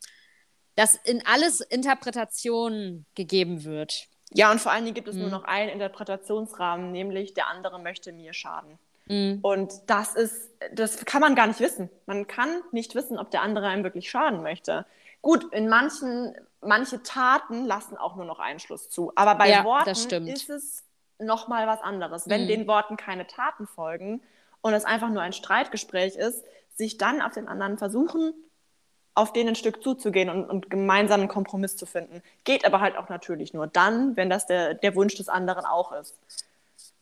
dass 0.76 0.94
in 0.96 1.24
alles 1.26 1.61
Interpretation 1.61 3.05
gegeben 3.14 3.64
wird. 3.64 4.07
Ja, 4.35 4.50
und 4.50 4.61
vor 4.61 4.72
allen 4.72 4.85
Dingen 4.85 4.94
gibt 4.94 5.09
es 5.09 5.14
nur 5.16 5.26
Mhm. 5.26 5.33
noch 5.33 5.44
einen 5.44 5.70
Interpretationsrahmen, 5.70 6.90
nämlich 6.90 7.35
der 7.35 7.48
andere 7.48 7.78
möchte 7.81 8.12
mir 8.12 8.33
schaden. 8.33 8.78
Mhm. 9.06 9.40
Und 9.42 9.72
das 9.88 10.14
ist, 10.14 10.50
das 10.72 11.04
kann 11.04 11.20
man 11.20 11.34
gar 11.34 11.46
nicht 11.46 11.60
wissen. 11.60 11.90
Man 12.06 12.26
kann 12.26 12.48
nicht 12.72 12.94
wissen, 12.94 13.18
ob 13.18 13.30
der 13.30 13.42
andere 13.42 13.66
einem 13.66 13.84
wirklich 13.84 14.10
schaden 14.10 14.42
möchte. 14.42 14.86
Gut, 15.22 15.52
in 15.52 15.68
manchen, 15.68 16.34
manche 16.60 17.02
Taten 17.02 17.64
lassen 17.64 17.96
auch 17.96 18.16
nur 18.16 18.24
noch 18.24 18.38
Einschluss 18.38 18.88
zu. 18.90 19.12
Aber 19.14 19.34
bei 19.36 19.50
Ja, 19.50 19.64
Worten 19.64 19.84
das 19.86 20.02
stimmt. 20.02 20.28
ist 20.28 20.50
es 20.50 20.84
nochmal 21.18 21.66
was 21.66 21.80
anderes. 21.80 22.28
Wenn 22.28 22.44
Mhm. 22.44 22.48
den 22.48 22.66
Worten 22.66 22.96
keine 22.96 23.26
Taten 23.26 23.66
folgen 23.66 24.22
und 24.60 24.74
es 24.74 24.84
einfach 24.84 25.10
nur 25.10 25.22
ein 25.22 25.32
Streitgespräch 25.32 26.16
ist, 26.16 26.44
sich 26.74 26.98
dann 26.98 27.20
auf 27.22 27.32
den 27.34 27.48
anderen 27.48 27.78
versuchen, 27.78 28.32
auf 29.14 29.32
den 29.32 29.46
ein 29.48 29.54
Stück 29.56 29.82
zuzugehen 29.82 30.30
und, 30.30 30.46
und 30.48 30.70
gemeinsam 30.70 31.20
einen 31.20 31.28
Kompromiss 31.28 31.76
zu 31.76 31.84
finden. 31.84 32.22
Geht 32.44 32.64
aber 32.64 32.80
halt 32.80 32.96
auch 32.96 33.08
natürlich 33.10 33.52
nur 33.52 33.66
dann, 33.66 34.16
wenn 34.16 34.30
das 34.30 34.46
der, 34.46 34.74
der 34.74 34.94
Wunsch 34.96 35.14
des 35.16 35.28
anderen 35.28 35.66
auch 35.66 35.92
ist. 35.92 36.16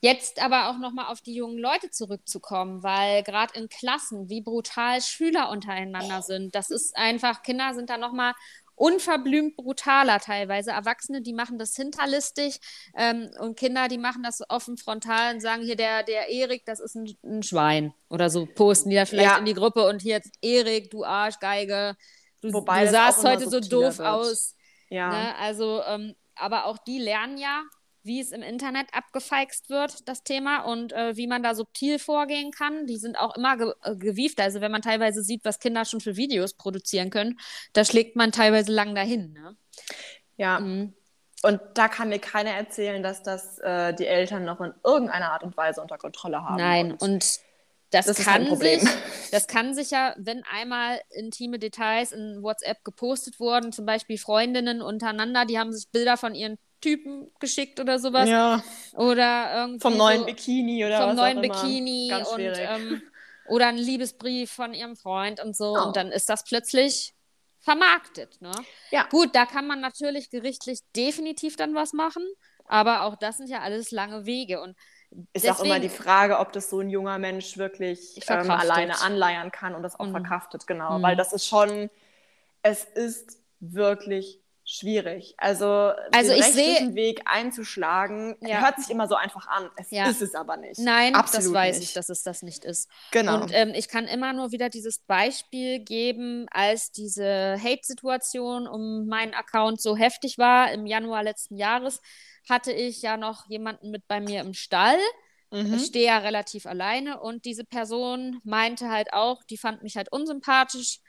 Jetzt 0.03 0.41
aber 0.43 0.71
auch 0.71 0.79
nochmal 0.79 1.07
auf 1.07 1.21
die 1.21 1.35
jungen 1.35 1.59
Leute 1.59 1.91
zurückzukommen, 1.91 2.83
weil 2.83 3.23
gerade 3.23 3.59
in 3.59 3.69
Klassen, 3.69 4.29
wie 4.31 4.41
brutal 4.41 5.01
Schüler 5.03 5.51
untereinander 5.51 6.23
sind, 6.23 6.55
das 6.55 6.71
ist 6.71 6.97
einfach, 6.97 7.43
Kinder 7.43 7.75
sind 7.75 7.91
da 7.91 7.99
nochmal 7.99 8.33
unverblümt 8.77 9.57
brutaler 9.57 10.19
teilweise. 10.21 10.71
Erwachsene, 10.71 11.21
die 11.21 11.35
machen 11.35 11.59
das 11.59 11.77
hinterlistig 11.77 12.61
ähm, 12.97 13.31
und 13.39 13.59
Kinder, 13.59 13.89
die 13.89 13.99
machen 13.99 14.23
das 14.23 14.41
offen 14.49 14.79
frontal 14.79 15.35
und 15.35 15.41
sagen 15.43 15.63
hier, 15.63 15.77
der, 15.77 16.03
der 16.03 16.31
Erik, 16.31 16.65
das 16.65 16.81
ist 16.81 16.95
ein, 16.95 17.15
ein 17.23 17.43
Schwein. 17.43 17.93
Oder 18.09 18.31
so 18.31 18.47
posten 18.47 18.89
die 18.89 18.97
da 18.97 19.05
vielleicht 19.05 19.29
Ja. 19.33 19.37
in 19.37 19.45
die 19.45 19.53
Gruppe 19.53 19.87
und 19.87 20.01
hier 20.01 20.15
jetzt 20.15 20.33
Erik, 20.41 20.91
du 20.91 21.05
Arschgeige, 21.05 21.95
du, 22.41 22.55
Wobei 22.55 22.87
du 22.87 22.91
sahst 22.91 23.23
heute 23.23 23.51
so 23.51 23.61
doof 23.61 23.99
wird. 23.99 24.09
aus. 24.09 24.57
Ja. 24.89 25.11
Ne? 25.11 25.37
Also, 25.37 25.83
ähm, 25.87 26.15
aber 26.37 26.65
auch 26.65 26.79
die 26.79 26.99
lernen 27.01 27.37
ja, 27.37 27.63
wie 28.03 28.21
es 28.21 28.33
im 28.33 28.43
Internet 28.43 28.89
abgefeixt 28.93 29.71
wird, 29.71 30.09
das 30.09 30.23
Thema, 30.23 30.61
und 30.61 30.93
äh, 30.93 31.17
wie 31.17 31.27
man 31.27 31.43
da 31.43 31.55
subtil 31.55 31.99
vorgehen 31.99 32.51
kann. 32.51 32.87
Die 32.87 32.97
sind 32.97 33.19
auch 33.19 33.37
immer 33.37 33.57
ge 33.57 33.73
äh, 33.83 33.97
gewieft. 33.97 34.41
Also, 34.41 34.61
wenn 34.61 34.73
man 34.73 34.83
teilweise 34.83 35.23
sieht, 35.23 35.45
was 35.45 35.59
Kinder 35.59 35.85
schon 35.85 36.01
für 36.01 36.17
Videos 36.17 36.55
produzieren 36.55 37.11
können, 37.11 37.39
da 37.73 37.85
schlägt 37.85 38.17
man 38.17 38.33
teilweise 38.33 38.73
lang 38.73 38.95
dahin. 38.95 39.33
Ne? 39.33 39.57
ja. 40.37 40.61
Mhm. 40.61 40.95
Und 41.43 41.61
da 41.75 41.89
kann 41.89 42.11
mir 42.11 42.19
keiner 42.19 42.51
erzählen, 42.51 43.03
dass 43.03 43.23
das 43.23 43.59
äh, 43.61 43.95
die 43.95 44.07
Eltern 44.07 44.45
noch 44.45 44.61
in 44.61 44.75
irgendeiner 44.85 45.33
Art 45.33 45.43
und 45.43 45.57
Weise 45.57 45.81
unter 45.81 45.97
Kontrolle 45.97 46.43
haben. 46.43 46.57
Nein, 46.57 46.93
Und 46.93 47.03
und 47.03 47.41
das, 47.91 48.07
das 48.07 48.25
kann 48.25 48.57
sich, 48.57 48.83
das 49.33 49.49
kann 49.49 49.75
sich 49.75 49.91
ja, 49.91 50.15
wenn 50.17 50.45
einmal 50.45 51.01
intime 51.11 51.59
Details 51.59 52.13
in 52.13 52.43
WhatsApp 52.43 52.85
gepostet 52.85 53.41
wurden, 53.41 53.73
zum 53.73 53.85
Beispiel 53.85 54.17
Freundinnen 54.17 54.81
untereinander, 54.81 55.45
die 55.45 55.59
haben 55.59 55.73
sich 55.73 55.89
Bilder 55.89 56.17
von 56.17 56.35
ihren 56.35 56.57
Typen 56.81 57.31
geschickt 57.41 57.79
oder 57.81 57.99
sowas. 57.99 58.29
ja, 58.29 58.63
Oder 58.95 59.55
irgendwie 59.55 59.81
vom 59.81 59.97
neuen 59.97 60.21
so, 60.21 60.27
Bikini 60.27 60.85
oder 60.85 60.99
vom 61.01 61.09
was 61.11 61.17
neuen. 61.17 61.41
Bikini 61.41 62.09
Ganz 62.11 62.29
und 62.29 62.41
ähm, 62.41 63.03
oder 63.49 63.67
ein 63.69 63.77
Liebesbrief 63.77 64.51
von 64.53 64.75
ihrem 64.75 64.97
Freund 64.97 65.41
und 65.43 65.57
so. 65.57 65.75
Oh. 65.77 65.87
Und 65.87 65.97
dann 65.97 66.13
ist 66.13 66.29
das 66.29 66.45
plötzlich 66.45 67.15
vermarktet. 67.61 68.41
Ne? 68.41 68.53
Ja. 68.91 69.05
Gut, 69.11 69.35
da 69.35 69.45
kann 69.47 69.67
man 69.67 69.81
natürlich 69.81 70.31
gerichtlich 70.31 70.81
definitiv 70.97 71.57
dann 71.57 71.75
was 71.75 71.93
machen, 71.93 72.23
aber 72.65 73.03
auch 73.03 73.17
das 73.17 73.37
sind 73.37 73.51
ja 73.51 73.61
alles 73.61 73.91
lange 73.91 74.25
Wege. 74.25 74.61
Und 74.63 74.77
ist 75.33 75.45
auch 75.51 75.59
immer 75.61 75.75
deswegen- 75.75 75.83
die 75.83 75.89
Frage, 76.03 76.39
ob 76.39 76.53
das 76.53 76.71
so 76.71 76.81
ein 76.81 76.89
junger 76.89 77.19
Mensch 77.19 77.59
wirklich 77.59 78.19
ähm, 78.29 78.51
alleine 78.51 79.01
anleiern 79.03 79.51
kann 79.51 79.75
und 79.75 79.83
das 79.83 79.99
auch 79.99 80.07
Mhm. 80.07 80.13
verkraftet, 80.13 80.67
genau. 80.67 80.99
Mhm. 80.99 81.03
Weil 81.03 81.17
das 81.17 81.33
ist 81.33 81.47
schon, 81.47 81.91
es 82.63 82.85
ist 82.85 83.39
wirklich 83.59 84.41
schwierig. 84.71 85.35
Also, 85.39 85.67
Also 86.13 86.31
den 86.33 86.41
ich 86.41 86.47
sehe- 86.47 86.95
Weg 86.95 87.23
einzuschlagen, 87.25 88.37
Ja. 88.41 88.61
hört 88.61 88.79
sich 88.81 88.91
immer 88.91 89.09
so 89.09 89.15
einfach 89.15 89.47
an. 89.49 89.71
Es 89.77 89.91
Ja. 89.91 90.09
ist 90.09 90.23
es 90.23 90.35
aber 90.35 90.57
nicht. 90.57 90.79
nein, 90.79 91.15
Absolut 91.15 91.47
das 91.47 91.53
weiß 91.55 91.79
nicht. 91.79 91.89
ich, 91.89 91.95
dass 91.95 92.09
es 92.09 92.23
das 92.23 92.43
nicht 92.43 92.65
ist. 92.65 92.89
Genau. 93.11 93.43
Und 93.43 93.51
ähm, 93.53 93.73
ich 93.75 93.89
kann 93.89 94.07
immer 94.07 94.33
nur 94.33 94.53
wieder 94.53 94.69
dieses 94.69 94.99
Beispiel 95.01 95.81
geben, 95.81 96.47
als 96.51 96.93
diese 96.93 97.59
Hate-Situation 97.63 98.67
um 98.69 99.07
meinen 99.07 99.35
Account 99.35 99.81
so 99.81 99.97
heftig 99.97 100.39
war. 100.39 100.73
Im 100.73 100.87
Januar 100.87 101.23
letzten 101.23 101.57
Jahres 101.57 102.01
hatte 102.49 102.73
ich 102.73 103.03
ja 103.03 103.17
noch 103.17 103.49
jemanden 103.49 103.91
mit 103.91 104.07
bei 104.09 104.21
mir 104.21 104.41
im 104.41 104.55
Stall. 104.55 104.99
mhm. 105.51 105.75
Ich 105.75 105.87
stehe 105.87 106.07
ja 106.07 106.19
relativ 106.19 106.67
alleine 106.67 107.21
und 107.21 107.45
diese 107.45 107.65
Person 107.65 108.41
meinte 108.45 108.89
halt 108.89 109.13
auch, 109.13 109.43
die 109.43 109.59
fand 109.59 109.83
mich 109.83 109.97
halt 109.97 110.13
unsympathisch. 110.13 111.01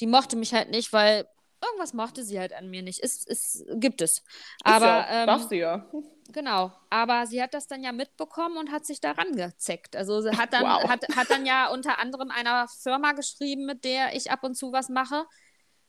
Die 0.00 0.06
mochte 0.06 0.36
mich 0.36 0.54
halt 0.54 0.70
nicht, 0.70 0.92
weil 0.92 1.26
irgendwas 1.66 1.94
mochte 1.94 2.24
sie 2.24 2.38
halt 2.38 2.52
an 2.52 2.68
mir 2.70 2.82
nicht. 2.82 3.00
Es, 3.02 3.26
es 3.26 3.64
gibt 3.74 4.00
es. 4.02 4.22
Aber 4.62 4.86
ja, 4.86 5.06
ähm, 5.22 5.26
darfst 5.26 5.50
du 5.50 5.56
ja. 5.56 5.90
Genau, 6.32 6.72
aber 6.90 7.26
sie 7.26 7.42
hat 7.42 7.52
das 7.54 7.66
dann 7.66 7.82
ja 7.82 7.92
mitbekommen 7.92 8.56
und 8.56 8.72
hat 8.72 8.86
sich 8.86 9.00
daran 9.00 9.32
gezeckt. 9.36 9.94
Also 9.96 10.20
sie 10.22 10.30
hat 10.36 10.52
dann, 10.52 10.62
Wow. 10.62 10.88
hat, 10.88 11.04
hat 11.16 11.30
dann 11.30 11.44
ja 11.46 11.68
unter 11.68 11.98
anderem 11.98 12.30
einer 12.30 12.66
Firma 12.68 13.12
geschrieben, 13.12 13.66
mit 13.66 13.84
der 13.84 14.14
ich 14.16 14.30
ab 14.30 14.42
und 14.42 14.54
zu 14.54 14.72
was 14.72 14.88
mache. 14.88 15.26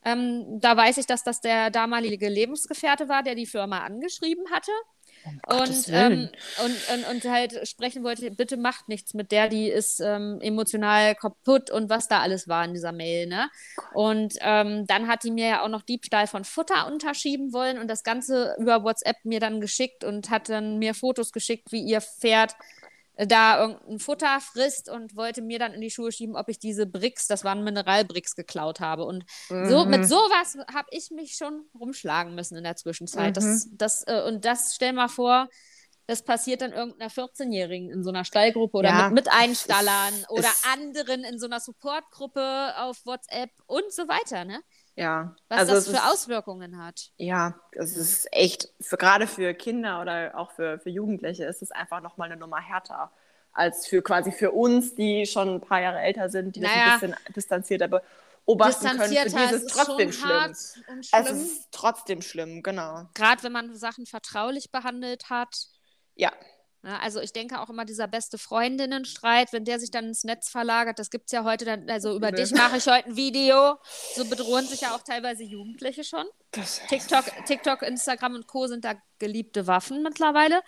Ähm, 0.04 0.60
da 0.60 0.76
weiß 0.76 0.98
ich, 0.98 1.06
dass 1.06 1.24
das 1.24 1.40
der 1.40 1.70
damalige 1.70 2.28
Lebensgefährte 2.28 3.08
war, 3.08 3.22
der 3.22 3.34
die 3.34 3.46
Firma 3.46 3.80
angeschrieben 3.80 4.44
hatte. 4.52 4.70
Um 5.24 5.58
und, 5.58 5.88
ähm, 5.88 6.28
und, 6.64 6.94
und, 6.94 7.10
und 7.10 7.24
halt 7.30 7.66
sprechen 7.68 8.04
wollte, 8.04 8.30
bitte 8.30 8.56
macht 8.56 8.88
nichts 8.88 9.14
mit 9.14 9.32
der, 9.32 9.48
die 9.48 9.68
ist 9.68 10.00
ähm, 10.00 10.38
emotional 10.40 11.14
kaputt 11.14 11.70
und 11.70 11.90
was 11.90 12.08
da 12.08 12.20
alles 12.20 12.48
war 12.48 12.64
in 12.64 12.74
dieser 12.74 12.92
Mail, 12.92 13.26
ne? 13.26 13.48
Und 13.92 14.34
ähm, 14.40 14.86
dann 14.86 15.08
hat 15.08 15.24
die 15.24 15.30
mir 15.30 15.48
ja 15.48 15.62
auch 15.62 15.68
noch 15.68 15.82
Diebstahl 15.82 16.26
von 16.26 16.44
Futter 16.44 16.86
unterschieben 16.86 17.52
wollen 17.52 17.78
und 17.78 17.88
das 17.88 18.04
Ganze 18.04 18.54
über 18.58 18.84
WhatsApp 18.84 19.16
mir 19.24 19.40
dann 19.40 19.60
geschickt 19.60 20.04
und 20.04 20.30
hat 20.30 20.48
dann 20.48 20.78
mir 20.78 20.94
Fotos 20.94 21.32
geschickt, 21.32 21.72
wie 21.72 21.82
ihr 21.82 22.00
Pferd 22.00 22.54
da 23.16 23.60
irgendein 23.60 23.98
Futter 23.98 24.40
frisst 24.40 24.90
und 24.90 25.16
wollte 25.16 25.40
mir 25.40 25.58
dann 25.58 25.72
in 25.72 25.80
die 25.80 25.90
Schuhe 25.90 26.12
schieben, 26.12 26.36
ob 26.36 26.48
ich 26.48 26.58
diese 26.58 26.86
Bricks, 26.86 27.26
das 27.26 27.44
waren 27.44 27.64
Mineralbricks, 27.64 28.36
geklaut 28.36 28.80
habe. 28.80 29.04
Und 29.04 29.24
mhm. 29.48 29.68
so 29.68 29.84
mit 29.86 30.06
sowas 30.06 30.56
habe 30.72 30.88
ich 30.90 31.10
mich 31.10 31.36
schon 31.36 31.64
rumschlagen 31.78 32.34
müssen 32.34 32.56
in 32.56 32.64
der 32.64 32.76
Zwischenzeit. 32.76 33.30
Mhm. 33.30 33.34
Das, 33.34 33.68
das, 33.72 34.02
äh, 34.06 34.22
und 34.26 34.44
das 34.44 34.74
stell 34.74 34.92
mal 34.92 35.08
vor, 35.08 35.48
das 36.06 36.22
passiert 36.22 36.60
dann 36.60 36.72
irgendeiner 36.72 37.10
14-Jährigen 37.10 37.90
in 37.90 38.04
so 38.04 38.10
einer 38.10 38.24
Stallgruppe 38.24 38.76
oder 38.76 38.90
ja, 38.90 39.04
mit, 39.08 39.24
mit 39.24 39.32
Einstallern 39.32 40.24
oder 40.28 40.48
anderen 40.72 41.24
in 41.24 41.38
so 41.38 41.46
einer 41.46 41.58
Supportgruppe 41.58 42.74
auf 42.76 43.04
WhatsApp 43.04 43.50
und 43.66 43.92
so 43.92 44.06
weiter, 44.08 44.44
ne? 44.44 44.60
Ja. 44.96 45.36
Was 45.48 45.60
also 45.60 45.74
das 45.74 45.88
für 45.88 45.96
ist, 45.96 46.04
Auswirkungen 46.04 46.82
hat. 46.82 47.10
Ja, 47.18 47.54
es 47.72 47.96
ist 47.96 48.28
echt, 48.32 48.70
für, 48.80 48.96
gerade 48.96 49.26
für 49.26 49.54
Kinder 49.54 50.00
oder 50.00 50.36
auch 50.36 50.50
für, 50.52 50.78
für 50.78 50.90
Jugendliche 50.90 51.44
ist 51.44 51.62
es 51.62 51.70
einfach 51.70 52.00
nochmal 52.00 52.30
eine 52.30 52.40
Nummer 52.40 52.60
härter 52.60 53.12
als 53.56 53.86
für 53.86 54.02
quasi 54.02 54.32
für 54.32 54.52
uns, 54.52 54.94
die 54.94 55.26
schon 55.26 55.56
ein 55.56 55.60
paar 55.60 55.80
Jahre 55.80 56.00
älter 56.00 56.28
sind, 56.28 56.56
die 56.56 56.60
naja. 56.60 56.74
das 56.74 57.02
ein 57.02 57.10
bisschen 57.10 57.34
distanzierter 57.34 57.88
beobachten 57.88 58.86
können. 58.86 59.00
Für 59.00 59.08
die 59.08 59.16
ist 59.16 59.52
es 59.52 59.66
trotzdem 59.66 60.12
schlimm. 60.12 60.54
schlimm. 60.54 61.00
Es 61.12 61.30
ist 61.30 61.68
trotzdem 61.72 62.22
schlimm, 62.22 62.62
genau. 62.62 63.08
Gerade 63.14 63.42
wenn 63.42 63.52
man 63.52 63.74
Sachen 63.74 64.06
vertraulich 64.06 64.70
behandelt 64.70 65.30
hat. 65.30 65.68
Ja. 66.14 66.32
Ja, 66.82 66.98
also 66.98 67.20
ich 67.20 67.32
denke 67.32 67.60
auch 67.60 67.68
immer 67.68 67.84
dieser 67.84 68.06
beste 68.06 68.38
Freundinnenstreit, 68.38 69.52
wenn 69.52 69.64
der 69.64 69.80
sich 69.80 69.90
dann 69.90 70.06
ins 70.06 70.24
Netz 70.24 70.48
verlagert, 70.48 70.98
das 70.98 71.10
gibt 71.10 71.26
es 71.26 71.32
ja 71.32 71.42
heute 71.42 71.64
dann, 71.64 71.90
also 71.90 72.14
über 72.14 72.30
dich 72.30 72.52
mache 72.52 72.76
ich 72.76 72.86
heute 72.86 73.06
ein 73.06 73.16
Video. 73.16 73.76
So 74.14 74.24
bedrohen 74.24 74.66
sich 74.66 74.82
ja 74.82 74.94
auch 74.94 75.02
teilweise 75.02 75.42
Jugendliche 75.42 76.04
schon. 76.04 76.26
TikTok, 76.88 77.24
TikTok, 77.46 77.82
Instagram 77.82 78.36
und 78.36 78.46
Co. 78.46 78.66
sind 78.66 78.84
da 78.84 78.94
geliebte 79.18 79.66
Waffen 79.66 80.02
mittlerweile. 80.02 80.62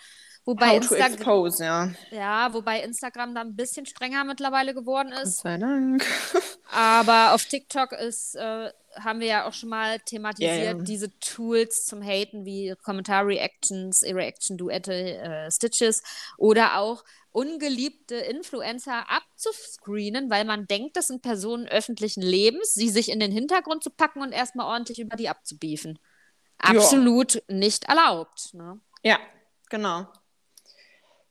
Wobei 0.49 0.77
Instagram, 0.77 1.53
ja. 1.59 1.91
ja, 2.09 2.53
wobei 2.53 2.81
Instagram 2.81 3.35
da 3.35 3.41
ein 3.41 3.55
bisschen 3.55 3.85
strenger 3.85 4.23
mittlerweile 4.23 4.73
geworden 4.73 5.11
ist. 5.11 5.43
Gott 5.43 5.43
sei 5.43 5.57
Dank. 5.59 6.03
Aber 6.71 7.35
auf 7.35 7.45
TikTok 7.45 7.91
ist, 7.91 8.33
äh, 8.33 8.71
haben 8.95 9.19
wir 9.19 9.27
ja 9.27 9.47
auch 9.47 9.53
schon 9.53 9.69
mal 9.69 9.99
thematisiert, 9.99 10.55
yeah, 10.55 10.73
yeah. 10.73 10.83
diese 10.83 11.11
Tools 11.19 11.85
zum 11.85 12.01
Haten 12.01 12.45
wie 12.45 12.73
Kommentar-Reactions, 12.81 14.01
Reaction-Duette, 14.01 15.19
äh, 15.19 15.51
Stitches 15.51 16.01
oder 16.39 16.79
auch 16.79 17.03
ungeliebte 17.31 18.15
Influencer 18.15 19.05
abzuscreenen, 19.07 20.31
weil 20.31 20.45
man 20.45 20.65
denkt, 20.65 20.97
das 20.97 21.09
sind 21.09 21.21
Personen 21.21 21.67
öffentlichen 21.67 22.23
Lebens, 22.23 22.73
sie 22.73 22.89
sich 22.89 23.09
in 23.09 23.19
den 23.19 23.31
Hintergrund 23.31 23.83
zu 23.83 23.91
packen 23.91 24.23
und 24.23 24.31
erstmal 24.31 24.65
ordentlich 24.65 24.97
über 24.97 25.15
die 25.15 25.29
abzubiefen. 25.29 25.99
Absolut 26.57 27.35
ja. 27.35 27.41
nicht 27.49 27.83
erlaubt. 27.83 28.55
Ne? 28.55 28.79
Ja, 29.03 29.19
genau. 29.69 30.07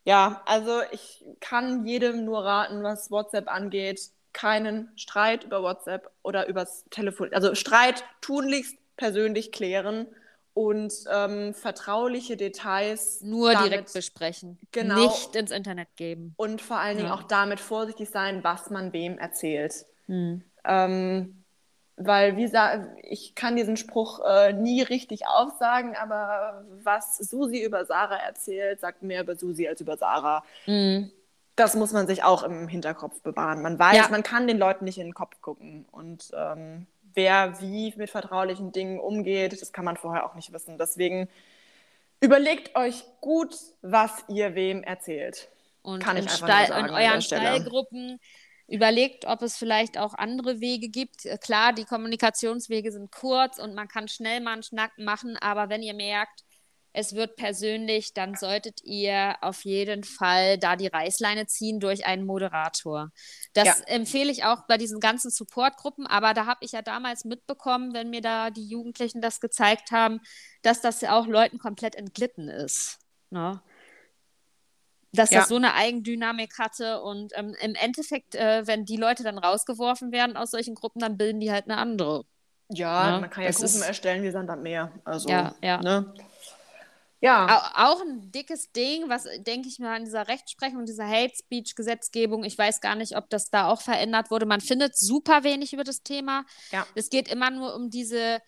Ja, 0.09 0.40
also 0.46 0.80
ich 0.90 1.22
kann 1.38 1.84
jedem 1.84 2.24
nur 2.24 2.42
raten, 2.42 2.82
was 2.82 3.11
WhatsApp 3.11 3.46
angeht, 3.46 4.00
keinen 4.32 4.90
Streit 4.96 5.44
über 5.44 5.62
WhatsApp 5.62 6.11
oder 6.22 6.48
übers 6.48 6.86
Telefon, 6.88 7.28
also 7.34 7.54
Streit 7.54 8.04
tunlichst 8.22 8.78
persönlich 8.96 9.52
klären 9.52 10.06
und 10.54 10.94
ähm, 11.12 11.52
vertrauliche 11.52 12.38
Details 12.38 13.20
nur 13.20 13.52
damit, 13.52 13.70
direkt 13.70 13.92
besprechen, 13.92 14.59
genau, 14.72 14.96
nicht 14.96 15.36
ins 15.36 15.50
Internet 15.50 15.88
geben 15.96 16.32
und 16.38 16.62
vor 16.62 16.78
allen 16.78 16.96
Dingen 16.96 17.11
ja. 17.11 17.14
auch 17.14 17.24
damit 17.24 17.61
vorsichtig 17.61 18.09
sein, 18.09 18.42
was 18.42 18.70
man 18.70 18.94
wem 18.94 19.18
erzählt. 19.18 19.84
Hm. 20.06 20.42
Ähm, 20.64 21.44
weil, 21.99 22.36
wie 22.36 22.51
ich 23.03 23.34
kann 23.34 23.57
diesen 23.57 23.76
Spruch 23.76 24.20
äh, 24.24 24.53
nie 24.53 24.82
richtig 24.82 25.26
aufsagen, 25.26 25.96
aber 25.96 26.64
was 26.82 27.18
Susi 27.18 27.62
über 27.62 27.84
Sarah 27.84 28.18
erzählt, 28.18 28.80
sagt 28.80 29.03
mehr 29.03 29.22
über 29.22 29.36
Susi 29.36 29.66
als 29.66 29.80
über 29.80 29.96
Sarah. 29.96 30.44
Mhm. 30.66 31.11
Das 31.57 31.74
muss 31.74 31.92
man 31.92 32.07
sich 32.07 32.22
auch 32.22 32.44
im 32.44 32.68
Hinterkopf 32.68 33.20
bewahren. 33.22 33.62
Man 33.62 33.78
weiß, 33.78 33.96
ja. 33.96 34.09
man 34.11 34.22
kann 34.22 34.46
den 34.46 34.59
Leuten 34.59 34.84
nicht 34.84 34.99
in 34.99 35.09
den 35.09 35.14
Kopf 35.14 35.40
gucken. 35.40 35.86
Und 35.90 36.30
ähm, 36.32 36.86
wer 37.14 37.61
wie 37.61 37.92
mit 37.96 38.11
vertraulichen 38.11 38.70
Dingen 38.70 39.01
umgeht, 39.01 39.61
das 39.61 39.72
kann 39.72 39.84
man 39.84 39.96
vorher 39.96 40.24
auch 40.24 40.36
nicht 40.36 40.53
wissen. 40.53 40.78
Deswegen 40.78 41.28
überlegt 42.20 42.76
euch 42.76 43.05
gut, 43.20 43.57
was 43.82 44.24
ihr 44.28 44.55
wem 44.55 44.84
erzählt. 44.84 45.49
Und 45.82 46.01
kann 46.01 46.16
ich 46.16 46.24
einfach 46.24 46.46
Stall, 46.46 46.66
sagen, 46.68 46.88
in 46.88 46.94
euren 46.94 47.22
Stallgruppen 47.22 48.20
überlegt, 48.69 49.25
ob 49.25 49.43
es 49.43 49.57
vielleicht 49.57 49.99
auch 49.99 50.14
andere 50.14 50.61
Wege 50.61 50.89
gibt. 50.89 51.25
Äh, 51.25 51.39
klar, 51.39 51.73
die 51.73 51.85
Kommunikationswege 51.85 52.93
sind 52.93 53.11
kurz 53.11 53.59
und 53.59 53.75
man 53.75 53.89
kann 53.89 54.09
schnell 54.09 54.41
mal 54.41 54.53
einen 54.53 54.62
Schnack 54.62 54.93
machen, 54.99 55.37
aber 55.39 55.69
wenn 55.69 55.83
ihr 55.83 55.95
merkt, 55.95 56.45
es 56.93 57.14
wird 57.14 57.37
persönlich, 57.37 58.14
dann 58.14 58.35
solltet 58.35 58.83
ihr 58.83 59.37
auf 59.43 59.64
jeden 59.64 60.05
Fall 60.05 60.59
da 60.59 60.75
die 60.75 60.87
Reißleine 60.87 61.47
ziehen 61.47 61.81
durch 61.81 62.07
einen 62.07 62.25
Moderator. 62.25 63.11
Das 63.53 63.66
ja. 63.66 63.75
empfehle 63.87 64.33
ich 64.33 64.45
auch 64.45 64.66
bei 64.66 64.79
diesen 64.79 64.99
ganzen 64.99 65.31
Supportgruppen, 65.31 66.07
aber 66.07 66.35
da 66.35 66.47
habe 66.47 66.64
ich 66.64 66.73
ja 66.73 66.83
damals 66.83 67.25
mitbekommen, 67.25 67.95
wenn 67.95 68.11
mir 68.11 68.23
da 68.23 68.51
die 68.51 68.66
Jugendlichen 68.66 69.21
das 69.21 69.41
gezeigt 69.41 69.93
haben, 69.93 70.21
dass 70.62 70.81
das 70.81 71.01
ja 71.01 71.16
auch 71.16 71.27
Leuten 71.27 71.59
komplett 71.59 71.95
entglitten 71.95 72.49
ist. 72.49 72.99
Ne? 73.31 73.62
Dass 75.12 75.30
ja. 75.30 75.40
das 75.40 75.48
so 75.48 75.56
eine 75.56 75.74
Eigendynamik 75.74 76.59
hatte. 76.59 77.00
Und 77.02 77.32
ähm, 77.36 77.54
im 77.61 77.74
Endeffekt, 77.74 78.34
äh, 78.34 78.66
wenn 78.66 78.84
die 78.84 78.96
Leute 78.96 79.22
dann 79.22 79.38
rausgeworfen 79.38 80.12
werden 80.12 80.36
aus 80.36 80.50
solchen 80.50 80.74
Gruppen, 80.74 81.00
dann 81.00 81.16
bilden 81.16 81.40
die 81.40 81.50
halt 81.50 81.64
eine 81.64 81.78
andere. 81.78 82.24
Ja, 82.70 83.12
ne? 83.12 83.20
man 83.20 83.30
kann 83.30 83.44
ja 83.44 83.50
Gruppen 83.50 83.64
ist... 83.64 83.80
erstellen, 83.80 84.22
wir 84.22 84.32
sind 84.32 84.46
dann 84.46 84.62
mehr. 84.62 84.92
Also, 85.04 85.28
ja, 85.28 85.54
ja. 85.62 85.80
Ne? 85.80 86.12
Ja. 87.20 87.72
Auch 87.74 88.00
ein 88.00 88.30
dickes 88.30 88.70
Ding, 88.72 89.09
was 89.09 89.24
denke 89.38 89.68
ich 89.68 89.78
mal 89.78 89.96
an 89.96 90.04
dieser 90.04 90.28
Rechtsprechung, 90.28 90.84
dieser 90.84 91.09
Hate 91.09 91.34
Speech 91.36 91.74
Gesetzgebung, 91.74 92.44
ich 92.44 92.56
weiß 92.56 92.80
gar 92.80 92.94
nicht, 92.94 93.16
ob 93.16 93.28
das 93.28 93.50
da 93.50 93.68
auch 93.68 93.80
verändert 93.80 94.30
wurde. 94.30 94.46
Man 94.46 94.61
findet 94.61 94.96
super 94.96 95.42
wenig 95.42 95.72
über 95.72 95.84
das 95.84 96.02
Thema. 96.02 96.44
Ja. 96.70 96.86
Es 96.94 97.11
geht 97.11 97.28
immer 97.28 97.50
nur 97.50 97.74
um 97.74 97.90
diese 97.90 98.40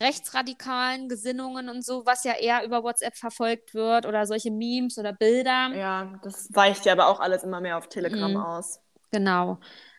rechtsradikalen 0.00 1.08
Gesinnungen 1.08 1.68
und 1.68 1.84
so, 1.84 2.06
was 2.06 2.24
ja 2.24 2.32
eher 2.32 2.64
über 2.64 2.82
WhatsApp 2.82 3.16
verfolgt 3.16 3.74
wird 3.74 4.06
oder 4.06 4.26
solche 4.26 4.50
Memes 4.50 4.98
oder 4.98 5.12
Bilder. 5.12 5.72
Ja, 5.74 6.18
das 6.22 6.48
weicht 6.52 6.86
ja 6.86 6.92
aber 6.92 7.08
auch 7.08 7.20
alles 7.20 7.42
immer 7.42 7.60
mehr 7.60 7.76
auf 7.76 7.88
Telegram 7.88 8.30
mhm. 8.30 8.36
aus. 8.38 8.80
Genau. 9.10 9.58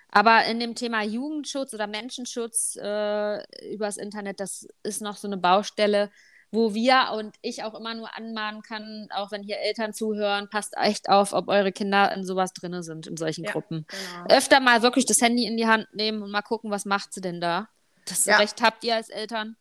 Aber 0.10 0.46
in 0.46 0.60
dem 0.60 0.76
Thema 0.76 1.04
Jugendschutz 1.04 1.74
oder 1.74 1.88
Menschenschutz 1.88 2.76
äh, 2.76 3.74
übers 3.74 3.98
Internet, 3.98 4.40
das 4.40 4.68
ist 4.84 5.02
noch 5.02 5.16
so 5.16 5.28
eine 5.28 5.38
Baustelle, 5.38 6.10
wo 6.52 6.74
wir 6.74 7.12
und 7.14 7.36
ich 7.42 7.64
auch 7.64 7.74
immer 7.74 7.94
nur 7.94 8.16
anmahnen 8.18 8.62
kann, 8.62 9.08
auch 9.16 9.32
wenn 9.32 9.42
hier 9.42 9.60
Eltern 9.60 9.94
zuhören, 9.94 10.50
passt 10.50 10.76
echt 10.78 11.08
auf, 11.08 11.32
ob 11.32 11.48
eure 11.48 11.72
Kinder 11.72 12.12
in 12.14 12.26
sowas 12.26 12.52
drin 12.52 12.84
sind, 12.84 13.08
in 13.08 13.16
solchen 13.16 13.46
ja, 13.46 13.52
Gruppen. 13.52 13.86
Genau. 13.88 14.36
Öfter 14.36 14.60
mal 14.60 14.82
wirklich 14.82 15.06
das 15.06 15.22
Handy 15.22 15.46
in 15.46 15.56
die 15.56 15.68
Hand 15.68 15.88
nehmen 15.94 16.22
und 16.22 16.30
mal 16.30 16.42
gucken, 16.42 16.70
was 16.70 16.84
macht 16.84 17.14
sie 17.14 17.22
denn 17.22 17.40
da. 17.40 17.70
Das 18.06 18.26
ja. 18.26 18.38
Recht 18.38 18.62
habt 18.62 18.84
ihr 18.84 18.96
als 18.96 19.10
Eltern. 19.10 19.56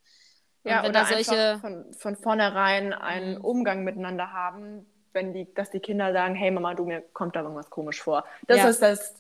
Ja, 0.65 0.83
wenn 0.83 0.91
oder 0.91 1.01
da 1.01 1.07
solche 1.07 1.59
von, 1.61 1.93
von 1.95 2.17
vornherein 2.17 2.93
einen 2.93 3.39
mhm. 3.39 3.45
Umgang 3.45 3.85
miteinander 3.85 4.33
haben, 4.33 4.87
wenn 5.13 5.33
die, 5.33 5.53
dass 5.55 5.71
die 5.71 5.81
Kinder 5.81 6.13
sagen, 6.13 6.35
hey 6.35 6.51
Mama, 6.51 6.75
du 6.75 6.85
mir 6.85 7.01
kommt 7.01 7.37
da 7.37 7.43
irgendwas 7.43 7.71
komisch 7.71 8.03
vor. 8.03 8.25
Das 8.47 8.59
ja. 8.59 8.69
ist 8.69 8.83
das, 8.83 9.15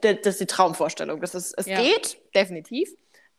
das 0.00 0.26
ist 0.26 0.40
die 0.40 0.46
Traumvorstellung. 0.46 1.20
Das 1.20 1.34
ist, 1.34 1.54
es 1.58 1.66
ja. 1.66 1.80
geht, 1.80 2.18
definitiv, 2.34 2.90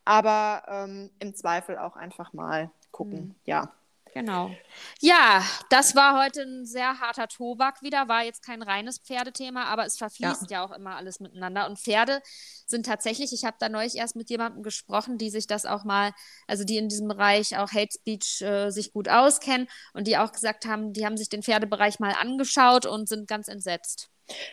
aber 0.05 0.63
ähm, 0.67 1.09
im 1.19 1.33
Zweifel 1.35 1.77
auch 1.77 1.95
einfach 1.95 2.33
mal 2.33 2.69
gucken. 2.91 3.19
Mhm. 3.19 3.35
Ja. 3.45 3.73
Genau. 4.15 4.49
Ja, 5.01 5.43
das 5.69 5.93
war 5.93 6.23
heute 6.23 6.43
ein 6.43 6.65
sehr 6.65 7.01
harter 7.01 7.27
Tobak 7.27 7.81
wieder. 7.81 8.07
War 8.07 8.23
jetzt 8.23 8.45
kein 8.45 8.61
reines 8.61 8.97
Pferdethema, 8.97 9.65
aber 9.65 9.85
es 9.85 9.97
verfließt 9.97 10.49
ja, 10.49 10.59
ja 10.59 10.65
auch 10.65 10.71
immer 10.71 10.95
alles 10.95 11.19
miteinander. 11.19 11.67
Und 11.67 11.79
Pferde 11.79 12.21
sind 12.65 12.85
tatsächlich, 12.85 13.33
ich 13.33 13.43
habe 13.43 13.57
da 13.59 13.67
neulich 13.67 13.95
erst 13.95 14.15
mit 14.15 14.29
jemandem 14.29 14.63
gesprochen, 14.63 15.17
die 15.17 15.29
sich 15.29 15.47
das 15.47 15.65
auch 15.65 15.83
mal, 15.83 16.13
also 16.47 16.63
die 16.63 16.77
in 16.77 16.87
diesem 16.87 17.09
Bereich 17.09 17.57
auch 17.57 17.73
Hate 17.73 17.91
Speech 17.93 18.41
äh, 18.41 18.69
sich 18.69 18.93
gut 18.93 19.09
auskennen 19.09 19.67
und 19.91 20.07
die 20.07 20.17
auch 20.17 20.31
gesagt 20.31 20.65
haben, 20.65 20.93
die 20.93 21.05
haben 21.05 21.17
sich 21.17 21.27
den 21.27 21.43
Pferdebereich 21.43 21.99
mal 21.99 22.13
angeschaut 22.13 22.85
und 22.85 23.09
sind 23.09 23.27
ganz 23.27 23.49
entsetzt. 23.49 24.09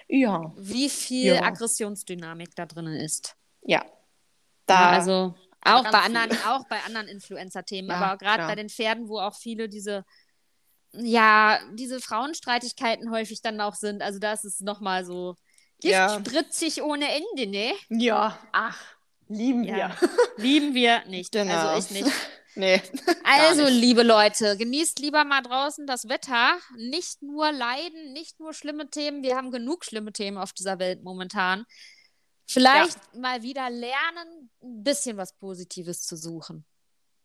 Ja. 0.08 0.52
Wie 0.56 0.90
viel 0.90 1.36
ja. 1.36 1.42
Aggressionsdynamik 1.44 2.56
da 2.56 2.66
drin 2.66 2.88
ist. 2.88 3.36
Ja. 3.62 3.84
Da, 4.66 4.74
ja, 4.74 4.90
also 4.90 5.36
auch 5.64 5.82
bei, 5.90 5.98
anderen, 5.98 6.30
auch 6.46 6.66
bei 6.68 6.80
anderen 6.84 7.08
Influencer-Themen, 7.08 7.90
ja, 7.90 7.96
aber 7.96 8.18
gerade 8.18 8.46
bei 8.46 8.54
den 8.54 8.68
Pferden, 8.68 9.08
wo 9.08 9.18
auch 9.20 9.36
viele 9.36 9.68
diese, 9.68 10.04
ja, 10.92 11.60
diese 11.74 12.00
Frauenstreitigkeiten 12.00 13.10
häufig 13.10 13.42
dann 13.42 13.60
auch 13.60 13.74
sind. 13.74 14.02
Also 14.02 14.18
da 14.18 14.32
ist 14.32 14.44
es 14.44 14.60
nochmal 14.60 15.04
so 15.04 15.36
giftspritzig 15.80 16.82
ohne 16.82 17.06
Ende, 17.08 17.46
ne? 17.46 17.72
Ja, 17.88 18.38
ach, 18.52 18.78
lieben 19.28 19.64
wir. 19.64 19.96
lieben 20.36 20.74
wir 20.74 21.04
nicht. 21.06 21.32
Genau. 21.32 21.54
Also 21.54 21.94
ich 21.94 22.02
nicht. 22.02 22.12
Nee. 22.54 22.82
Also, 23.24 23.66
liebe 23.66 24.02
Leute, 24.02 24.58
genießt 24.58 24.98
lieber 24.98 25.24
mal 25.24 25.40
draußen 25.40 25.86
das 25.86 26.08
Wetter. 26.08 26.58
Nicht 26.76 27.22
nur 27.22 27.50
Leiden, 27.50 28.12
nicht 28.12 28.40
nur 28.40 28.52
schlimme 28.52 28.90
Themen. 28.90 29.22
Wir 29.22 29.36
haben 29.36 29.50
genug 29.50 29.86
schlimme 29.86 30.12
Themen 30.12 30.36
auf 30.36 30.52
dieser 30.52 30.78
Welt 30.78 31.02
momentan. 31.02 31.64
Vielleicht 32.47 32.99
ja. 33.12 33.20
mal 33.20 33.43
wieder 33.43 33.70
lernen, 33.70 34.51
ein 34.62 34.82
bisschen 34.82 35.16
was 35.16 35.32
Positives 35.34 36.03
zu 36.03 36.16
suchen. 36.16 36.64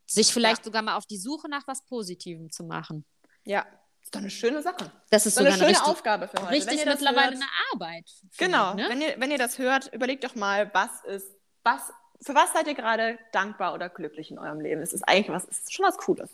Sich 0.05 0.31
vielleicht 0.31 0.59
ja. 0.59 0.65
sogar 0.65 0.81
mal 0.81 0.95
auf 0.95 1.05
die 1.05 1.17
Suche 1.17 1.49
nach 1.49 1.67
was 1.67 1.83
Positivem 1.85 2.49
zu 2.49 2.63
machen. 2.63 3.05
Ja, 3.43 3.65
ist 4.07 4.15
doch 4.15 4.21
eine 4.21 4.29
schöne 4.29 4.61
Sache. 4.61 4.89
Das 5.09 5.25
ist 5.25 5.35
so 5.35 5.41
eine 5.41 5.51
schöne 5.51 5.67
richtig, 5.67 5.85
Aufgabe 5.85 6.29
für 6.29 6.41
heute. 6.41 6.51
Richtig 6.51 6.85
mittlerweile 6.85 7.31
hört, 7.31 7.33
eine 7.33 7.49
Arbeit. 7.73 8.09
Genau. 8.37 8.69
Ich, 8.71 8.75
ne? 8.77 8.85
wenn, 8.87 9.01
ihr, 9.01 9.15
wenn 9.17 9.31
ihr 9.31 9.37
das 9.37 9.57
hört, 9.57 9.93
überlegt 9.93 10.23
doch 10.23 10.33
mal, 10.33 10.73
was 10.73 11.03
ist, 11.03 11.27
was, 11.63 11.91
für 12.21 12.33
was 12.33 12.53
seid 12.53 12.67
ihr 12.67 12.73
gerade 12.73 13.19
dankbar 13.33 13.73
oder 13.73 13.89
glücklich 13.89 14.31
in 14.31 14.39
eurem 14.39 14.61
Leben? 14.61 14.81
Es 14.81 14.93
ist 14.93 15.03
eigentlich 15.03 15.27
was, 15.27 15.45
es 15.49 15.59
ist 15.59 15.73
schon 15.73 15.85
was 15.85 15.97
Cooles. 15.97 16.29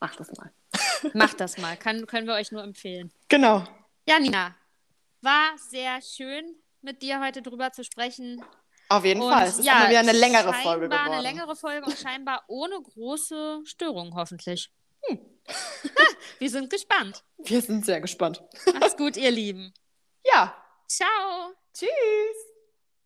Macht 0.00 0.18
das 0.18 0.32
mal. 0.32 0.50
Macht 1.12 1.40
das 1.40 1.58
mal. 1.58 1.76
Kann, 1.76 2.06
können 2.06 2.26
wir 2.26 2.32
euch 2.32 2.52
nur 2.52 2.62
empfehlen. 2.62 3.12
Genau. 3.28 3.64
Ja, 4.08 4.18
Nina, 4.18 4.54
war 5.20 5.58
sehr 5.58 6.00
schön, 6.00 6.56
mit 6.82 7.02
dir 7.02 7.20
heute 7.20 7.42
drüber 7.42 7.72
zu 7.72 7.84
sprechen. 7.84 8.44
Auf 8.88 9.04
jeden 9.04 9.22
und, 9.22 9.32
Fall. 9.32 9.46
Es 9.46 9.58
ist 9.58 9.64
ja, 9.64 9.88
wieder 9.88 10.00
eine 10.00 10.12
längere 10.12 10.52
Folge 10.52 10.88
geworden. 10.88 11.12
eine 11.12 11.22
längere 11.22 11.54
Folge 11.54 11.86
und 11.86 11.96
scheinbar 11.96 12.44
ohne 12.48 12.80
große 12.80 13.60
Störung, 13.64 14.14
hoffentlich. 14.14 14.70
Hm. 15.02 15.18
Wir 16.38 16.50
sind 16.50 16.70
gespannt. 16.70 17.22
Wir 17.38 17.60
sind 17.62 17.84
sehr 17.84 18.00
gespannt. 18.00 18.42
Macht's 18.74 18.96
gut, 18.96 19.16
ihr 19.16 19.30
Lieben. 19.30 19.72
Ja. 20.24 20.54
Ciao. 20.88 21.52
Tschüss. 21.72 22.49